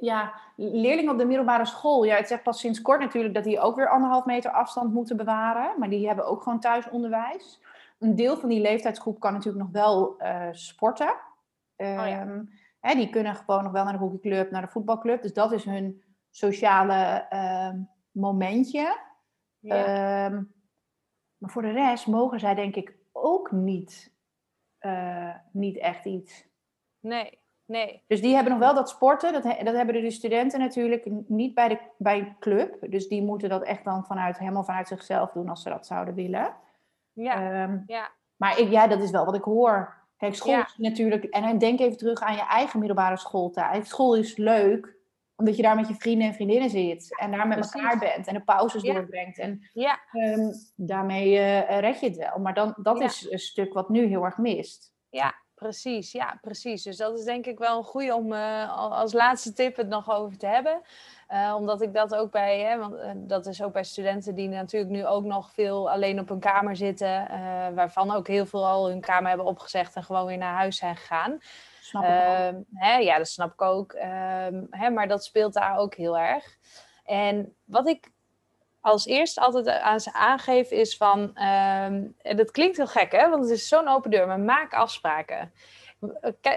ja, 0.00 0.34
leerlingen 0.56 1.12
op 1.12 1.18
de 1.18 1.24
middelbare 1.24 1.64
school, 1.66 2.04
ja, 2.04 2.16
het 2.16 2.28
zegt 2.28 2.42
pas 2.42 2.60
sinds 2.60 2.82
kort 2.82 3.00
natuurlijk 3.00 3.34
dat 3.34 3.44
die 3.44 3.60
ook 3.60 3.76
weer 3.76 3.88
anderhalf 3.88 4.24
meter 4.24 4.50
afstand 4.50 4.92
moeten 4.92 5.16
bewaren. 5.16 5.78
Maar 5.78 5.88
die 5.88 6.06
hebben 6.06 6.26
ook 6.26 6.42
gewoon 6.42 6.60
thuisonderwijs. 6.60 7.60
Een 7.98 8.16
deel 8.16 8.36
van 8.36 8.48
die 8.48 8.60
leeftijdsgroep 8.60 9.20
kan 9.20 9.32
natuurlijk 9.32 9.64
nog 9.64 9.72
wel 9.72 10.22
uh, 10.22 10.48
sporten. 10.52 11.14
Um, 11.76 11.98
oh 11.98 12.08
ja. 12.08 12.44
hè, 12.80 12.94
die 12.94 13.10
kunnen 13.10 13.34
gewoon 13.34 13.62
nog 13.62 13.72
wel 13.72 13.84
naar 13.84 13.92
de 13.92 13.98
hockeyclub, 13.98 14.50
naar 14.50 14.62
de 14.62 14.68
voetbalclub. 14.68 15.22
Dus 15.22 15.32
dat 15.32 15.52
is 15.52 15.64
hun 15.64 16.02
sociale 16.30 17.26
uh, 17.30 17.70
momentje. 18.10 18.98
Ja. 19.58 20.26
Um, 20.26 20.52
maar 21.38 21.50
voor 21.50 21.62
de 21.62 21.70
rest 21.70 22.06
mogen 22.06 22.40
zij 22.40 22.54
denk 22.54 22.76
ik 22.76 22.96
ook 23.12 23.50
niet, 23.50 24.14
uh, 24.80 25.34
niet 25.52 25.78
echt 25.78 26.04
iets. 26.04 26.46
Nee, 27.00 27.38
Nee. 27.68 28.02
Dus 28.06 28.20
die 28.20 28.34
hebben 28.34 28.52
nog 28.52 28.60
wel 28.60 28.74
dat 28.74 28.88
sporten. 28.88 29.32
Dat, 29.32 29.42
dat 29.42 29.74
hebben 29.74 30.02
de 30.02 30.10
studenten 30.10 30.58
natuurlijk 30.58 31.06
niet 31.26 31.54
bij, 31.54 31.68
de, 31.68 31.78
bij 31.98 32.18
een 32.18 32.36
club. 32.38 32.76
Dus 32.80 33.08
die 33.08 33.22
moeten 33.22 33.48
dat 33.48 33.62
echt 33.62 33.84
dan 33.84 34.04
vanuit, 34.04 34.38
helemaal 34.38 34.64
vanuit 34.64 34.88
zichzelf 34.88 35.32
doen 35.32 35.48
als 35.48 35.62
ze 35.62 35.68
dat 35.68 35.86
zouden 35.86 36.14
willen. 36.14 36.54
Ja, 37.12 37.62
um, 37.62 37.84
ja. 37.86 38.10
Maar 38.36 38.58
ik, 38.58 38.70
ja, 38.70 38.86
dat 38.86 39.02
is 39.02 39.10
wel 39.10 39.24
wat 39.24 39.34
ik 39.34 39.42
hoor. 39.42 39.96
Kijk, 40.16 40.34
school 40.34 40.52
ja. 40.52 40.66
is 40.66 40.76
natuurlijk... 40.76 41.24
En 41.24 41.58
denk 41.58 41.80
even 41.80 41.96
terug 41.96 42.20
aan 42.20 42.34
je 42.34 42.46
eigen 42.46 42.78
middelbare 42.78 43.16
schooltijd. 43.16 43.86
School 43.86 44.16
is 44.16 44.36
leuk, 44.36 44.96
omdat 45.36 45.56
je 45.56 45.62
daar 45.62 45.76
met 45.76 45.88
je 45.88 45.94
vrienden 45.94 46.26
en 46.26 46.34
vriendinnen 46.34 46.70
zit. 46.70 47.18
En 47.18 47.30
daar 47.30 47.48
met 47.48 47.58
Precies. 47.58 47.80
elkaar 47.82 47.98
bent. 47.98 48.26
En 48.26 48.34
de 48.34 48.40
pauzes 48.40 48.82
ja. 48.82 48.94
doorbrengt. 48.94 49.38
En 49.38 49.68
ja. 49.72 49.98
um, 50.12 50.52
daarmee 50.76 51.32
uh, 51.32 51.80
red 51.80 52.00
je 52.00 52.06
het 52.06 52.16
wel. 52.16 52.38
Maar 52.38 52.54
dan, 52.54 52.74
dat 52.82 53.00
is 53.00 53.30
een 53.30 53.38
stuk 53.38 53.72
wat 53.72 53.88
nu 53.88 54.06
heel 54.06 54.24
erg 54.24 54.38
mist. 54.38 54.92
Ja, 55.08 55.34
Precies, 55.58 56.12
ja, 56.12 56.38
precies. 56.40 56.82
Dus 56.82 56.96
dat 56.96 57.18
is 57.18 57.24
denk 57.24 57.46
ik 57.46 57.58
wel 57.58 57.78
een 57.78 57.84
goede 57.84 58.14
om 58.14 58.32
uh, 58.32 58.76
als 58.76 59.12
laatste 59.12 59.52
tip 59.52 59.76
het 59.76 59.88
nog 59.88 60.10
over 60.10 60.38
te 60.38 60.46
hebben. 60.46 60.80
Uh, 61.32 61.54
omdat 61.56 61.82
ik 61.82 61.94
dat 61.94 62.14
ook 62.14 62.30
bij, 62.30 62.60
hè, 62.60 62.78
want 62.78 62.94
uh, 62.94 63.10
dat 63.14 63.46
is 63.46 63.62
ook 63.62 63.72
bij 63.72 63.84
studenten 63.84 64.34
die 64.34 64.48
natuurlijk 64.48 64.92
nu 64.92 65.06
ook 65.06 65.24
nog 65.24 65.52
veel 65.52 65.90
alleen 65.90 66.20
op 66.20 66.28
hun 66.28 66.40
kamer 66.40 66.76
zitten, 66.76 67.28
waarvan 67.74 68.10
ook 68.10 68.26
heel 68.26 68.46
veel 68.46 68.66
al 68.66 68.88
hun 68.88 69.00
kamer 69.00 69.28
hebben 69.28 69.46
opgezegd 69.46 69.94
en 69.94 70.02
gewoon 70.04 70.26
weer 70.26 70.38
naar 70.38 70.54
huis 70.54 70.76
zijn 70.76 70.96
gegaan. 70.96 71.38
Snap 71.80 72.02
ik 72.02 72.08
ehm, 72.08 72.60
hè, 72.74 72.96
ja, 72.96 73.18
dat 73.18 73.28
snap 73.28 73.52
ik 73.52 73.62
ook. 73.62 73.92
Ehm, 73.92 74.62
hè, 74.70 74.90
maar 74.90 75.08
dat 75.08 75.24
speelt 75.24 75.52
daar 75.52 75.76
ook 75.76 75.94
heel 75.94 76.18
erg. 76.18 76.56
En 77.04 77.56
wat 77.64 77.88
ik 77.88 78.10
als 78.88 79.06
eerste 79.06 79.40
altijd 79.40 79.68
aan 79.68 80.00
ze 80.00 80.12
aangeef 80.12 80.70
is 80.70 80.96
van, 80.96 81.20
um, 81.20 82.14
en 82.22 82.36
dat 82.36 82.50
klinkt 82.50 82.76
heel 82.76 82.86
gek 82.86 83.12
hè, 83.12 83.28
want 83.28 83.42
het 83.42 83.52
is 83.52 83.68
zo'n 83.68 83.88
open 83.88 84.10
deur, 84.10 84.26
maar 84.26 84.40
maak 84.40 84.72
afspraken. 84.72 85.52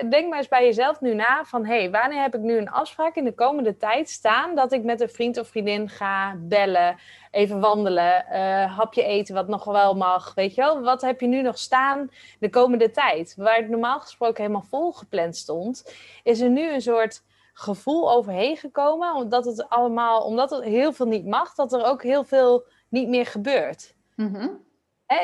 Denk 0.09 0.29
maar 0.29 0.37
eens 0.37 0.47
bij 0.47 0.65
jezelf 0.65 1.01
nu 1.01 1.13
na 1.13 1.43
van, 1.45 1.65
hé, 1.65 1.77
hey, 1.77 1.91
wanneer 1.91 2.21
heb 2.21 2.35
ik 2.35 2.41
nu 2.41 2.57
een 2.57 2.69
afspraak 2.69 3.15
in 3.15 3.23
de 3.23 3.33
komende 3.33 3.77
tijd 3.77 4.09
staan 4.09 4.55
dat 4.55 4.71
ik 4.71 4.83
met 4.83 5.01
een 5.01 5.09
vriend 5.09 5.37
of 5.37 5.47
vriendin 5.47 5.89
ga 5.89 6.35
bellen, 6.39 6.97
even 7.31 7.59
wandelen, 7.59 8.25
uh, 8.31 8.77
hapje 8.77 9.03
eten 9.03 9.35
wat 9.35 9.47
nog 9.47 9.63
wel 9.63 9.93
mag, 9.93 10.33
weet 10.33 10.55
je 10.55 10.61
wel. 10.61 10.81
Wat 10.81 11.01
heb 11.01 11.19
je 11.21 11.27
nu 11.27 11.41
nog 11.41 11.57
staan 11.57 12.09
de 12.39 12.49
komende 12.49 12.91
tijd? 12.91 13.33
Waar 13.37 13.55
het 13.55 13.69
normaal 13.69 13.99
gesproken 13.99 14.41
helemaal 14.41 14.67
vol 14.69 14.91
gepland 14.91 15.35
stond, 15.35 15.95
is 16.23 16.41
er 16.41 16.49
nu 16.49 16.73
een 16.73 16.81
soort 16.81 17.23
gevoel 17.53 18.11
overheen 18.11 18.57
gekomen. 18.57 19.15
Omdat 19.15 19.45
het 19.45 19.69
allemaal, 19.69 20.21
omdat 20.21 20.49
het 20.49 20.63
heel 20.63 20.93
veel 20.93 21.05
niet 21.05 21.25
mag, 21.25 21.53
dat 21.53 21.73
er 21.73 21.83
ook 21.83 22.03
heel 22.03 22.23
veel 22.23 22.65
niet 22.89 23.07
meer 23.07 23.25
gebeurt. 23.25 23.95
Mhm. 24.15 24.47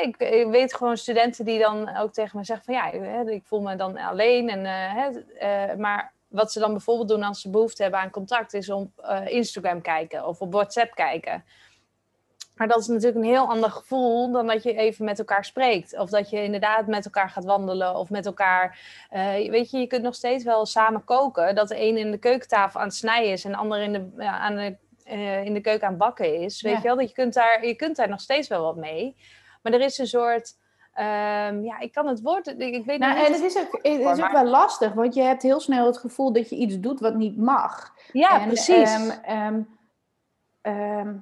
Ik, 0.02 0.16
ik 0.16 0.46
weet 0.50 0.74
gewoon 0.74 0.96
studenten 0.96 1.44
die 1.44 1.58
dan 1.58 1.96
ook 1.96 2.12
tegen 2.12 2.38
me 2.38 2.44
zeggen 2.44 2.64
van 2.64 2.74
ja, 2.74 3.08
hè, 3.08 3.30
ik 3.30 3.44
voel 3.44 3.60
me 3.60 3.76
dan 3.76 3.96
alleen. 3.96 4.48
En, 4.48 4.66
eh, 4.66 4.94
hè, 4.94 5.20
eh, 5.20 5.76
maar 5.76 6.12
wat 6.28 6.52
ze 6.52 6.58
dan 6.58 6.72
bijvoorbeeld 6.72 7.08
doen 7.08 7.22
als 7.22 7.40
ze 7.40 7.50
behoefte 7.50 7.82
hebben 7.82 8.00
aan 8.00 8.10
contact, 8.10 8.54
is 8.54 8.70
op 8.70 8.90
eh, 8.96 9.26
Instagram 9.26 9.80
kijken 9.80 10.26
of 10.26 10.40
op 10.40 10.52
WhatsApp 10.52 10.94
kijken. 10.94 11.44
Maar 12.58 12.68
dat 12.68 12.78
is 12.78 12.86
natuurlijk 12.86 13.16
een 13.16 13.30
heel 13.30 13.48
ander 13.48 13.70
gevoel 13.70 14.32
dan 14.32 14.46
dat 14.46 14.62
je 14.62 14.74
even 14.74 15.04
met 15.04 15.18
elkaar 15.18 15.44
spreekt. 15.44 15.98
Of 15.98 16.10
dat 16.10 16.30
je 16.30 16.42
inderdaad 16.42 16.86
met 16.86 17.04
elkaar 17.04 17.30
gaat 17.30 17.44
wandelen. 17.44 17.94
Of 17.96 18.10
met 18.10 18.26
elkaar. 18.26 18.78
eh, 19.10 19.50
weet 19.50 19.70
je, 19.70 19.78
je 19.78 19.86
kunt 19.86 20.02
nog 20.02 20.14
steeds 20.14 20.44
wel 20.44 20.66
samen 20.66 21.04
koken. 21.04 21.54
Dat 21.54 21.68
de 21.68 21.80
een 21.82 21.96
in 21.96 22.10
de 22.10 22.18
keukentafel 22.18 22.80
aan 22.80 22.86
het 22.86 22.96
snijden 22.96 23.32
is 23.32 23.44
en 23.44 23.50
de 23.50 23.56
ander 23.56 23.80
in 23.80 23.92
de, 23.92 24.08
ja, 24.18 24.38
aan 24.38 24.56
de, 24.56 24.76
eh, 25.04 25.44
in 25.44 25.54
de 25.54 25.60
keuken 25.60 25.84
aan 25.86 25.92
het 25.92 26.02
bakken 26.02 26.40
is. 26.40 26.62
Weet 26.62 26.72
Ja. 26.72 26.78
je 26.78 26.84
wel, 26.86 26.96
dat 26.96 27.08
je 27.08 27.14
kunt, 27.14 27.34
daar, 27.34 27.66
je 27.66 27.74
kunt 27.74 27.96
daar 27.96 28.08
nog 28.08 28.20
steeds 28.20 28.48
wel 28.48 28.62
wat 28.62 28.76
mee. 28.76 29.16
Maar 29.62 29.72
er 29.72 29.80
is 29.80 29.98
een 29.98 30.06
soort. 30.06 30.56
ehm, 30.94 31.62
ja, 31.62 31.78
ik 31.78 31.92
kan 31.92 32.06
het 32.06 32.20
woord. 32.22 32.46
Ik, 32.46 32.58
ik 32.74 32.84
weet 32.84 32.98
Nou, 32.98 33.14
niet. 33.16 33.26
en 33.26 33.32
het 33.32 33.42
is 33.42 33.58
ook, 33.58 33.72
het 33.82 34.00
is 34.18 34.22
ook 34.22 34.30
wel 34.32 34.46
lastig, 34.46 34.92
want 34.92 35.14
je 35.14 35.22
hebt 35.22 35.42
heel 35.42 35.60
snel 35.60 35.86
het 35.86 35.98
gevoel 35.98 36.32
dat 36.32 36.48
je 36.50 36.56
iets 36.56 36.80
doet 36.80 37.00
wat 37.00 37.14
niet 37.14 37.36
mag. 37.36 37.92
ja, 38.12 38.40
En, 38.40 38.46
precies. 38.48 39.18
ehm, 40.62 41.14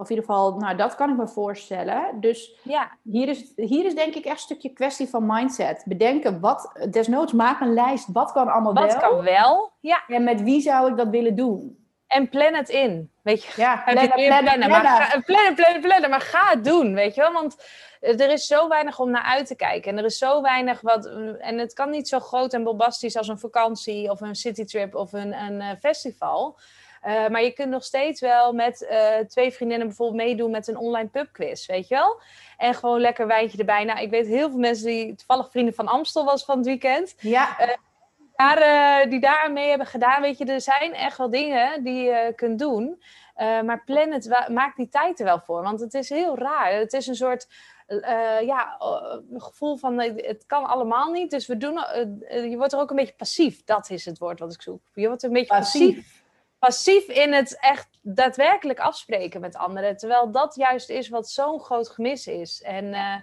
of 0.00 0.10
in 0.10 0.16
ieder 0.16 0.30
geval, 0.30 0.56
nou, 0.56 0.76
dat 0.76 0.94
kan 0.94 1.10
ik 1.10 1.16
me 1.16 1.28
voorstellen. 1.28 2.20
Dus 2.20 2.58
ja, 2.62 2.90
hier 3.02 3.28
is, 3.28 3.52
hier 3.56 3.84
is 3.84 3.94
denk 3.94 4.14
ik 4.14 4.24
echt 4.24 4.34
een 4.34 4.40
stukje 4.40 4.72
kwestie 4.72 5.08
van 5.08 5.26
mindset. 5.26 5.82
Bedenken, 5.86 6.40
wat, 6.40 6.86
desnoods 6.90 7.32
maak 7.32 7.60
een 7.60 7.74
lijst, 7.74 8.06
wat 8.12 8.32
kan 8.32 8.48
allemaal 8.48 8.74
wat 8.74 8.96
wel? 8.96 9.10
kan 9.10 9.22
wel. 9.22 9.72
Ja, 9.80 10.02
En 10.06 10.24
met 10.24 10.42
wie 10.42 10.60
zou 10.60 10.90
ik 10.90 10.96
dat 10.96 11.08
willen 11.08 11.36
doen? 11.36 11.78
en 12.10 12.28
plan 12.28 12.54
het 12.54 12.68
in. 12.68 13.10
Weet 13.22 13.44
je, 13.44 13.52
Ja, 13.56 13.82
Heb 13.84 13.98
je 13.98 14.08
plannen, 14.08 14.26
plannen, 14.26 14.44
plannen, 14.44 14.70
maar 14.70 14.80
plannen. 14.80 15.06
ga, 15.06 15.20
plannen, 15.20 15.54
plannen, 15.54 15.80
plannen, 15.80 16.10
maar 16.10 16.20
ga 16.20 16.50
het 16.50 16.64
doen, 16.64 16.94
weet 16.94 17.14
je 17.14 17.20
wel? 17.20 17.32
Want 17.32 17.56
er 18.00 18.30
is 18.30 18.46
zo 18.46 18.68
weinig 18.68 18.98
om 18.98 19.10
naar 19.10 19.22
uit 19.22 19.46
te 19.46 19.56
kijken. 19.56 19.90
En 19.90 19.98
er 19.98 20.04
is 20.04 20.18
zo 20.18 20.42
weinig 20.42 20.80
wat... 20.80 21.06
En 21.38 21.58
het 21.58 21.72
kan 21.72 21.90
niet 21.90 22.08
zo 22.08 22.18
groot 22.18 22.52
en 22.52 22.64
bombastisch 22.64 23.16
als 23.16 23.28
een 23.28 23.38
vakantie 23.38 24.10
of 24.10 24.20
een 24.20 24.34
citytrip 24.34 24.94
of 24.94 25.12
een, 25.12 25.32
een 25.32 25.60
eh, 25.60 25.68
festival. 25.80 26.58
Eh, 27.00 27.28
maar 27.28 27.42
je 27.42 27.52
kunt 27.52 27.70
nog 27.70 27.84
steeds 27.84 28.20
wel 28.20 28.52
met 28.52 28.86
eh, 28.86 29.18
twee 29.18 29.52
vriendinnen 29.52 29.86
bijvoorbeeld 29.86 30.22
meedoen 30.22 30.50
met 30.50 30.68
een 30.68 30.76
online 30.76 31.08
pubquiz, 31.08 31.66
weet 31.66 31.88
je 31.88 31.94
wel? 31.94 32.20
En 32.56 32.74
gewoon 32.74 33.00
lekker 33.00 33.26
wijntje 33.26 33.58
erbij. 33.58 33.84
Nou, 33.84 34.00
ik 34.00 34.10
weet 34.10 34.26
heel 34.26 34.50
veel 34.50 34.58
mensen 34.58 34.86
die 34.86 35.14
toevallig 35.14 35.50
vrienden 35.50 35.74
van 35.74 35.86
Amstel 35.86 36.24
was 36.24 36.44
van 36.44 36.56
het 36.56 36.66
weekend 36.66 37.14
Ja, 37.20 37.56
daar, 38.36 38.58
eh, 38.58 39.10
die 39.10 39.20
daar 39.20 39.52
mee 39.52 39.68
hebben 39.68 39.86
gedaan. 39.86 40.22
Weet 40.22 40.38
je, 40.38 40.44
er 40.44 40.60
zijn 40.60 40.94
echt 40.94 41.16
wel 41.16 41.30
dingen 41.30 41.84
die 41.84 42.02
je 42.02 42.32
kunt 42.36 42.58
doen. 42.58 43.02
Maar 43.36 43.82
plan 43.84 44.12
het, 44.12 44.48
maak 44.50 44.76
die 44.76 44.88
tijd 44.88 45.18
er 45.18 45.24
wel 45.24 45.40
voor. 45.40 45.62
Want 45.62 45.80
het 45.80 45.94
is 45.94 46.08
heel 46.08 46.38
raar. 46.38 46.72
Het 46.72 46.92
is 46.92 47.06
een 47.06 47.14
soort 47.14 47.48
ja, 48.40 48.76
gevoel 49.32 49.76
van 49.76 50.00
het 50.00 50.44
kan 50.46 50.66
allemaal 50.66 51.10
niet. 51.10 51.30
Dus 51.30 51.46
we 51.46 51.56
doen, 51.56 51.72
je 52.50 52.54
wordt 52.56 52.72
er 52.72 52.80
ook 52.80 52.90
een 52.90 52.96
beetje 52.96 53.14
passief. 53.16 53.64
Dat 53.64 53.90
is 53.90 54.04
het 54.04 54.18
woord 54.18 54.38
wat 54.38 54.54
ik 54.54 54.62
zoek. 54.62 54.80
Je 54.94 55.06
wordt 55.06 55.22
een 55.22 55.32
beetje 55.32 55.56
passief. 55.56 55.94
passief. 55.94 56.19
Passief 56.60 57.08
in 57.08 57.32
het 57.32 57.58
echt 57.60 57.88
daadwerkelijk 58.02 58.78
afspreken 58.78 59.40
met 59.40 59.56
anderen. 59.56 59.96
Terwijl 59.96 60.30
dat 60.30 60.54
juist 60.54 60.88
is 60.88 61.08
wat 61.08 61.28
zo'n 61.28 61.60
groot 61.60 61.88
gemis 61.88 62.26
is. 62.26 62.62
En 62.62 62.94
eh, 62.94 63.16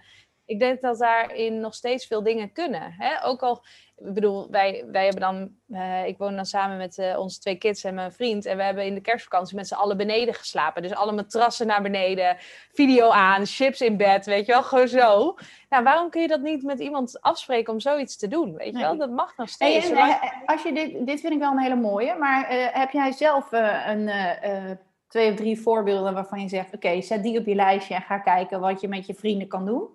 ik 0.48 0.60
denk 0.60 0.82
dat 0.82 0.98
daarin 0.98 1.60
nog 1.60 1.74
steeds 1.74 2.06
veel 2.06 2.24
dingen 2.24 2.52
kunnen. 2.52 2.94
Hè? 2.98 3.26
Ook 3.26 3.42
al, 3.42 3.64
ik 3.98 4.14
bedoel, 4.14 4.48
wij, 4.52 4.86
wij 4.92 5.04
hebben 5.04 5.22
dan, 5.22 5.50
eh, 5.80 6.06
ik 6.06 6.18
woon 6.18 6.36
dan 6.36 6.46
samen 6.46 6.78
met 6.78 6.98
eh, 6.98 7.20
onze 7.20 7.40
twee 7.40 7.56
kids 7.56 7.84
en 7.84 7.94
mijn 7.94 8.12
vriend. 8.12 8.46
En 8.46 8.58
we 8.58 8.64
hebben 8.64 8.86
in 8.86 8.94
de 8.94 9.02
kerstvakantie 9.02 9.56
met 9.56 9.68
z'n 9.68 9.74
allen 9.74 9.98
beneden 9.98 10.34
geslapen. 10.34 10.82
Dus 10.82 10.94
alle 10.94 11.12
matrassen 11.12 11.68
naar 11.68 11.82
beneden, 11.82 12.38
video 12.74 13.10
aan, 13.10 13.46
chips 13.46 13.82
in 13.82 13.98
bed, 13.98 14.26
weet 14.26 14.46
je 14.46 14.52
wel, 14.52 14.64
gewoon 14.64 14.88
zo. 14.88 15.36
Nou, 15.70 15.84
waarom 15.84 16.10
kun 16.10 16.22
je 16.22 16.28
dat 16.28 16.42
niet 16.42 16.64
met 16.64 16.80
iemand 16.80 17.22
afspreken 17.22 17.74
om 17.74 17.80
zoiets 17.80 18.18
te 18.18 18.28
doen? 18.28 18.56
Weet 18.56 18.74
je 18.74 18.80
wel, 18.80 18.98
dat 18.98 19.10
mag 19.10 19.38
nog 19.38 19.50
Hey, 19.58 19.70
steeds. 19.70 19.90
en, 19.90 19.96
zolang- 19.96 20.12
eh, 20.22 20.32
als 20.46 20.64
je 20.64 20.74
dit, 20.74 21.06
dit 21.06 21.20
vind 21.20 21.34
ik 21.34 21.40
wel 21.40 21.52
een 21.52 21.60
hele 21.62 21.76
mooie, 21.76 22.16
maar 22.16 22.46
heb 22.74 22.92
jij 22.92 23.12
zelf 23.12 23.52
een, 23.52 24.10
twee 25.08 25.30
of 25.32 25.36
drie 25.36 25.62
voorbeelden 25.62 26.14
waarvan 26.14 26.42
je 26.42 26.48
zegt, 26.50 26.74
oké, 26.74 27.02
zet 27.02 27.24
die 27.24 27.40
op 27.40 27.46
je 27.46 27.56
lijstje 27.56 27.96
en 27.96 28.02
ga 28.02 28.18
kijken 28.18 28.60
wat 28.60 28.82
je 28.82 28.88
met 28.88 29.06
je 29.06 29.14
vrienden 29.14 29.48
kan 29.48 29.66
doen? 29.66 29.88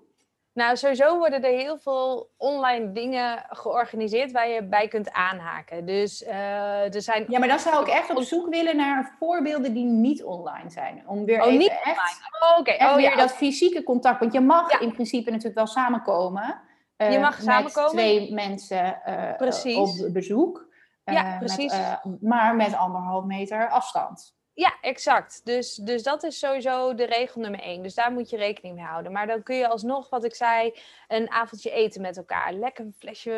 Nou, 0.54 0.76
sowieso 0.76 1.18
worden 1.18 1.44
er 1.44 1.50
heel 1.58 1.78
veel 1.78 2.30
online 2.36 2.92
dingen 2.92 3.44
georganiseerd 3.48 4.32
waar 4.32 4.48
je 4.48 4.64
bij 4.64 4.88
kunt 4.88 5.12
aanhaken. 5.12 5.86
Dus 5.86 6.22
eh, 6.24 6.94
er 6.94 7.02
zijn. 7.02 7.24
Ja, 7.28 7.38
maar 7.38 7.48
dan 7.48 7.58
zou 7.58 7.82
ik 7.82 7.88
echt 7.88 8.10
op 8.10 8.22
zoek 8.22 8.48
willen 8.48 8.76
naar 8.76 9.14
voorbeelden 9.18 9.74
die 9.74 9.84
niet 9.84 10.24
online 10.24 10.70
zijn. 10.70 11.02
Om 11.08 11.24
weer 11.24 11.40
Oh, 11.40 11.46
even 11.46 11.58
niet 11.58 11.78
echt, 11.84 12.20
Oh, 12.56 12.60
echt 12.64 12.80
Oh, 12.90 12.94
weer 12.94 13.10
ja. 13.10 13.16
dat 13.16 13.32
fysieke 13.32 13.82
contact. 13.82 14.20
Want 14.20 14.32
je 14.32 14.40
mag 14.40 14.72
Ja. 14.72 14.80
in 14.80 14.92
principe 14.92 15.30
natuurlijk 15.30 15.56
wel 15.56 15.66
samenkomen. 15.66 16.60
eh, 16.96 17.12
Je 17.12 17.18
mag 17.18 17.36
met 17.36 17.44
samenkomen. 17.44 17.90
twee 17.90 18.32
mensen 18.34 19.02
eh, 19.04 19.78
op 19.80 20.12
bezoek. 20.12 20.70
Ja, 21.04 21.24
Eh, 21.32 21.38
precies. 21.38 21.72
Met, 21.72 21.80
eh, 21.80 22.12
maar 22.20 22.56
met 22.56 22.74
anderhalf 22.74 23.24
meter 23.24 23.68
afstand. 23.70 24.34
Ja, 24.54 24.78
exact. 24.80 25.40
Dus, 25.44 25.74
dus 25.74 26.02
dat 26.02 26.22
is 26.22 26.38
sowieso 26.38 26.94
de 26.94 27.04
regel 27.04 27.40
nummer 27.40 27.60
één. 27.60 27.82
Dus 27.82 27.94
daar 27.94 28.12
moet 28.12 28.30
je 28.30 28.36
rekening 28.36 28.74
mee 28.76 28.84
houden. 28.84 29.12
Maar 29.12 29.26
dan 29.26 29.42
kun 29.42 29.56
je 29.56 29.68
alsnog, 29.68 30.10
wat 30.10 30.24
ik 30.24 30.34
zei, 30.34 30.74
een 31.08 31.30
avondje 31.30 31.70
eten 31.70 32.00
met 32.02 32.16
elkaar. 32.16 32.52
Lekker 32.52 32.84
een 32.84 32.94
flesje 32.98 33.32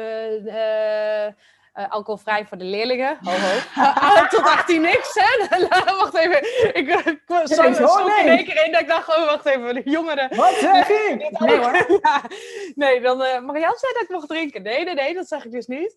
eh, 0.47 1.33
eh, 1.75 1.91
alcoholvrij 1.91 2.47
voor 2.47 2.59
de 2.59 2.65
leerlingen. 2.65 3.19
Ho, 3.23 3.31
ho. 3.31 3.59
Ah, 3.83 4.29
Tot 4.29 4.41
18 4.43 4.81
niks, 4.81 5.15
hè? 5.15 5.59
wacht 5.99 6.15
even. 6.15 6.39
Ik, 6.77 6.89
ik 6.89 7.23
was 7.27 7.51
zo, 7.51 7.63
in 7.63 8.29
één 8.29 8.45
keer 8.45 8.65
in 8.65 8.73
dat 8.73 8.81
ik 8.81 8.89
dacht, 8.89 9.09
oh, 9.17 9.25
wacht 9.25 9.47
even, 9.47 9.75
de 9.75 9.83
jongeren. 9.85 10.37
Wat 10.37 10.55
zeg 10.55 10.89
ik? 10.89 11.31
Nee 11.41 11.59
hoor. 11.59 11.73
Ja, 12.03 12.23
nee, 12.75 13.01
dan 13.01 13.23
uh, 13.23 13.41
Marianne 13.41 13.79
zei 13.79 13.93
dat 13.93 14.03
ik 14.03 14.09
mocht 14.09 14.29
drinken. 14.29 14.63
Nee, 14.63 14.85
nee, 14.85 14.95
nee, 14.95 15.15
dat 15.15 15.29
zeg 15.29 15.45
ik 15.45 15.51
dus 15.51 15.67
niet. 15.67 15.97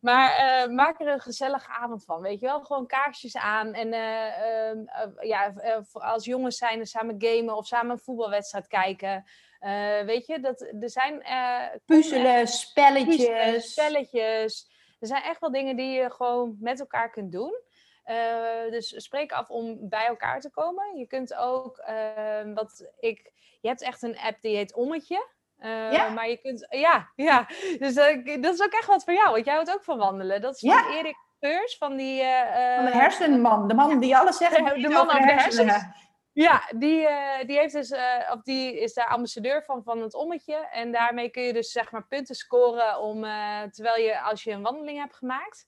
Maar 0.00 0.30
eh, 0.36 0.68
maak 0.68 1.00
er 1.00 1.06
een 1.08 1.20
gezellige 1.20 1.68
avond 1.70 2.04
van, 2.04 2.20
weet 2.20 2.40
je 2.40 2.46
wel? 2.46 2.60
Gewoon 2.60 2.86
kaarsjes 2.86 3.36
aan. 3.36 3.72
En 3.74 3.92
eh, 3.92 4.68
ehm, 4.68 4.78
eh, 4.86 5.28
ja, 5.28 5.52
eh, 5.56 5.76
als 5.92 6.24
jongens 6.24 6.56
zijn, 6.56 6.76
dan 6.76 6.86
samen 6.86 7.14
gamen 7.18 7.56
of 7.56 7.66
samen 7.66 7.90
een 7.90 7.98
voetbalwedstrijd 7.98 8.66
kijken. 8.66 9.24
Eh, 9.58 10.00
weet 10.04 10.26
je, 10.26 10.40
dat, 10.40 10.60
er 10.80 10.90
zijn... 10.90 11.22
eh, 11.22 11.60
Puzzelen, 11.86 12.46
spelletjes. 12.48 13.16
puzzelen, 13.16 13.60
spelletjes. 13.62 14.68
Er 15.00 15.06
zijn 15.06 15.22
echt 15.22 15.40
wel 15.40 15.52
dingen 15.52 15.76
die 15.76 15.90
je 15.90 16.10
gewoon 16.10 16.56
met 16.60 16.80
elkaar 16.80 17.10
kunt 17.10 17.32
doen. 17.32 17.60
Uh, 18.06 18.70
dus 18.70 18.94
spreek 18.96 19.32
af 19.32 19.48
om 19.48 19.88
bij 19.88 20.06
elkaar 20.06 20.40
te 20.40 20.50
komen. 20.50 20.96
Je 20.96 21.06
kunt 21.06 21.34
ook, 21.34 21.84
uh, 21.88 22.54
wat 22.54 22.90
ik, 22.98 23.32
je 23.60 23.68
hebt 23.68 23.82
echt 23.82 24.02
een 24.02 24.18
app 24.18 24.40
die 24.40 24.56
heet 24.56 24.74
Ommetje. 24.74 25.26
Uh, 25.60 25.92
ja? 25.92 26.08
Maar 26.08 26.28
je 26.28 26.36
kunt, 26.36 26.66
ja, 26.70 27.08
ja. 27.16 27.46
Dus 27.78 27.94
dat 28.40 28.54
is 28.54 28.62
ook 28.62 28.72
echt 28.72 28.86
wat 28.86 29.04
voor 29.04 29.14
jou, 29.14 29.30
want 29.30 29.44
jij 29.44 29.54
houdt 29.54 29.72
ook 29.72 29.84
van 29.84 29.98
wandelen. 29.98 30.40
Dat 30.40 30.54
is 30.54 30.60
van. 30.60 30.92
Erik 30.92 31.16
Geurs, 31.40 31.76
van 31.76 31.96
die... 31.96 32.22
van 32.76 32.84
de 32.84 32.90
hersenman, 32.92 33.68
de 33.68 33.74
man 33.74 33.98
die 33.98 34.16
alles 34.16 34.36
zegt. 34.36 34.56
De, 34.74 34.80
de 34.80 34.88
man 34.88 35.08
over 35.08 35.20
de 35.20 35.32
hersens. 35.32 35.56
hersens. 35.56 36.07
Ja, 36.38 36.62
die, 36.76 37.00
uh, 37.00 37.44
die, 37.46 37.58
heeft 37.58 37.72
dus, 37.72 37.90
uh, 37.90 38.32
die 38.42 38.80
is 38.80 38.94
daar 38.94 39.06
ambassadeur 39.06 39.62
van, 39.62 39.82
van 39.82 40.02
het 40.02 40.14
ommetje. 40.14 40.54
En 40.54 40.92
daarmee 40.92 41.28
kun 41.30 41.42
je 41.42 41.52
dus 41.52 41.72
zeg 41.72 41.90
maar 41.90 42.06
punten 42.06 42.34
scoren 42.34 43.00
om, 43.00 43.24
uh, 43.24 43.62
terwijl 43.62 44.04
je 44.04 44.20
als 44.20 44.42
je 44.44 44.50
een 44.50 44.62
wandeling 44.62 44.98
hebt 44.98 45.16
gemaakt. 45.16 45.66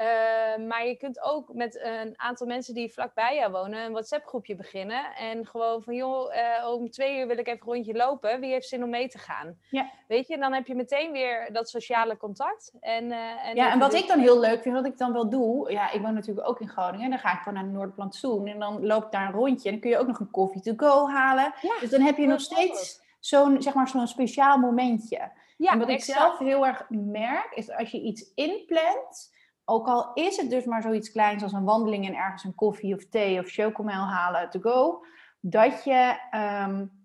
Uh, 0.00 0.66
maar 0.66 0.86
je 0.86 0.96
kunt 0.96 1.22
ook 1.22 1.52
met 1.52 1.80
een 1.82 2.14
aantal 2.16 2.46
mensen 2.46 2.74
die 2.74 2.92
vlakbij 2.92 3.36
jou 3.36 3.52
wonen 3.52 3.84
een 3.84 3.92
WhatsApp 3.92 4.26
groepje 4.26 4.56
beginnen. 4.56 5.14
En 5.16 5.46
gewoon 5.46 5.82
van 5.82 5.94
joh, 5.94 6.34
uh, 6.34 6.72
om 6.72 6.90
twee 6.90 7.18
uur 7.18 7.26
wil 7.26 7.38
ik 7.38 7.46
even 7.46 7.60
een 7.60 7.72
rondje 7.72 7.94
lopen. 7.94 8.40
Wie 8.40 8.52
heeft 8.52 8.68
zin 8.68 8.82
om 8.82 8.90
mee 8.90 9.08
te 9.08 9.18
gaan? 9.18 9.58
Ja. 9.70 9.90
Weet 10.08 10.26
je, 10.26 10.34
en 10.34 10.40
dan 10.40 10.52
heb 10.52 10.66
je 10.66 10.74
meteen 10.74 11.12
weer 11.12 11.52
dat 11.52 11.68
sociale 11.68 12.16
contact. 12.16 12.72
En, 12.80 13.04
uh, 13.04 13.46
en 13.46 13.56
ja, 13.56 13.72
en 13.72 13.78
wat 13.78 13.94
ik 13.94 14.08
dan 14.08 14.18
heel 14.18 14.40
leuk 14.40 14.62
vind, 14.62 14.74
wat 14.74 14.86
ik 14.86 14.98
dan 14.98 15.12
wel 15.12 15.28
doe. 15.28 15.72
Ja, 15.72 15.90
ik 15.90 16.00
woon 16.00 16.14
natuurlijk 16.14 16.48
ook 16.48 16.60
in 16.60 16.68
Groningen. 16.68 17.10
Dan 17.10 17.18
ga 17.18 17.32
ik 17.32 17.38
gewoon 17.38 17.54
naar 17.54 17.72
Noordplantsoen. 17.72 18.46
En 18.46 18.58
dan 18.58 18.86
loop 18.86 19.04
ik 19.04 19.10
daar 19.10 19.26
een 19.26 19.32
rondje. 19.32 19.64
En 19.68 19.72
dan 19.72 19.80
kun 19.80 19.90
je 19.90 19.98
ook 19.98 20.06
nog 20.06 20.20
een 20.20 20.30
koffie 20.30 20.62
to 20.62 20.72
go 20.76 21.08
halen. 21.08 21.54
Ja, 21.60 21.80
dus 21.80 21.90
dan 21.90 22.00
heb 22.00 22.16
je 22.16 22.26
nog 22.26 22.40
steeds 22.40 23.00
zo'n 23.20 23.62
zeg 23.62 23.74
maar, 23.74 23.88
zo'n 23.88 24.06
speciaal 24.06 24.58
momentje. 24.58 25.30
Ja, 25.56 25.72
en 25.72 25.78
wat 25.78 25.88
ik 25.88 26.02
zelf 26.02 26.38
heel 26.38 26.66
erg 26.66 26.86
merk, 26.88 27.48
is 27.54 27.70
als 27.70 27.90
je 27.90 28.00
iets 28.00 28.32
inplant 28.34 29.36
ook 29.70 29.86
al 29.86 30.12
is 30.14 30.36
het 30.36 30.50
dus 30.50 30.64
maar 30.64 30.82
zoiets 30.82 31.10
kleins 31.10 31.42
als 31.42 31.52
een 31.52 31.64
wandeling 31.64 32.06
en 32.06 32.14
ergens 32.14 32.44
een 32.44 32.54
koffie 32.54 32.94
of 32.94 33.08
thee 33.08 33.38
of 33.38 33.50
chocomel 33.50 34.04
halen 34.06 34.50
to 34.50 34.60
go, 34.60 35.04
dat 35.40 35.84
je 35.84 36.18
um, 36.66 36.98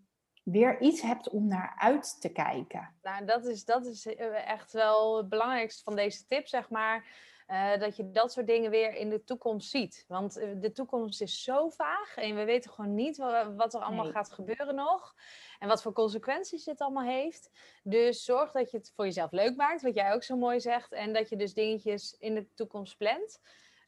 weer 0.44 0.82
iets 0.82 1.02
hebt 1.02 1.30
om 1.30 1.48
naar 1.48 1.76
uit 1.78 2.22
te 2.22 2.30
kijken. 2.30 2.94
Nou, 3.02 3.26
dat 3.26 3.46
is, 3.46 3.66
dat 3.66 3.86
is 3.86 4.06
echt 4.46 4.72
wel 4.72 5.18
het 5.18 5.30
belangrijkste 5.30 5.84
van 5.84 5.96
deze 5.96 6.26
tip, 6.28 6.48
zeg 6.48 6.70
maar. 6.70 7.06
Uh, 7.48 7.78
dat 7.78 7.96
je 7.96 8.12
dat 8.12 8.32
soort 8.32 8.48
dingen 8.48 8.72
weer 8.72 8.96
in 8.96 9.10
de 9.10 9.24
toekomst 9.24 9.70
ziet. 9.70 10.06
Want 10.08 10.38
uh, 10.38 10.50
de 10.56 10.72
toekomst 10.72 11.22
is 11.22 11.44
zo 11.44 11.70
vaag 11.70 12.16
en 12.16 12.36
we 12.36 12.44
weten 12.44 12.72
gewoon 12.72 12.94
niet 12.94 13.18
wat, 13.18 13.54
wat 13.56 13.74
er 13.74 13.82
allemaal 13.82 14.04
nee. 14.04 14.14
gaat 14.14 14.32
gebeuren 14.32 14.76
nog. 14.76 15.16
En 15.60 15.68
wat 15.68 15.82
voor 15.82 15.94
consequenties 15.94 16.64
dit 16.64 16.80
allemaal 16.80 17.04
heeft. 17.04 17.50
Dus 17.84 18.24
zorg 18.24 18.52
dat 18.52 18.72
je 18.72 18.78
het 18.78 18.92
voor 18.96 19.06
jezelf 19.06 19.32
leuk 19.32 19.56
maakt, 19.56 19.82
wat 19.82 19.96
jij 19.96 20.14
ook 20.14 20.24
zo 20.24 20.36
mooi 20.36 20.60
zegt. 20.60 20.92
En 20.92 21.14
dat 21.14 21.30
je 21.30 21.36
dus 21.36 21.54
dingetjes 21.54 22.16
in 22.20 22.34
de 22.34 22.54
toekomst 22.54 22.98
plant. 22.98 23.40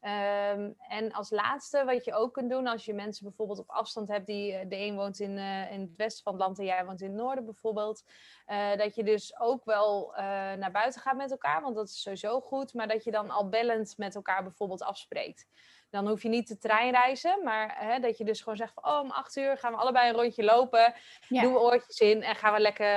Ehm, 0.02 0.72
en 0.90 1.12
als 1.12 1.30
laatste, 1.30 1.86
wat 1.86 2.06
je 2.06 2.14
ook 2.14 2.34
kunt 2.34 2.50
doen 2.50 2.68
als 2.68 2.86
je 2.86 2.94
mensen 2.94 3.24
bijvoorbeeld 3.24 3.60
op 3.60 3.70
afstand 3.70 4.08
hebt, 4.08 4.26
die 4.26 4.54
eh, 4.54 4.70
de 4.70 4.78
een 4.78 4.96
woont 4.96 5.20
in, 5.20 5.38
uh, 5.38 5.72
in 5.72 5.82
het 5.82 5.96
westen 5.96 6.24
van 6.24 6.34
het 6.34 6.42
land 6.42 6.60
en 6.60 6.66
jij 6.66 6.86
woont 6.86 7.02
in 7.02 7.08
het 7.08 7.18
noorden 7.18 7.46
bijvoorbeeld, 7.46 8.04
uh, 8.48 8.76
dat 8.76 8.96
je 8.96 9.04
dus 9.04 9.40
ook 9.40 9.66
wel 9.66 10.14
naar 10.58 10.72
buiten 10.72 11.02
gaat 11.02 11.18
met 11.18 11.32
elkaar, 11.32 11.62
want 11.62 11.76
dat 11.76 11.88
is 11.88 12.02
sowieso 12.02 12.42
goed, 12.42 12.74
maar 12.74 12.88
dat 12.88 13.04
je 13.04 13.12
dan 13.12 13.30
al 13.30 13.50
bellend 13.50 13.98
met 13.98 14.16
elkaar 14.16 14.44
bijvoorbeeld 14.44 14.84
afspreekt. 14.84 15.48
Dan 15.90 16.08
hoef 16.08 16.22
je 16.22 16.30
niet 16.30 16.48
te 16.48 16.58
treinreizen, 16.58 17.44
maar 17.44 17.76
hè, 17.80 18.00
dat 18.00 18.18
je 18.18 18.24
dus 18.24 18.40
gewoon 18.42 18.58
zegt 18.58 18.74
van, 18.74 18.86
oh, 18.86 19.00
om 19.00 19.12
acht 19.12 19.36
uur 19.36 19.58
gaan 19.58 19.72
we 19.72 19.78
allebei 19.78 20.10
een 20.10 20.16
rondje 20.16 20.44
lopen, 20.44 20.94
ja. 21.28 21.42
doen 21.42 21.54
we 21.54 21.60
oortjes 21.60 22.00
in 22.00 22.24
en 22.24 22.36
gaan 22.36 22.54
we 22.54 22.60
lekker, 22.60 22.88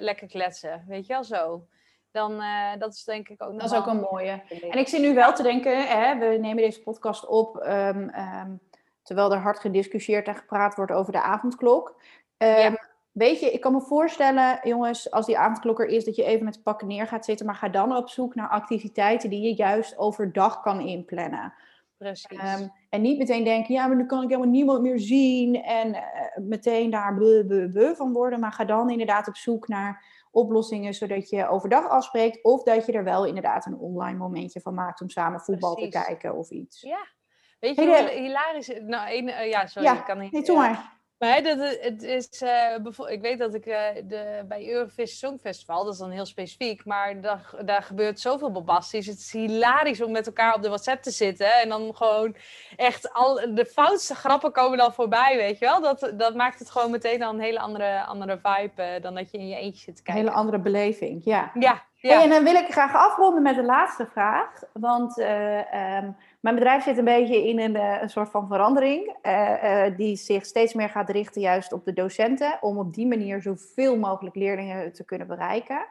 lekker 0.00 0.28
kletsen. 0.28 0.84
Weet 0.86 1.06
je 1.06 1.12
wel 1.12 1.24
zo 1.24 1.68
dan 2.10 2.32
uh, 2.32 2.76
dat 2.78 2.94
is 2.94 3.04
denk 3.04 3.28
ik 3.28 3.42
ook 3.42 3.60
Dat 3.60 3.70
is 3.70 3.76
ook 3.76 3.86
een 3.86 4.06
mooie. 4.10 4.42
En 4.70 4.78
ik 4.78 4.88
zit 4.88 5.00
nu 5.00 5.14
wel 5.14 5.32
te 5.32 5.42
denken, 5.42 5.86
hè, 5.86 6.18
we 6.18 6.36
nemen 6.36 6.62
deze 6.62 6.82
podcast 6.82 7.26
op 7.26 7.56
um, 7.56 8.14
um, 8.14 8.60
terwijl 9.02 9.32
er 9.32 9.38
hard 9.38 9.58
gediscussieerd 9.58 10.26
en 10.26 10.36
gepraat 10.36 10.74
wordt 10.74 10.92
over 10.92 11.12
de 11.12 11.22
avondklok. 11.22 12.00
Um, 12.36 12.48
ja. 12.48 12.86
Weet 13.12 13.40
je, 13.40 13.50
ik 13.50 13.60
kan 13.60 13.72
me 13.72 13.80
voorstellen, 13.80 14.60
jongens, 14.62 15.10
als 15.10 15.26
die 15.26 15.38
avondklok 15.38 15.80
er 15.80 15.86
is, 15.86 16.04
dat 16.04 16.16
je 16.16 16.24
even 16.24 16.44
met 16.44 16.62
pakken 16.62 16.86
neer 16.86 17.06
gaat 17.06 17.24
zitten, 17.24 17.46
maar 17.46 17.54
ga 17.54 17.68
dan 17.68 17.96
op 17.96 18.08
zoek 18.08 18.34
naar 18.34 18.48
activiteiten 18.48 19.30
die 19.30 19.40
je 19.40 19.54
juist 19.54 19.98
overdag 19.98 20.60
kan 20.60 20.80
inplannen. 20.80 21.54
Precies. 21.96 22.68
en 22.88 23.02
niet 23.02 23.18
meteen 23.18 23.44
denken, 23.44 23.74
ja, 23.74 23.86
maar 23.86 23.96
nu 23.96 24.06
kan 24.06 24.22
ik 24.22 24.28
helemaal 24.28 24.50
niemand 24.50 24.82
meer 24.82 24.98
zien 24.98 25.62
en 25.62 25.88
uh, 25.88 26.00
meteen 26.36 26.90
daar 26.90 27.18
van 27.96 28.12
worden. 28.12 28.40
Maar 28.40 28.52
ga 28.52 28.64
dan 28.64 28.90
inderdaad 28.90 29.28
op 29.28 29.36
zoek 29.36 29.68
naar 29.68 30.04
oplossingen 30.30 30.94
zodat 30.94 31.28
je 31.28 31.48
overdag 31.48 31.88
afspreekt. 31.88 32.44
Of 32.44 32.62
dat 32.62 32.86
je 32.86 32.92
er 32.92 33.04
wel 33.04 33.26
inderdaad 33.26 33.66
een 33.66 33.78
online 33.78 34.18
momentje 34.18 34.60
van 34.60 34.74
maakt 34.74 35.00
om 35.00 35.08
samen 35.08 35.40
voetbal 35.40 35.74
te 35.74 35.88
kijken 35.88 36.36
of 36.36 36.50
iets. 36.50 36.80
Ja. 36.80 37.06
Weet 37.60 37.76
je 37.76 37.82
hey, 37.82 38.18
hilarisch... 38.18 38.72
Nou, 38.80 39.16
een, 39.16 39.28
uh, 39.28 39.48
ja, 39.48 39.66
sorry, 39.66 39.88
ja, 39.88 39.98
ik 39.98 40.04
kan 40.04 40.18
niet... 40.18 40.32
Nee, 40.32 40.42
doe 40.42 40.56
maar. 40.56 40.97
Maar 41.18 41.42
dat, 41.42 41.78
het 41.80 42.02
is, 42.02 42.42
uh, 42.42 43.10
ik 43.10 43.20
weet 43.20 43.38
dat 43.38 43.54
ik 43.54 43.66
uh, 43.66 43.80
de, 44.04 44.44
bij 44.48 44.68
Eurovision 44.68 45.30
Songfestival, 45.30 45.84
dat 45.84 45.92
is 45.92 45.98
dan 45.98 46.10
heel 46.10 46.26
specifiek, 46.26 46.84
maar 46.84 47.20
daar, 47.20 47.54
daar 47.64 47.82
gebeurt 47.82 48.20
zoveel 48.20 48.52
bombasties. 48.52 49.06
Het 49.06 49.18
is 49.18 49.32
hilarisch 49.32 50.02
om 50.02 50.10
met 50.10 50.26
elkaar 50.26 50.54
op 50.54 50.62
de 50.62 50.68
WhatsApp 50.68 51.02
te 51.02 51.10
zitten 51.10 51.52
en 51.54 51.68
dan 51.68 51.96
gewoon 51.96 52.36
echt 52.76 53.12
al 53.12 53.54
de 53.54 53.66
foutste 53.66 54.14
grappen 54.14 54.52
komen 54.52 54.78
dan 54.78 54.92
voorbij, 54.92 55.36
weet 55.36 55.58
je 55.58 55.64
wel. 55.64 55.80
Dat, 55.80 56.12
dat 56.16 56.34
maakt 56.34 56.58
het 56.58 56.70
gewoon 56.70 56.90
meteen 56.90 57.18
dan 57.18 57.34
een 57.34 57.40
hele 57.40 57.58
andere, 57.60 58.04
andere 58.04 58.38
vibe 58.42 58.82
uh, 58.82 59.02
dan 59.02 59.14
dat 59.14 59.30
je 59.30 59.38
in 59.38 59.48
je 59.48 59.56
eentje 59.56 59.82
zit 59.82 59.96
te 59.96 60.02
kijken. 60.02 60.22
Een 60.22 60.28
hele 60.28 60.40
andere 60.40 60.58
beleving, 60.58 61.24
ja. 61.24 61.50
Ja. 61.54 61.86
Ja. 62.00 62.14
Hey, 62.14 62.22
en 62.22 62.30
dan 62.30 62.44
wil 62.44 62.54
ik 62.54 62.72
graag 62.72 62.94
afronden 62.94 63.42
met 63.42 63.54
de 63.54 63.64
laatste 63.64 64.06
vraag, 64.06 64.62
want... 64.72 65.18
Um, 65.18 66.16
mijn 66.40 66.54
bedrijf 66.54 66.82
zit 66.82 66.98
een 66.98 67.04
beetje 67.04 67.48
in 67.48 67.58
een, 67.58 67.76
eh, 67.76 68.02
een 68.02 68.10
soort 68.10 68.30
van 68.30 68.46
verandering, 68.46 69.16
uh, 69.22 69.62
uh, 69.62 69.96
die 69.96 70.16
zich 70.16 70.46
steeds 70.46 70.74
meer 70.74 70.88
gaat 70.88 71.10
richten 71.10 71.40
juist 71.40 71.72
op 71.72 71.84
de 71.84 71.92
docenten, 71.92 72.58
om 72.60 72.78
op 72.78 72.94
die 72.94 73.06
manier 73.06 73.42
zoveel 73.42 73.98
mogelijk 73.98 74.36
leerlingen 74.36 74.92
te 74.92 75.04
kunnen 75.04 75.26
bereiken. 75.26 75.86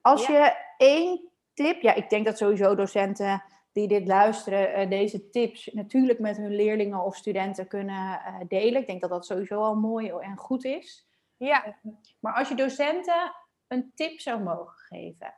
Als 0.00 0.26
ja. 0.26 0.44
je 0.44 0.56
één 0.76 1.20
tip, 1.54 1.82
ja, 1.82 1.94
ik 1.94 2.10
denk 2.10 2.24
dat 2.24 2.38
sowieso 2.38 2.74
docenten 2.74 3.42
die 3.72 3.88
dit 3.88 4.06
luisteren, 4.06 4.90
deze 4.90 5.30
tips 5.30 5.70
natuurlijk 5.72 6.18
met 6.18 6.36
hun 6.36 6.54
leerlingen 6.54 7.04
of 7.04 7.16
studenten 7.16 7.66
kunnen 7.66 8.20
delen. 8.48 8.80
Ik 8.80 8.86
denk 8.86 9.00
dat 9.00 9.10
dat 9.10 9.26
sowieso 9.26 9.60
al 9.60 9.74
mooi 9.74 10.08
en 10.08 10.36
goed 10.36 10.64
is. 10.64 11.08
Ja. 11.36 11.76
Maar 12.20 12.34
als 12.34 12.48
je 12.48 12.54
docenten 12.54 13.34
een 13.68 13.92
tip 13.94 14.20
zou 14.20 14.42
mogen 14.42 14.78
geven 14.78 15.34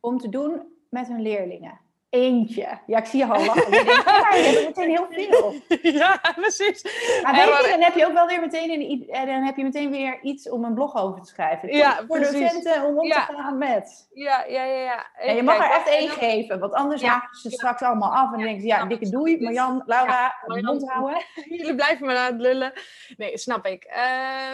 om 0.00 0.18
te 0.18 0.28
doen 0.28 0.76
met 0.90 1.08
hun 1.08 1.22
leerlingen 1.22 1.80
eentje. 2.10 2.78
Ja, 2.86 2.98
ik 2.98 3.06
zie 3.06 3.18
je 3.18 3.26
al 3.26 3.44
lachen. 3.44 3.72
Je 3.78 3.84
denkt, 3.84 4.04
ja, 4.04 4.34
je 4.34 4.42
hebt 4.42 4.76
meteen 4.76 4.90
heel 4.90 5.06
veel. 5.10 5.54
Ja, 5.98 6.20
precies. 6.34 6.82
Maar 7.22 7.34
weet 7.34 7.64
je, 7.64 7.70
dan 7.70 7.82
heb 7.82 7.94
je 7.94 8.06
ook 8.06 8.12
wel 8.12 8.26
weer 8.26 8.40
meteen, 8.40 8.70
een, 8.70 9.08
eh, 9.08 9.26
dan 9.26 9.42
heb 9.42 9.56
je 9.56 9.62
meteen 9.62 9.90
weer 9.90 10.18
iets 10.22 10.50
om 10.50 10.64
een 10.64 10.74
blog 10.74 10.96
over 10.96 11.20
te 11.20 11.28
schrijven. 11.28 11.76
Ja, 11.76 11.96
voor 11.96 12.06
precies. 12.06 12.40
docenten 12.40 12.84
om 12.84 12.98
om 12.98 13.06
ja. 13.06 13.26
te 13.26 13.32
gaan 13.32 13.58
met. 13.58 14.08
Ja, 14.12 14.44
ja, 14.44 14.64
ja. 14.64 14.80
ja. 14.80 15.06
En 15.14 15.36
je 15.36 15.42
mag 15.42 15.58
Kijk, 15.58 15.70
er 15.70 15.76
echt 15.76 15.88
één 15.88 16.08
geven, 16.08 16.58
want 16.58 16.72
anders 16.72 17.00
ja. 17.00 17.08
haken 17.08 17.38
ze 17.38 17.50
straks 17.50 17.82
allemaal 17.82 18.12
af 18.12 18.24
en 18.24 18.30
dan 18.30 18.42
denken 18.42 18.60
ze, 18.60 18.66
ja, 18.66 18.84
dikke 18.84 19.10
doei, 19.10 19.42
Marjan, 19.42 19.82
Laura, 19.86 20.34
mond 20.46 20.90
houden. 20.90 21.22
Jullie 21.56 21.74
blijven 21.74 22.06
maar 22.06 22.16
aan 22.16 22.32
het 22.32 22.40
lullen. 22.40 22.72
Nee, 23.16 23.38
snap 23.38 23.66
ik. 23.66 23.86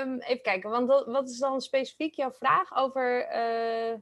Um, 0.02 0.18
even 0.18 0.42
kijken, 0.42 0.70
want 0.70 1.04
wat 1.06 1.30
is 1.30 1.38
dan 1.38 1.60
specifiek 1.60 2.14
jouw 2.14 2.32
vraag 2.32 2.76
over... 2.76 3.28
Uh, 3.36 3.94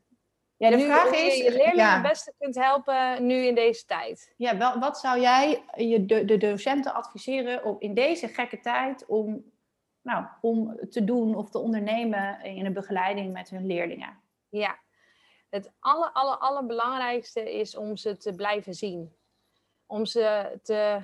ja, 0.62 0.70
de 0.70 0.76
nu, 0.76 0.84
vraag 0.84 1.08
hoe 1.08 1.16
is... 1.16 1.36
je 1.36 1.42
je 1.42 1.50
leerlingen 1.50 1.76
ja. 1.76 1.92
het 1.92 2.02
beste 2.02 2.34
kunt 2.38 2.54
helpen 2.54 3.26
nu 3.26 3.34
in 3.34 3.54
deze 3.54 3.84
tijd. 3.84 4.34
Ja, 4.36 4.56
wel, 4.56 4.78
wat 4.78 4.98
zou 4.98 5.20
jij 5.20 5.64
je 5.76 6.06
de, 6.06 6.24
de 6.24 6.36
docenten 6.36 6.94
adviseren 6.94 7.64
om 7.64 7.76
in 7.78 7.94
deze 7.94 8.28
gekke 8.28 8.60
tijd 8.60 9.06
om, 9.06 9.44
nou, 10.02 10.26
om 10.40 10.78
te 10.90 11.04
doen 11.04 11.34
of 11.34 11.50
te 11.50 11.58
ondernemen 11.58 12.40
in 12.42 12.66
een 12.66 12.72
begeleiding 12.72 13.32
met 13.32 13.50
hun 13.50 13.66
leerlingen? 13.66 14.20
Ja, 14.48 14.78
het 15.50 15.72
aller, 15.78 16.12
aller, 16.12 16.36
allerbelangrijkste 16.36 17.58
is 17.58 17.76
om 17.76 17.96
ze 17.96 18.16
te 18.16 18.34
blijven 18.34 18.74
zien. 18.74 19.16
Om 19.86 20.06
ze 20.06 20.58
te 20.62 21.02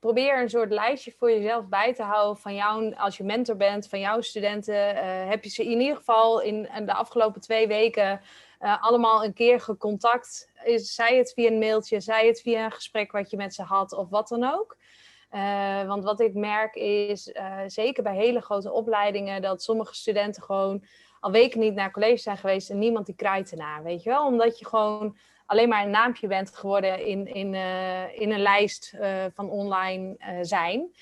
Probeer 0.00 0.40
een 0.40 0.50
soort 0.50 0.70
lijstje 0.70 1.12
voor 1.18 1.30
jezelf 1.30 1.66
bij 1.66 1.94
te 1.94 2.02
houden 2.02 2.42
van 2.42 2.54
jou, 2.54 2.94
als 2.94 3.16
je 3.16 3.24
mentor 3.24 3.56
bent, 3.56 3.88
van 3.88 4.00
jouw 4.00 4.20
studenten. 4.20 4.94
Uh, 4.94 5.28
heb 5.28 5.44
je 5.44 5.50
ze 5.50 5.64
in 5.64 5.80
ieder 5.80 5.96
geval 5.96 6.40
in, 6.40 6.68
de 6.84 6.94
afgelopen 6.94 7.40
twee 7.40 7.66
weken 7.66 8.20
uh, 8.60 8.82
allemaal 8.82 9.24
een 9.24 9.32
keer 9.32 9.60
gecontact? 9.60 10.50
Zij 10.76 11.16
het 11.16 11.32
via 11.32 11.50
een 11.50 11.58
mailtje, 11.58 12.00
zij 12.00 12.26
het 12.26 12.40
via 12.40 12.64
een 12.64 12.72
gesprek 12.72 13.12
wat 13.12 13.30
je 13.30 13.36
met 13.36 13.54
ze 13.54 13.62
had 13.62 13.92
of 13.92 14.08
wat 14.08 14.28
dan 14.28 14.44
ook. 14.44 14.76
Uh, 15.30 15.86
want 15.86 16.04
wat 16.04 16.20
ik 16.20 16.34
merk 16.34 16.74
is, 16.74 17.32
zeker 17.66 18.02
bij 18.02 18.14
hele 18.14 18.40
grote 18.40 18.72
opleidingen, 18.72 19.42
dat 19.42 19.62
sommige 19.62 19.94
studenten 19.94 20.42
gewoon 20.42 20.84
al 21.20 21.30
weken 21.30 21.60
niet 21.60 21.74
naar 21.74 21.90
college 21.90 22.16
zijn 22.16 22.36
geweest 22.36 22.70
en 22.70 22.78
niemand 22.78 23.06
die 23.06 23.14
kraait 23.14 23.50
ernaar, 23.50 23.82
weet 23.82 24.02
je 24.02 24.10
wel? 24.10 24.26
Omdat 24.26 24.58
je 24.58 24.66
gewoon 24.66 25.16
alleen 25.46 25.68
maar 25.68 25.84
een 25.84 25.90
naampje 25.90 26.26
bent 26.26 26.56
geworden 26.56 27.06
in, 27.06 27.26
in, 27.26 27.54
uh, 27.54 28.20
in 28.20 28.32
een 28.32 28.40
lijst 28.40 28.94
uh, 28.94 29.24
van 29.34 29.50
online 29.50 30.16
uh, 30.18 30.38
zijn. 30.40 30.94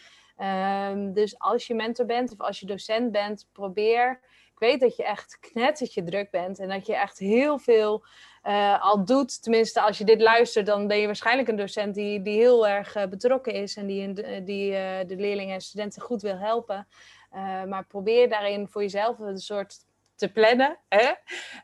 Um, 0.90 1.12
dus 1.12 1.38
als 1.38 1.66
je 1.66 1.74
mentor 1.74 2.06
bent 2.06 2.32
of 2.32 2.40
als 2.40 2.60
je 2.60 2.66
docent 2.66 3.12
bent, 3.12 3.48
probeer. 3.52 4.20
Ik 4.52 4.58
weet 4.68 4.80
dat 4.80 4.96
je 4.96 5.04
echt 5.04 5.38
knettertje 5.40 6.02
druk 6.02 6.30
bent 6.30 6.58
en 6.58 6.68
dat 6.68 6.86
je 6.86 6.96
echt 6.96 7.18
heel 7.18 7.58
veel 7.58 8.04
al 8.80 9.04
doet. 9.04 9.42
Tenminste, 9.42 9.80
als 9.80 9.98
je 9.98 10.04
dit 10.04 10.20
luistert, 10.20 10.66
dan 10.66 10.86
ben 10.86 10.98
je 10.98 11.06
waarschijnlijk 11.06 11.48
een 11.48 11.56
docent 11.56 11.94
die, 11.94 12.22
die 12.22 12.36
heel 12.36 12.68
erg 12.68 13.08
betrokken 13.08 13.52
is 13.52 13.76
en 13.76 13.86
die, 13.86 14.12
die 14.44 14.70
de 15.06 15.16
leerlingen 15.16 15.54
en 15.54 15.60
studenten 15.60 16.02
goed 16.02 16.22
wil 16.22 16.36
helpen. 16.36 16.88
maar 17.68 17.86
probeer 17.88 18.28
daarin 18.28 18.68
voor 18.68 18.82
jezelf 18.82 19.18
een 19.18 19.38
soort 19.38 19.76
te 20.22 20.32
plannen. 20.32 20.78
Hè? 20.88 21.12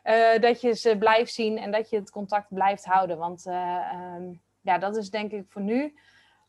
Uh, 0.03 0.41
dat 0.41 0.61
je 0.61 0.75
ze 0.75 0.97
blijft 0.97 1.33
zien 1.33 1.57
en 1.57 1.71
dat 1.71 1.89
je 1.89 1.95
het 1.95 2.11
contact 2.11 2.47
blijft 2.49 2.85
houden. 2.85 3.17
Want 3.17 3.45
uh, 3.45 4.15
um, 4.15 4.41
ja, 4.61 4.77
dat 4.77 4.95
is 4.97 5.09
denk 5.09 5.31
ik 5.31 5.45
voor 5.47 5.61
nu, 5.61 5.99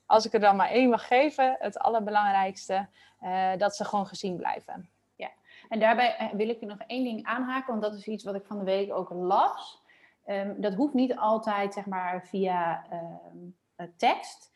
als 0.07 0.27
ik 0.27 0.33
er 0.33 0.41
dan 0.41 0.57
maar 0.57 0.71
één 0.71 0.91
mag 0.91 1.07
geven, 1.07 1.57
het 1.59 1.79
allerbelangrijkste. 1.79 2.89
Uh, 3.23 3.57
dat 3.57 3.77
ze 3.77 3.85
gewoon 3.85 4.07
gezien 4.07 4.37
blijven. 4.37 4.91
Ja, 5.17 5.31
en 5.69 5.81
daarbij 5.81 6.31
wil 6.33 6.49
ik 6.49 6.61
nog 6.61 6.79
één 6.87 7.05
ding 7.05 7.27
aanhaken, 7.27 7.71
want 7.71 7.83
dat 7.83 7.95
is 7.95 8.07
iets 8.07 8.25
wat 8.25 8.35
ik 8.35 8.45
van 8.45 8.59
de 8.59 8.65
week 8.65 8.93
ook 8.93 9.11
las. 9.11 9.83
Um, 10.27 10.61
dat 10.61 10.75
hoeft 10.75 10.95
niet 10.95 11.17
altijd 11.17 11.75
zeg 11.75 11.87
maar 11.87 12.27
via 12.27 12.87
um, 12.93 13.57
tekst. 13.97 14.53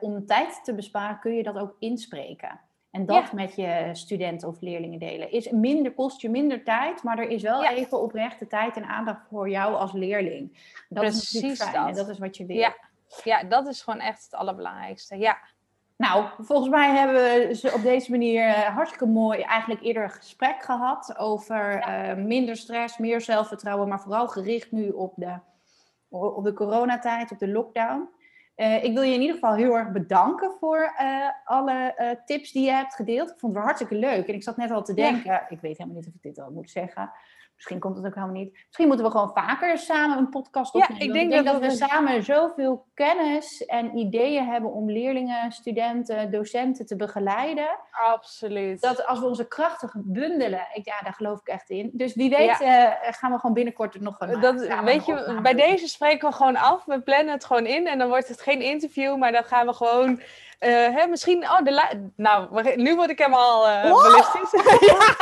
om 0.00 0.26
tijd 0.26 0.64
te 0.64 0.74
besparen 0.74 1.18
kun 1.18 1.34
je 1.34 1.42
dat 1.42 1.58
ook 1.58 1.76
inspreken. 1.78 2.60
En 2.98 3.06
dat 3.06 3.24
ja. 3.24 3.30
met 3.32 3.54
je 3.54 3.88
studenten 3.92 4.48
of 4.48 4.60
leerlingen 4.60 4.98
delen. 4.98 5.32
Is 5.32 5.50
minder, 5.50 5.92
kost 5.92 6.20
je 6.20 6.30
minder 6.30 6.64
tijd, 6.64 7.02
maar 7.02 7.18
er 7.18 7.28
is 7.28 7.42
wel 7.42 7.62
ja. 7.62 7.72
even 7.72 8.00
oprechte 8.00 8.46
tijd 8.46 8.76
en 8.76 8.84
aandacht 8.84 9.20
voor 9.30 9.50
jou 9.50 9.74
als 9.74 9.92
leerling. 9.92 10.58
Dat 10.88 11.02
Precies 11.02 11.42
is 11.42 11.62
fijn 11.62 11.72
dat. 11.72 11.88
en 11.88 11.94
dat 11.94 12.08
is 12.08 12.18
wat 12.18 12.36
je 12.36 12.46
wil. 12.46 12.56
Ja. 12.56 12.74
ja, 13.24 13.42
dat 13.44 13.66
is 13.66 13.82
gewoon 13.82 14.00
echt 14.00 14.24
het 14.24 14.34
allerbelangrijkste. 14.34 15.16
Ja. 15.16 15.38
Nou, 15.96 16.24
volgens 16.38 16.68
mij 16.68 16.96
hebben 16.96 17.16
we 17.16 17.72
op 17.74 17.82
deze 17.82 18.10
manier 18.10 18.48
uh, 18.48 18.54
hartstikke 18.54 19.06
mooi 19.06 19.40
eigenlijk 19.40 19.82
eerder 19.82 20.02
een 20.02 20.10
gesprek 20.10 20.62
gehad 20.62 21.18
over 21.18 21.72
ja. 21.72 22.16
uh, 22.16 22.24
minder 22.24 22.56
stress, 22.56 22.98
meer 22.98 23.20
zelfvertrouwen, 23.20 23.88
maar 23.88 24.00
vooral 24.00 24.28
gericht 24.28 24.72
nu 24.72 24.88
op 24.88 25.12
de, 25.16 25.38
op 26.08 26.44
de 26.44 26.52
coronatijd, 26.52 27.30
op 27.30 27.38
de 27.38 27.48
lockdown. 27.48 28.08
Uh, 28.58 28.84
ik 28.84 28.92
wil 28.92 29.02
je 29.02 29.14
in 29.14 29.20
ieder 29.20 29.34
geval 29.34 29.54
heel 29.54 29.76
erg 29.76 29.90
bedanken 29.90 30.50
voor 30.60 30.94
uh, 31.00 31.28
alle 31.44 31.94
uh, 31.98 32.10
tips 32.24 32.52
die 32.52 32.64
je 32.64 32.70
hebt 32.70 32.94
gedeeld. 32.94 33.30
Ik 33.30 33.38
vond 33.38 33.52
het 33.52 33.62
wel 33.62 33.62
hartstikke 33.62 34.06
leuk. 34.06 34.28
En 34.28 34.34
ik 34.34 34.42
zat 34.42 34.56
net 34.56 34.70
al 34.70 34.82
te 34.82 34.94
denken, 34.94 35.30
ja. 35.30 35.48
ik 35.48 35.60
weet 35.60 35.78
helemaal 35.78 35.98
niet 35.98 36.08
of 36.08 36.14
ik 36.14 36.22
dit 36.22 36.38
al 36.38 36.50
moet 36.50 36.70
zeggen. 36.70 37.10
Misschien 37.58 37.78
komt 37.78 37.96
het 37.96 38.06
ook 38.06 38.14
helemaal 38.14 38.34
niet. 38.34 38.52
Misschien 38.66 38.86
moeten 38.86 39.06
we 39.06 39.10
gewoon 39.10 39.30
vaker 39.34 39.78
samen 39.78 40.18
een 40.18 40.28
podcast 40.28 40.74
opnemen. 40.74 40.96
Ja, 40.96 41.04
ik 41.04 41.12
denk 41.12 41.44
dat 41.44 41.44
dat, 41.44 41.70
we 41.70 41.86
samen 41.86 42.22
zoveel 42.22 42.86
kennis 42.94 43.64
en 43.64 43.96
ideeën 43.96 44.46
hebben 44.46 44.72
om 44.72 44.90
leerlingen, 44.90 45.52
studenten, 45.52 46.30
docenten 46.30 46.86
te 46.86 46.96
begeleiden. 46.96 47.68
Absoluut. 47.90 48.80
Dat 48.80 49.06
als 49.06 49.18
we 49.18 49.26
onze 49.26 49.48
krachten 49.48 49.90
bundelen, 49.94 50.66
ik, 50.72 50.84
ja, 50.84 51.00
daar 51.00 51.12
geloof 51.12 51.40
ik 51.40 51.46
echt 51.46 51.70
in. 51.70 51.90
Dus 51.92 52.14
wie 52.14 52.30
weet 52.30 52.60
eh, 52.60 52.92
gaan 53.00 53.32
we 53.32 53.38
gewoon 53.38 53.54
binnenkort 53.54 54.00
nog 54.00 54.20
een 54.20 54.40
dat, 54.40 54.60
samen 54.60 54.84
weet 54.84 55.06
je, 55.06 55.38
bij 55.42 55.54
deze 55.54 55.88
spreken 55.88 56.28
we 56.28 56.34
gewoon 56.34 56.56
af. 56.56 56.84
We 56.84 57.00
plannen 57.00 57.32
het 57.32 57.44
gewoon 57.44 57.66
in 57.66 57.86
en 57.86 57.98
dan 57.98 58.08
wordt 58.08 58.28
het 58.28 58.40
geen 58.40 58.60
interview, 58.60 59.16
maar 59.16 59.32
dan 59.32 59.44
gaan 59.44 59.66
we 59.66 59.72
gewoon. 59.72 60.20
Eh, 60.58 60.94
hè, 60.94 61.06
misschien, 61.06 61.42
oh, 61.44 61.62
de 61.62 62.10
nou, 62.16 62.62
nu 62.76 62.96
word 62.96 63.10
ik 63.10 63.18
helemaal 63.18 63.68
eh 63.68 63.90
Wow! 63.90 64.02
ballistisch. 64.02 64.60
Ja. 64.80 65.16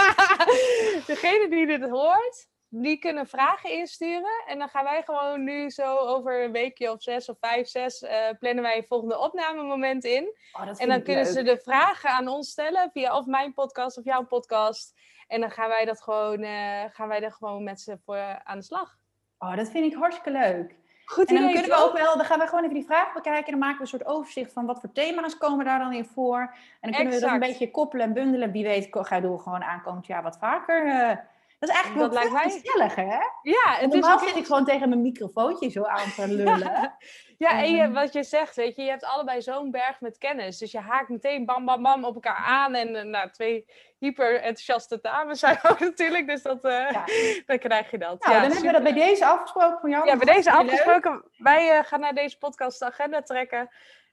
Degene 1.14 1.46
die 1.48 1.66
dit 1.66 1.88
hoort, 1.90 2.48
die 2.68 2.98
kunnen 2.98 3.26
vragen 3.26 3.70
insturen. 3.70 4.42
En 4.46 4.58
dan 4.58 4.68
gaan 4.68 4.84
wij 4.84 5.02
gewoon 5.02 5.44
nu 5.44 5.70
zo 5.70 5.96
over 5.96 6.44
een 6.44 6.52
weekje 6.52 6.92
of 6.92 7.02
zes 7.02 7.28
of 7.28 7.36
vijf, 7.40 7.68
zes, 7.68 8.02
eh, 8.02 8.18
plannen 8.38 8.62
wij 8.64 8.76
een 8.76 8.86
volgende 8.88 9.18
opnamemoment 9.18 10.04
in. 10.04 10.36
Oh, 10.52 10.62
En 10.76 10.88
dan 10.88 11.02
kunnen 11.02 11.24
leuk. 11.24 11.32
ze 11.32 11.42
de 11.42 11.58
vragen 11.58 12.10
aan 12.10 12.28
ons 12.28 12.50
stellen 12.50 12.90
via 12.92 13.16
of 13.16 13.26
mijn 13.26 13.52
podcast 13.54 13.98
of 13.98 14.04
jouw 14.04 14.24
podcast. 14.24 14.94
En 15.26 15.40
dan 15.40 15.50
gaan 15.50 15.68
wij 15.68 15.84
dat 15.84 16.02
gewoon, 16.02 16.44
gaan 16.92 17.08
wij 17.08 17.22
er 17.22 17.32
gewoon 17.32 17.64
met 17.64 17.80
ze 17.80 17.98
voor 18.04 18.40
aan 18.44 18.58
de 18.58 18.64
slag. 18.64 18.96
Oh, 19.38 19.56
dat 19.56 19.70
vind 19.70 19.92
ik 19.92 19.98
hartstikke 19.98 20.38
leuk. 20.38 20.74
Goed 21.06 21.28
En 21.28 21.34
dan 21.34 21.44
idee, 21.44 21.60
kunnen 21.60 21.78
we 21.78 21.84
ook 21.84 21.96
wel, 21.98 22.16
dan 22.16 22.24
gaan 22.26 22.38
we 22.38 22.46
gewoon 22.46 22.62
even 22.62 22.74
die 22.74 22.84
vragen 22.84 23.12
bekijken. 23.14 23.44
En 23.44 23.50
dan 23.50 23.58
maken 23.58 23.76
we 23.76 23.82
een 23.82 23.88
soort 23.88 24.06
overzicht 24.06 24.52
van 24.52 24.66
wat 24.66 24.80
voor 24.80 24.92
thema's 24.92 25.36
komen 25.38 25.64
daar 25.64 25.78
dan 25.78 25.92
in 25.92 26.04
voor. 26.04 26.38
En 26.38 26.56
dan 26.80 26.92
kunnen 26.92 27.14
we 27.14 27.20
dat 27.20 27.30
een 27.30 27.38
beetje 27.38 27.70
koppelen 27.70 28.06
en 28.06 28.12
bundelen. 28.12 28.52
Wie 28.52 28.64
weet, 28.64 28.88
ga 28.90 29.20
doen 29.20 29.32
we 29.32 29.38
gewoon 29.38 29.62
aankomend 29.62 30.06
jaar 30.06 30.22
wat 30.22 30.38
vaker. 30.38 30.86
eh. 30.86 31.16
Dat 31.58 31.68
is 31.68 31.74
eigenlijk 31.74 32.04
Dat 32.12 32.22
wel 32.22 32.32
lijkt 32.32 32.54
vet 32.54 32.96
mij- 32.96 33.04
hè? 33.04 33.18
Ja, 33.42 33.74
het 33.74 33.92
is 33.94 34.00
Normaal 34.00 34.12
ook 34.20 34.28
zit 34.28 34.36
ik 34.36 34.46
gewoon 34.46 34.64
tegen 34.64 34.88
mijn 34.88 35.02
microfoontje 35.02 35.70
zo 35.70 35.82
aan 35.84 36.12
te 36.16 36.28
lullen. 36.34 36.94
Ja, 37.38 37.50
en 37.62 37.70
je, 37.74 37.80
Ehm. 37.82 37.92
wat 37.92 38.12
je 38.12 38.22
zegt, 38.22 38.56
weet 38.56 38.76
je, 38.76 38.82
je 38.82 38.90
hebt 38.90 39.04
allebei 39.04 39.42
zo'n 39.42 39.70
berg 39.70 40.00
met 40.00 40.18
kennis. 40.18 40.58
Dus 40.58 40.70
je 40.72 40.78
haakt 40.80 41.08
meteen 41.08 41.44
bam, 41.44 41.64
bam, 41.64 41.82
bam 41.82 42.04
op 42.04 42.14
elkaar 42.14 42.44
aan. 42.46 42.74
En 42.74 42.96
eh, 42.96 43.04
nou, 43.04 43.30
twee 43.30 43.64
hyper 43.98 44.34
enthousiaste 44.34 44.98
dames 45.02 45.38
zijn 45.38 45.58
ook 45.68 45.80
natuurlijk. 45.90 46.26
Dus 46.26 46.42
dat, 46.42 46.64
eh, 46.64 46.90
Ja. 46.90 47.04
dan 47.46 47.58
krijg 47.58 47.90
je 47.90 47.98
dat. 47.98 48.24
Nou, 48.24 48.34
ja, 48.34 48.40
dan 48.40 48.50
hebben 48.50 48.66
we 48.66 48.72
dat 48.72 48.82
bij 48.94 49.06
deze 49.06 49.26
afgesproken 49.26 49.78
van 49.80 49.90
jou. 49.90 50.06
Ja, 50.06 50.16
bij 50.16 50.34
deze 50.34 50.50
leuk. 50.50 50.58
afgesproken. 50.60 51.24
Wij 51.36 51.70
eh, 51.78 51.84
gaan 51.84 52.00
naar 52.00 52.14
deze 52.14 52.38
podcast 52.38 52.78
de 52.78 52.84
agenda 52.84 53.22
trekken. 53.22 53.68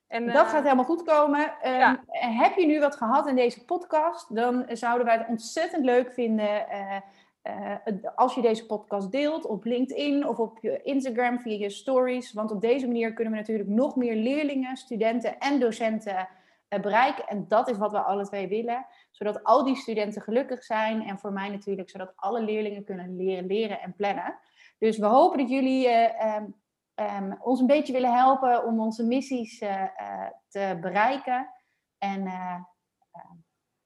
En, 0.08 0.26
Dat 0.32 0.48
gaat 0.48 0.64
helemaal 0.64 0.84
goed 0.86 1.04
komen. 1.04 1.54
Ehm, 1.62 1.74
Ja. 1.78 2.04
Heb 2.12 2.56
je 2.58 2.66
nu 2.66 2.80
wat 2.80 2.96
gehad 2.96 3.28
in 3.28 3.36
deze 3.36 3.66
podcast? 3.66 4.36
Dan 4.36 4.66
zouden 4.68 5.06
wij 5.06 5.18
het 5.18 5.28
ontzettend 5.28 5.86
leuk 5.86 6.14
vinden 6.14 6.68
eh, 7.44 7.76
als 8.16 8.36
je 8.36 8.42
deze 8.42 8.66
podcast 8.66 9.12
deelt 9.12 9.46
op 9.46 9.64
LinkedIn 9.64 10.28
of 10.28 10.40
op 10.40 10.58
je 10.62 10.82
Instagram 10.82 11.40
via 11.40 11.58
je 11.58 11.70
stories. 11.70 12.34
Want 12.34 12.52
op 12.52 12.62
deze 12.62 12.88
manier 12.88 13.14
kunnen 13.14 13.34
we 13.34 13.40
natuurlijk 13.40 13.70
nog 13.70 13.96
meer 13.96 14.16
leerlingen, 14.16 14.78
studenten 14.78 15.40
en 15.40 15.60
docenten 15.60 16.28
eh, 16.68 16.80
bereiken. 16.80 17.28
En 17.28 17.46
dat 17.48 17.70
is 17.70 17.78
wat 17.78 17.92
we 17.92 18.00
alle 18.00 18.26
twee 18.26 18.48
willen. 18.48 18.86
Zodat 19.12 19.44
al 19.44 19.64
die 19.64 19.76
studenten 19.76 20.22
gelukkig 20.22 20.64
zijn. 20.64 21.02
En 21.08 21.20
voor 21.20 21.34
mij 21.34 21.50
natuurlijk, 21.50 21.90
zodat 21.90 22.14
alle 22.16 22.42
leerlingen 22.42 22.84
kunnen 22.84 23.16
leren, 23.16 23.46
leren 23.46 23.82
en 23.82 23.96
plannen. 23.96 24.40
Dus 24.78 24.98
we 24.98 25.06
hopen 25.06 25.38
dat 25.38 25.50
jullie 25.50 25.88
eh, 25.88 26.36
ehm, 26.36 26.46
ehm, 26.94 27.34
ons 27.40 27.60
een 27.60 27.68
beetje 27.68 27.94
willen 27.94 28.14
helpen 28.14 28.66
om 28.66 28.80
onze 28.80 29.04
missies 29.04 29.58
te 30.50 30.78
bereiken. 30.82 31.50
En 32.04 32.28
eh, 32.28 32.56
eh, 33.12 33.32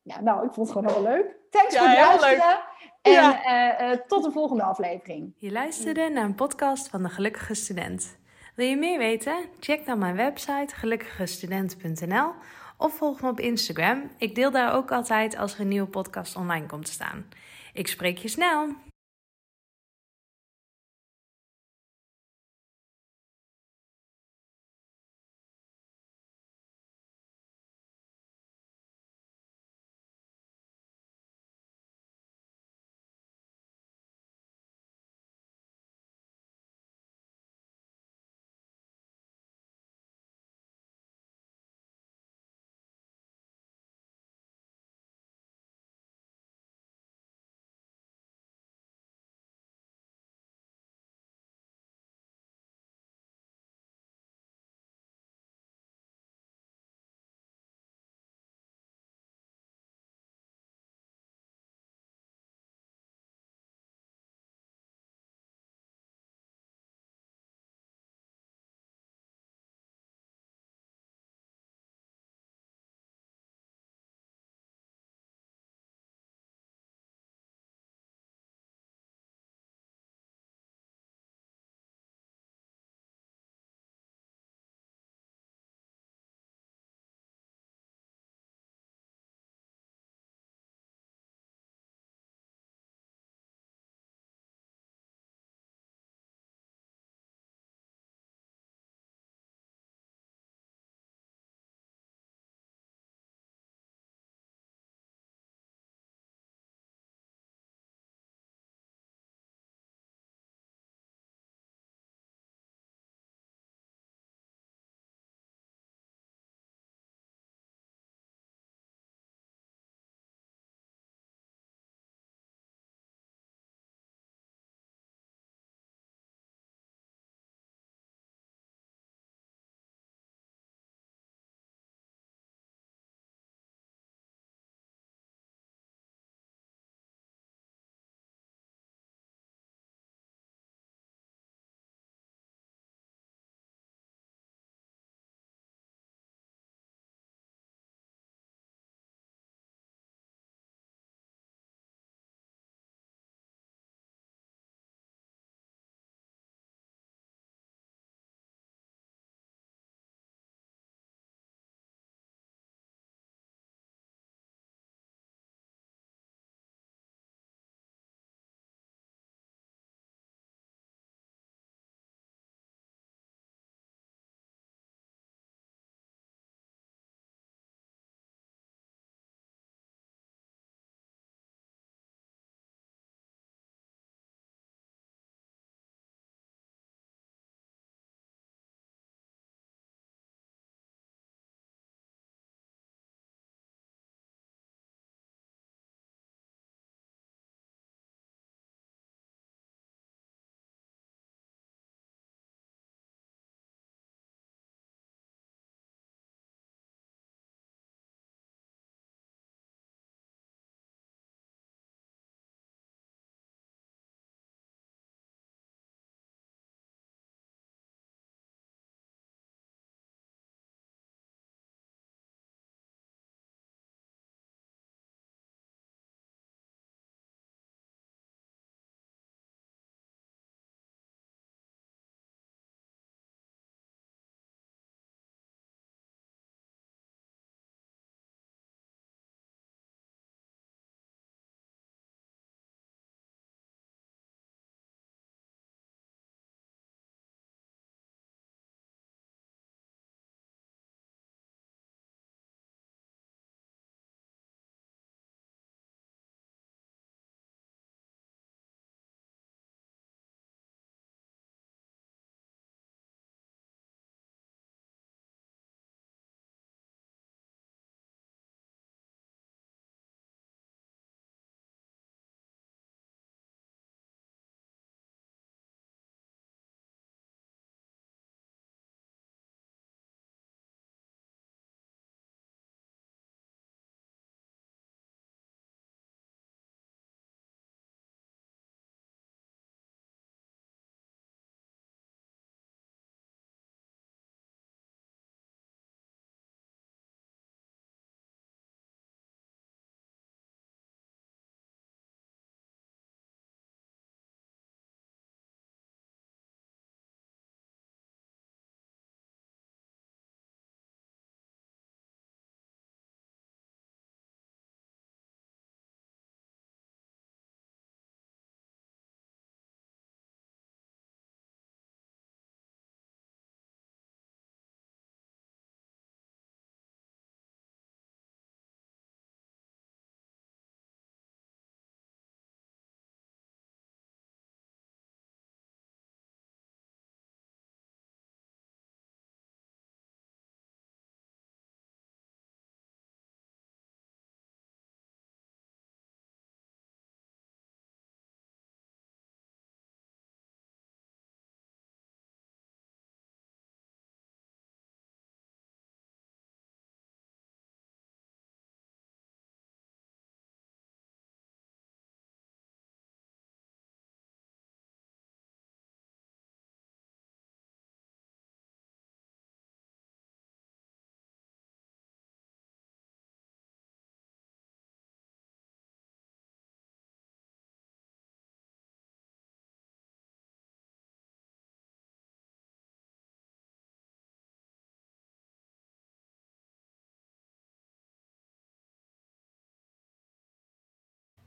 ja, 0.01 0.21
nou, 0.21 0.45
ik 0.45 0.53
vond 0.53 0.67
het 0.67 0.77
gewoon 0.77 0.93
heel 0.93 1.03
leuk. 1.03 1.35
Thanks 1.49 1.73
Ja, 1.73 1.79
voor 1.79 2.11
het 2.11 2.21
luisteren. 2.21 2.59
En 3.07 3.13
Ja. 3.13 3.43
eh, 3.43 3.91
eh, 3.91 3.99
tot 4.07 4.23
de 4.23 4.31
volgende 4.31 4.63
aflevering. 4.63 5.33
Je 5.37 5.51
luisterde 5.51 6.09
naar 6.09 6.23
een 6.25 6.35
podcast 6.35 6.89
van 6.89 7.03
de 7.03 7.09
Gelukkige 7.09 7.53
Student. 7.53 8.17
Wil 8.55 8.67
je 8.67 8.75
meer 8.77 8.97
weten? 8.97 9.35
Check 9.59 9.85
dan 9.85 9.99
mijn 9.99 10.15
website 10.15 10.75
gelukkigestudent.nl 10.75 12.31
of 12.77 12.93
volg 12.97 13.21
me 13.21 13.29
op 13.29 13.39
Instagram. 13.39 14.09
Ik 14.17 14.35
deel 14.35 14.51
daar 14.51 14.73
ook 14.73 14.91
altijd 14.91 15.37
als 15.37 15.53
er 15.53 15.59
een 15.59 15.67
nieuwe 15.67 15.87
podcast 15.87 16.35
online 16.35 16.65
komt 16.65 16.85
te 16.85 16.91
staan. 16.91 17.25
Ik 17.73 17.87
spreek 17.87 18.17
je 18.17 18.27
snel! 18.27 18.86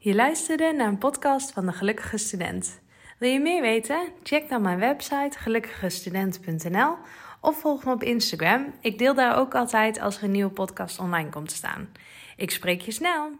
Je 0.03 0.15
luisterde 0.15 0.73
naar 0.73 0.89
een 0.89 0.99
podcast 0.99 1.53
van 1.53 1.67
de 1.67 1.73
Gelukkige 1.73 2.19
Student. 2.19 2.81
Wil 3.19 3.31
je 3.31 3.41
meer 3.41 3.63
weten? 3.63 4.09
Check 4.23 4.49
dan 4.49 4.63
mijn 4.63 4.79
website 4.79 5.39
gelukkigestudent.nl 5.39 6.97
of 7.41 7.61
volg 7.61 7.85
me 7.85 7.93
op 7.93 8.03
Instagram. 8.03 8.75
Ik 8.81 8.99
deel 8.99 9.15
daar 9.15 9.37
ook 9.37 9.55
altijd 9.55 10.01
als 10.01 10.17
er 10.17 10.25
een 10.25 10.31
nieuwe 10.31 10.51
podcast 10.51 10.99
online 10.99 11.29
komt 11.29 11.49
te 11.49 11.55
staan. 11.55 11.89
Ik 12.37 12.51
spreek 12.51 12.81
je 12.81 12.91
snel. 12.91 13.31